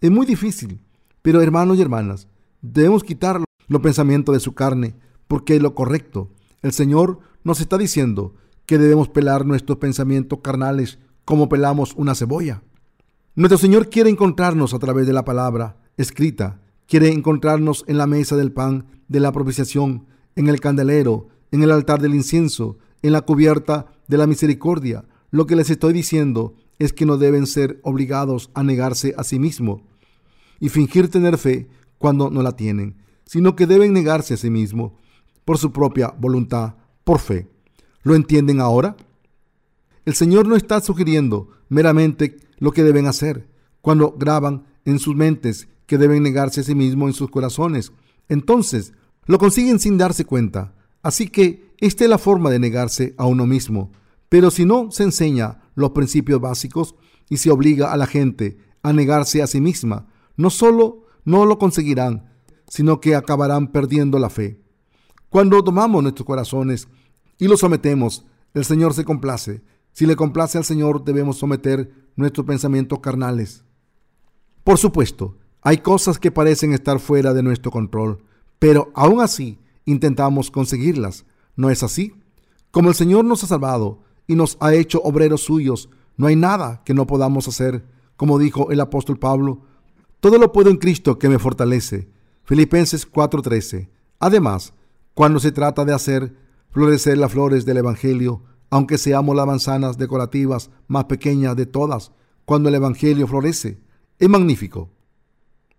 Es 0.00 0.12
muy 0.12 0.26
difícil, 0.26 0.80
pero 1.20 1.42
hermanos 1.42 1.76
y 1.76 1.82
hermanas, 1.82 2.28
debemos 2.62 3.02
quitar 3.02 3.42
los 3.66 3.82
pensamientos 3.82 4.32
de 4.32 4.38
su 4.38 4.54
carne 4.54 4.94
porque 5.26 5.56
es 5.56 5.62
lo 5.62 5.74
correcto. 5.74 6.30
El 6.62 6.70
Señor 6.70 7.18
nos 7.42 7.60
está 7.60 7.78
diciendo 7.78 8.36
que 8.64 8.78
debemos 8.78 9.08
pelar 9.08 9.44
nuestros 9.44 9.78
pensamientos 9.78 10.38
carnales 10.40 11.00
como 11.24 11.48
pelamos 11.48 11.94
una 11.96 12.14
cebolla. 12.14 12.62
Nuestro 13.34 13.58
Señor 13.58 13.90
quiere 13.90 14.08
encontrarnos 14.08 14.72
a 14.72 14.78
través 14.78 15.04
de 15.08 15.14
la 15.14 15.24
palabra 15.24 15.78
escrita, 15.96 16.60
quiere 16.86 17.10
encontrarnos 17.10 17.84
en 17.88 17.98
la 17.98 18.06
mesa 18.06 18.36
del 18.36 18.52
pan 18.52 18.86
de 19.08 19.18
la 19.18 19.32
propiciación, 19.32 20.06
en 20.38 20.48
el 20.48 20.60
candelero, 20.60 21.26
en 21.50 21.64
el 21.64 21.72
altar 21.72 22.00
del 22.00 22.14
incienso, 22.14 22.78
en 23.02 23.10
la 23.10 23.22
cubierta 23.22 23.86
de 24.06 24.18
la 24.18 24.28
misericordia. 24.28 25.04
Lo 25.32 25.46
que 25.46 25.56
les 25.56 25.68
estoy 25.68 25.92
diciendo 25.92 26.54
es 26.78 26.92
que 26.92 27.06
no 27.06 27.18
deben 27.18 27.44
ser 27.48 27.80
obligados 27.82 28.48
a 28.54 28.62
negarse 28.62 29.14
a 29.18 29.24
sí 29.24 29.40
mismo 29.40 29.82
y 30.60 30.68
fingir 30.68 31.10
tener 31.10 31.38
fe 31.38 31.68
cuando 31.98 32.30
no 32.30 32.42
la 32.42 32.52
tienen, 32.52 33.02
sino 33.24 33.56
que 33.56 33.66
deben 33.66 33.92
negarse 33.92 34.34
a 34.34 34.36
sí 34.36 34.48
mismo 34.48 34.96
por 35.44 35.58
su 35.58 35.72
propia 35.72 36.14
voluntad, 36.16 36.76
por 37.02 37.18
fe. 37.18 37.48
¿Lo 38.04 38.14
entienden 38.14 38.60
ahora? 38.60 38.96
El 40.04 40.14
Señor 40.14 40.46
no 40.46 40.54
está 40.54 40.80
sugiriendo 40.80 41.48
meramente 41.68 42.36
lo 42.58 42.70
que 42.70 42.84
deben 42.84 43.08
hacer 43.08 43.48
cuando 43.80 44.14
graban 44.16 44.66
en 44.84 45.00
sus 45.00 45.16
mentes 45.16 45.66
que 45.86 45.98
deben 45.98 46.22
negarse 46.22 46.60
a 46.60 46.64
sí 46.64 46.76
mismo 46.76 47.08
en 47.08 47.12
sus 47.12 47.28
corazones. 47.28 47.90
Entonces, 48.28 48.92
lo 49.28 49.38
consiguen 49.38 49.78
sin 49.78 49.98
darse 49.98 50.24
cuenta. 50.24 50.74
Así 51.02 51.28
que 51.28 51.74
esta 51.78 52.04
es 52.04 52.10
la 52.10 52.18
forma 52.18 52.50
de 52.50 52.58
negarse 52.58 53.14
a 53.18 53.26
uno 53.26 53.46
mismo. 53.46 53.92
Pero 54.28 54.50
si 54.50 54.64
no 54.64 54.90
se 54.90 55.04
enseña 55.04 55.60
los 55.74 55.90
principios 55.90 56.40
básicos 56.40 56.96
y 57.28 57.36
se 57.36 57.50
obliga 57.50 57.92
a 57.92 57.96
la 57.96 58.06
gente 58.06 58.58
a 58.82 58.92
negarse 58.92 59.42
a 59.42 59.46
sí 59.46 59.60
misma, 59.60 60.08
no 60.36 60.50
solo 60.50 61.04
no 61.24 61.44
lo 61.44 61.58
conseguirán, 61.58 62.32
sino 62.68 63.00
que 63.00 63.14
acabarán 63.14 63.70
perdiendo 63.70 64.18
la 64.18 64.30
fe. 64.30 64.62
Cuando 65.28 65.62
tomamos 65.62 66.02
nuestros 66.02 66.26
corazones 66.26 66.88
y 67.38 67.48
los 67.48 67.60
sometemos, 67.60 68.24
el 68.54 68.64
Señor 68.64 68.94
se 68.94 69.04
complace. 69.04 69.62
Si 69.92 70.06
le 70.06 70.16
complace 70.16 70.56
al 70.56 70.64
Señor, 70.64 71.04
debemos 71.04 71.36
someter 71.36 71.92
nuestros 72.16 72.46
pensamientos 72.46 73.00
carnales. 73.00 73.62
Por 74.64 74.78
supuesto, 74.78 75.36
hay 75.60 75.78
cosas 75.78 76.18
que 76.18 76.30
parecen 76.30 76.72
estar 76.72 76.98
fuera 76.98 77.34
de 77.34 77.42
nuestro 77.42 77.70
control, 77.70 78.24
pero 78.58 78.90
aún 78.94 79.20
así 79.20 79.58
intentamos 79.84 80.50
conseguirlas. 80.50 81.24
¿No 81.56 81.70
es 81.70 81.82
así? 81.82 82.14
Como 82.70 82.88
el 82.88 82.94
Señor 82.94 83.24
nos 83.24 83.42
ha 83.44 83.46
salvado, 83.46 84.00
y 84.28 84.36
nos 84.36 84.56
ha 84.60 84.74
hecho 84.74 85.00
obreros 85.02 85.40
suyos. 85.40 85.88
No 86.16 86.28
hay 86.28 86.36
nada 86.36 86.82
que 86.84 86.94
no 86.94 87.06
podamos 87.06 87.48
hacer, 87.48 87.84
como 88.16 88.38
dijo 88.38 88.70
el 88.70 88.80
apóstol 88.80 89.18
Pablo. 89.18 89.62
Todo 90.20 90.38
lo 90.38 90.52
puedo 90.52 90.70
en 90.70 90.76
Cristo 90.76 91.18
que 91.18 91.28
me 91.28 91.40
fortalece. 91.40 92.08
Filipenses 92.44 93.10
4:13. 93.10 93.88
Además, 94.20 94.74
cuando 95.14 95.40
se 95.40 95.50
trata 95.50 95.84
de 95.84 95.94
hacer 95.94 96.36
florecer 96.70 97.18
las 97.18 97.32
flores 97.32 97.64
del 97.64 97.78
Evangelio, 97.78 98.42
aunque 98.70 98.98
seamos 98.98 99.34
las 99.34 99.46
manzanas 99.46 99.96
decorativas 99.96 100.70
más 100.86 101.04
pequeñas 101.04 101.56
de 101.56 101.66
todas, 101.66 102.12
cuando 102.44 102.68
el 102.68 102.74
Evangelio 102.74 103.26
florece, 103.26 103.80
es 104.18 104.28
magnífico. 104.28 104.90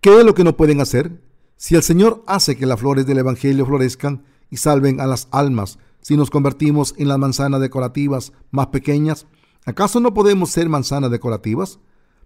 ¿Qué 0.01 0.19
es 0.19 0.25
lo 0.25 0.33
que 0.33 0.43
no 0.43 0.57
pueden 0.57 0.81
hacer? 0.81 1.21
Si 1.61 1.75
el 1.75 1.83
Señor 1.83 2.23
hace 2.25 2.55
que 2.55 2.65
las 2.65 2.79
flores 2.79 3.05
del 3.05 3.17
Evangelio 3.17 3.65
florezcan 3.65 4.23
y 4.49 4.55
salven 4.55 5.01
a 5.01 5.05
las 5.05 5.27
almas 5.29 5.77
si 5.99 6.15
nos 6.15 6.29
convertimos 6.29 6.95
en 6.97 7.09
las 7.09 7.19
manzanas 7.19 7.59
decorativas 7.59 8.31
más 8.49 8.67
pequeñas? 8.67 9.27
¿Acaso 9.65 9.99
no 9.99 10.13
podemos 10.13 10.51
ser 10.51 10.69
manzanas 10.69 11.11
decorativas? 11.11 11.81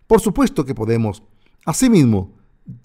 Por 0.05 0.21
supuesto 0.21 0.65
que 0.65 0.75
podemos. 0.75 1.23
Asimismo, 1.65 2.35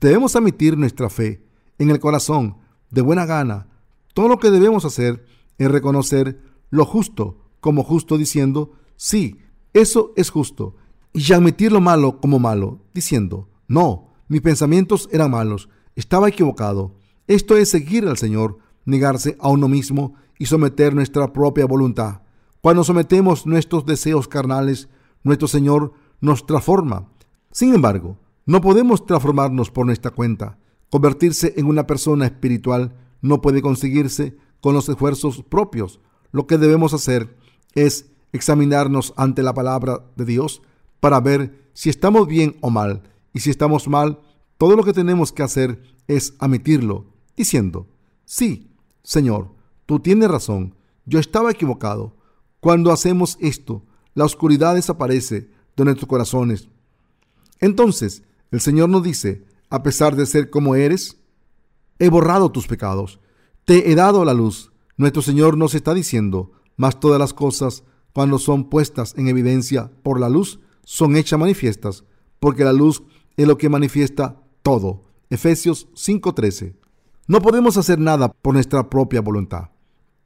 debemos 0.01 0.37
admitir 0.37 0.79
nuestra 0.79 1.11
fe 1.11 1.45
en 1.77 1.91
el 1.91 2.01
corazón 2.01 2.57
de 2.91 3.03
buena 3.03 3.27
gana. 3.27 3.69
Todo 4.15 4.29
lo 4.29 4.39
que 4.39 4.51
debemos 4.51 4.87
hacer 4.87 5.27
es 5.59 5.71
reconocer 5.71 6.41
lo 6.71 6.87
justo 6.87 7.45
como 7.61 7.85
justo 7.85 8.17
diciendo, 8.17 8.73
sí, 8.97 9.37
eso 9.75 10.15
es 10.17 10.31
justo, 10.31 10.77
y 11.13 11.31
admitir 11.31 11.73
lo 11.73 11.83
malo 11.83 12.23
como 12.23 12.39
malo, 12.39 12.81
diciendo, 12.95 13.51
no, 13.67 14.15
mis 14.29 14.41
pensamientos 14.41 15.11
eran 15.13 15.33
malos, 15.33 15.69
estaba 15.99 16.29
equivocado. 16.29 16.95
Esto 17.27 17.57
es 17.57 17.71
seguir 17.71 18.07
al 18.07 18.17
Señor, 18.17 18.59
negarse 18.85 19.37
a 19.41 19.49
uno 19.49 19.67
mismo 19.67 20.15
y 20.39 20.47
someter 20.47 20.95
nuestra 20.95 21.33
propia 21.33 21.67
voluntad. 21.67 22.21
Cuando 22.61 22.85
sometemos 22.85 23.47
nuestros 23.47 23.85
deseos 23.85 24.29
carnales, 24.29 24.89
nuestro 25.25 25.49
Señor 25.49 25.93
nos 26.21 26.47
transforma. 26.47 27.09
Sin 27.51 27.75
embargo, 27.75 28.17
no 28.47 28.61
podemos 28.61 29.07
transformarnos 29.07 29.73
por 29.73 29.87
nuestra 29.87 30.13
cuenta. 30.13 30.57
Convertirse 30.89 31.55
en 31.57 31.67
una 31.67 31.89
persona 31.89 32.27
espiritual 32.27 32.95
no 33.21 33.43
puede 33.43 33.61
conseguirse 33.61 34.37
con 34.61 34.75
los 34.75 34.89
esfuerzos 34.89 35.43
propios. 35.43 35.99
Lo 36.31 36.47
que 36.47 36.59
debemos 36.59 36.95
hacer 36.95 37.37
es 37.75 38.13
examinarnos 38.33 39.15
ante 39.17 39.43
la 39.43 39.53
palabra 39.53 40.05
de 40.15 40.25
Dios 40.25 40.63
para 41.01 41.19
ver 41.19 41.71
si 41.73 41.91
estamos 41.91 42.29
bien 42.29 42.57
o 42.61 42.71
mal. 42.71 43.03
Y 43.35 43.41
si 43.41 43.51
estamos 43.51 43.89
mal, 43.89 44.21
todo 44.59 44.77
lo 44.77 44.85
que 44.85 44.93
tenemos 44.93 45.33
que 45.33 45.43
hacer 45.43 45.81
es 46.07 46.35
admitirlo, 46.39 47.07
diciendo, 47.37 47.89
sí, 48.25 48.71
Señor, 49.03 49.59
Tú 49.89 50.01
tienes 50.01 50.29
razón, 50.31 50.75
yo 51.07 51.19
estaba 51.19 51.51
equivocado. 51.51 52.15
Cuando 52.61 52.93
hacemos 52.93 53.39
esto, 53.41 53.87
la 54.13 54.27
oscuridad 54.27 54.75
desaparece 54.75 55.49
de 55.75 55.85
nuestros 55.85 56.07
corazones. 56.07 56.69
Entonces, 57.59 58.23
el 58.51 58.61
Señor 58.61 58.91
nos 58.91 59.03
dice, 59.03 59.47
a 59.71 59.83
pesar 59.83 60.15
de 60.15 60.27
ser 60.27 60.51
como 60.51 60.75
eres, 60.75 61.17
he 61.99 62.11
borrado 62.11 62.53
tus 62.53 62.67
pecados, 62.67 63.19
te 63.65 63.91
he 63.91 63.95
dado 63.95 64.27
la 64.27 64.35
luz. 64.35 64.71
Nuestro 64.99 65.23
Señor 65.23 65.57
nos 65.57 65.75
está 65.75 65.95
diciendo, 65.95 66.53
mas 66.77 67.01
todas 67.01 67.19
las 67.19 67.33
cosas, 67.33 67.83
cuando 68.13 68.39
son 68.39 68.69
puestas 68.69 69.15
en 69.17 69.29
evidencia 69.29 69.91
por 70.03 70.21
la 70.21 70.29
luz, 70.29 70.61
son 70.85 71.17
hechas 71.17 71.41
manifiestas, 71.41 72.05
porque 72.41 72.65
la 72.65 72.75
luz 72.75 73.03
es 73.39 73.49
lo 73.49 73.57
que 73.57 73.71
manifiesta 73.71 74.43
todo. 74.69 75.03
Efesios 75.31 75.89
5:13. 75.95 76.75
No 77.27 77.41
podemos 77.41 77.79
hacer 77.79 77.99
nada 77.99 78.31
por 78.31 78.53
nuestra 78.53 78.91
propia 78.91 79.23
voluntad. 79.23 79.71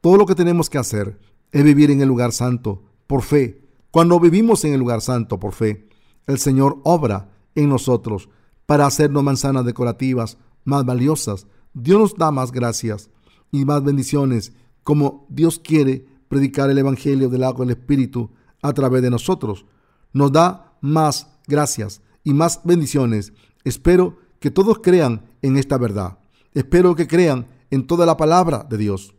Todo 0.01 0.17
lo 0.17 0.25
que 0.25 0.35
tenemos 0.35 0.69
que 0.69 0.77
hacer 0.77 1.17
es 1.53 1.63
vivir 1.63 1.91
en 1.91 2.01
el 2.01 2.09
lugar 2.09 2.33
santo 2.33 2.83
por 3.07 3.21
fe. 3.21 3.61
Cuando 3.89 4.19
vivimos 4.19 4.65
en 4.65 4.73
el 4.73 4.81
lugar 4.81 4.99
santo 4.99 5.39
por 5.39 5.53
fe, 5.53 5.87
el 6.27 6.39
Señor 6.39 6.81
obra 6.83 7.29
en 7.55 7.69
nosotros 7.69 8.27
para 8.65 8.85
hacernos 8.85 9.23
manzanas 9.23 9.63
decorativas 9.63 10.37
más 10.65 10.83
valiosas 10.83 11.47
Dios 11.73 11.99
nos 11.99 12.15
da 12.15 12.29
más 12.29 12.51
gracias 12.51 13.09
y 13.49 13.63
más 13.63 13.81
bendiciones 13.81 14.51
como 14.83 15.25
Dios 15.29 15.57
quiere 15.57 16.05
predicar 16.27 16.69
el 16.69 16.77
Evangelio 16.77 17.29
del 17.29 17.45
agua 17.45 17.65
del 17.65 17.77
Espíritu 17.77 18.29
a 18.61 18.73
través 18.73 19.01
de 19.01 19.09
nosotros. 19.09 19.65
Nos 20.11 20.33
da 20.33 20.73
más 20.81 21.27
gracias 21.47 22.01
y 22.25 22.33
más 22.33 22.59
bendiciones. 22.65 23.31
Espero 23.63 24.17
que 24.43 24.51
todos 24.51 24.79
crean 24.79 25.21
en 25.41 25.55
esta 25.55 25.77
verdad. 25.77 26.17
Espero 26.53 26.97
que 26.97 27.07
crean 27.07 27.47
en 27.71 27.87
toda 27.87 28.05
la 28.05 28.17
palabra 28.17 28.67
de 28.69 28.77
Dios. 28.77 29.15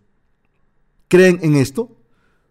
¿Creen 1.08 1.38
en 1.40 1.56
esto? 1.56 1.96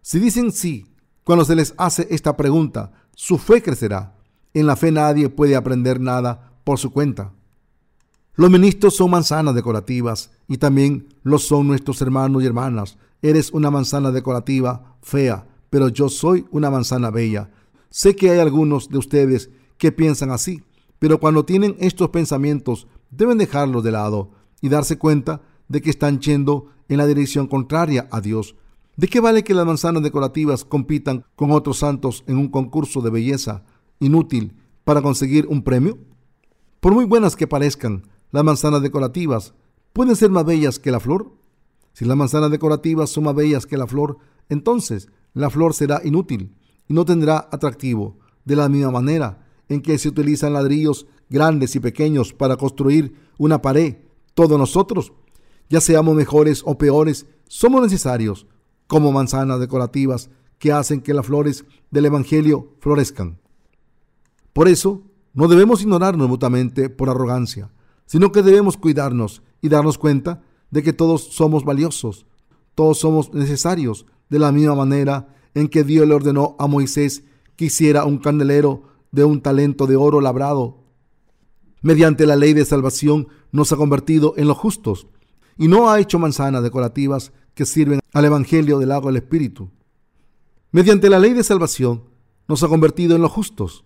Si 0.02 0.18
dicen 0.18 0.50
sí, 0.50 0.84
cuando 1.22 1.44
se 1.44 1.54
les 1.54 1.72
hace 1.78 2.08
esta 2.10 2.36
pregunta, 2.36 2.90
su 3.14 3.38
fe 3.38 3.62
crecerá. 3.62 4.16
En 4.54 4.66
la 4.66 4.74
fe 4.74 4.90
nadie 4.90 5.28
puede 5.28 5.54
aprender 5.54 6.00
nada 6.00 6.50
por 6.64 6.80
su 6.80 6.90
cuenta. 6.90 7.32
Los 8.34 8.50
ministros 8.50 8.96
son 8.96 9.12
manzanas 9.12 9.54
decorativas 9.54 10.32
y 10.48 10.56
también 10.58 11.14
lo 11.22 11.38
son 11.38 11.68
nuestros 11.68 12.02
hermanos 12.02 12.42
y 12.42 12.46
hermanas. 12.46 12.98
Eres 13.22 13.52
una 13.52 13.70
manzana 13.70 14.10
decorativa 14.10 14.96
fea, 15.00 15.46
pero 15.70 15.86
yo 15.90 16.08
soy 16.08 16.44
una 16.50 16.70
manzana 16.70 17.12
bella. 17.12 17.52
Sé 17.88 18.16
que 18.16 18.30
hay 18.30 18.40
algunos 18.40 18.88
de 18.88 18.98
ustedes 18.98 19.48
que 19.78 19.92
piensan 19.92 20.32
así, 20.32 20.64
pero 21.04 21.20
cuando 21.20 21.44
tienen 21.44 21.76
estos 21.80 22.08
pensamientos 22.08 22.86
deben 23.10 23.36
dejarlos 23.36 23.84
de 23.84 23.90
lado 23.90 24.30
y 24.62 24.70
darse 24.70 24.96
cuenta 24.96 25.42
de 25.68 25.82
que 25.82 25.90
están 25.90 26.18
yendo 26.18 26.68
en 26.88 26.96
la 26.96 27.06
dirección 27.06 27.46
contraria 27.46 28.08
a 28.10 28.22
Dios. 28.22 28.56
¿De 28.96 29.06
qué 29.06 29.20
vale 29.20 29.44
que 29.44 29.52
las 29.52 29.66
manzanas 29.66 30.02
decorativas 30.02 30.64
compitan 30.64 31.26
con 31.36 31.50
otros 31.50 31.76
santos 31.76 32.24
en 32.26 32.38
un 32.38 32.48
concurso 32.48 33.02
de 33.02 33.10
belleza 33.10 33.64
inútil 34.00 34.56
para 34.82 35.02
conseguir 35.02 35.46
un 35.46 35.62
premio? 35.62 35.98
Por 36.80 36.94
muy 36.94 37.04
buenas 37.04 37.36
que 37.36 37.46
parezcan, 37.46 38.06
las 38.30 38.42
manzanas 38.42 38.80
decorativas 38.80 39.52
pueden 39.92 40.16
ser 40.16 40.30
más 40.30 40.46
bellas 40.46 40.78
que 40.78 40.90
la 40.90 41.00
flor. 41.00 41.34
Si 41.92 42.06
las 42.06 42.16
manzanas 42.16 42.50
decorativas 42.50 43.10
son 43.10 43.24
más 43.24 43.34
bellas 43.34 43.66
que 43.66 43.76
la 43.76 43.86
flor, 43.86 44.16
entonces 44.48 45.10
la 45.34 45.50
flor 45.50 45.74
será 45.74 46.00
inútil 46.02 46.56
y 46.88 46.94
no 46.94 47.04
tendrá 47.04 47.46
atractivo. 47.52 48.16
De 48.46 48.56
la 48.56 48.70
misma 48.70 48.90
manera 48.90 49.43
en 49.68 49.80
que 49.80 49.98
se 49.98 50.08
utilizan 50.08 50.52
ladrillos 50.52 51.06
grandes 51.28 51.74
y 51.76 51.80
pequeños 51.80 52.32
para 52.32 52.56
construir 52.56 53.14
una 53.38 53.62
pared, 53.62 53.96
todos 54.34 54.58
nosotros, 54.58 55.12
ya 55.68 55.80
seamos 55.80 56.14
mejores 56.14 56.62
o 56.64 56.76
peores, 56.76 57.26
somos 57.48 57.82
necesarios 57.82 58.46
como 58.86 59.12
manzanas 59.12 59.60
decorativas 59.60 60.30
que 60.58 60.72
hacen 60.72 61.00
que 61.00 61.14
las 61.14 61.26
flores 61.26 61.64
del 61.90 62.06
Evangelio 62.06 62.74
florezcan. 62.80 63.38
Por 64.52 64.68
eso, 64.68 65.02
no 65.32 65.48
debemos 65.48 65.82
ignorarnos 65.82 66.28
mutuamente 66.28 66.88
por 66.88 67.08
arrogancia, 67.08 67.70
sino 68.06 68.30
que 68.30 68.42
debemos 68.42 68.76
cuidarnos 68.76 69.42
y 69.60 69.68
darnos 69.68 69.98
cuenta 69.98 70.42
de 70.70 70.82
que 70.82 70.92
todos 70.92 71.24
somos 71.24 71.64
valiosos, 71.64 72.26
todos 72.74 72.98
somos 72.98 73.32
necesarios, 73.32 74.06
de 74.28 74.38
la 74.38 74.52
misma 74.52 74.74
manera 74.74 75.28
en 75.54 75.68
que 75.68 75.84
Dios 75.84 76.06
le 76.06 76.14
ordenó 76.14 76.56
a 76.58 76.66
Moisés 76.66 77.24
que 77.56 77.66
hiciera 77.66 78.04
un 78.04 78.18
candelero 78.18 78.93
de 79.14 79.24
un 79.24 79.40
talento 79.40 79.86
de 79.86 79.96
oro 79.96 80.20
labrado. 80.20 80.78
Mediante 81.82 82.26
la 82.26 82.34
ley 82.34 82.52
de 82.52 82.64
salvación 82.64 83.28
nos 83.52 83.72
ha 83.72 83.76
convertido 83.76 84.34
en 84.36 84.48
los 84.48 84.56
justos 84.56 85.06
y 85.56 85.68
no 85.68 85.88
ha 85.88 86.00
hecho 86.00 86.18
manzanas 86.18 86.62
decorativas 86.62 87.32
que 87.54 87.64
sirven 87.64 88.00
al 88.12 88.24
Evangelio 88.24 88.78
del 88.78 88.90
agua 88.90 89.12
del 89.12 89.22
Espíritu. 89.22 89.70
Mediante 90.72 91.08
la 91.08 91.20
ley 91.20 91.32
de 91.32 91.44
salvación 91.44 92.02
nos 92.48 92.64
ha 92.64 92.68
convertido 92.68 93.14
en 93.14 93.22
los 93.22 93.30
justos 93.30 93.84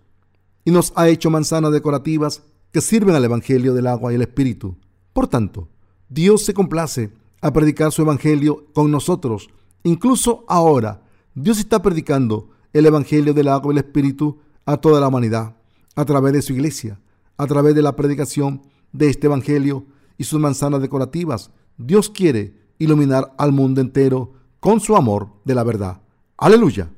y 0.64 0.70
nos 0.70 0.92
ha 0.96 1.08
hecho 1.08 1.28
manzanas 1.28 1.72
decorativas 1.72 2.42
que 2.72 2.80
sirven 2.80 3.14
al 3.14 3.24
Evangelio 3.24 3.74
del 3.74 3.86
agua 3.86 4.12
y 4.12 4.14
el 4.14 4.22
Espíritu. 4.22 4.78
Por 5.12 5.28
tanto, 5.28 5.68
Dios 6.08 6.44
se 6.44 6.54
complace 6.54 7.12
a 7.42 7.52
predicar 7.52 7.92
su 7.92 8.00
Evangelio 8.00 8.66
con 8.72 8.90
nosotros. 8.90 9.50
Incluso 9.82 10.44
ahora, 10.48 11.02
Dios 11.34 11.58
está 11.58 11.82
predicando 11.82 12.48
el 12.72 12.86
Evangelio 12.86 13.34
del 13.34 13.48
agua 13.48 13.72
y 13.72 13.76
el 13.76 13.84
Espíritu 13.84 14.38
a 14.68 14.76
toda 14.76 15.00
la 15.00 15.08
humanidad, 15.08 15.56
a 15.96 16.04
través 16.04 16.34
de 16.34 16.42
su 16.42 16.52
iglesia, 16.52 17.00
a 17.38 17.46
través 17.46 17.74
de 17.74 17.80
la 17.80 17.96
predicación 17.96 18.60
de 18.92 19.08
este 19.08 19.26
Evangelio 19.26 19.86
y 20.18 20.24
sus 20.24 20.38
manzanas 20.38 20.82
decorativas. 20.82 21.50
Dios 21.78 22.10
quiere 22.10 22.54
iluminar 22.76 23.32
al 23.38 23.52
mundo 23.52 23.80
entero 23.80 24.34
con 24.60 24.80
su 24.80 24.94
amor 24.94 25.30
de 25.46 25.54
la 25.54 25.64
verdad. 25.64 26.02
Aleluya. 26.36 26.90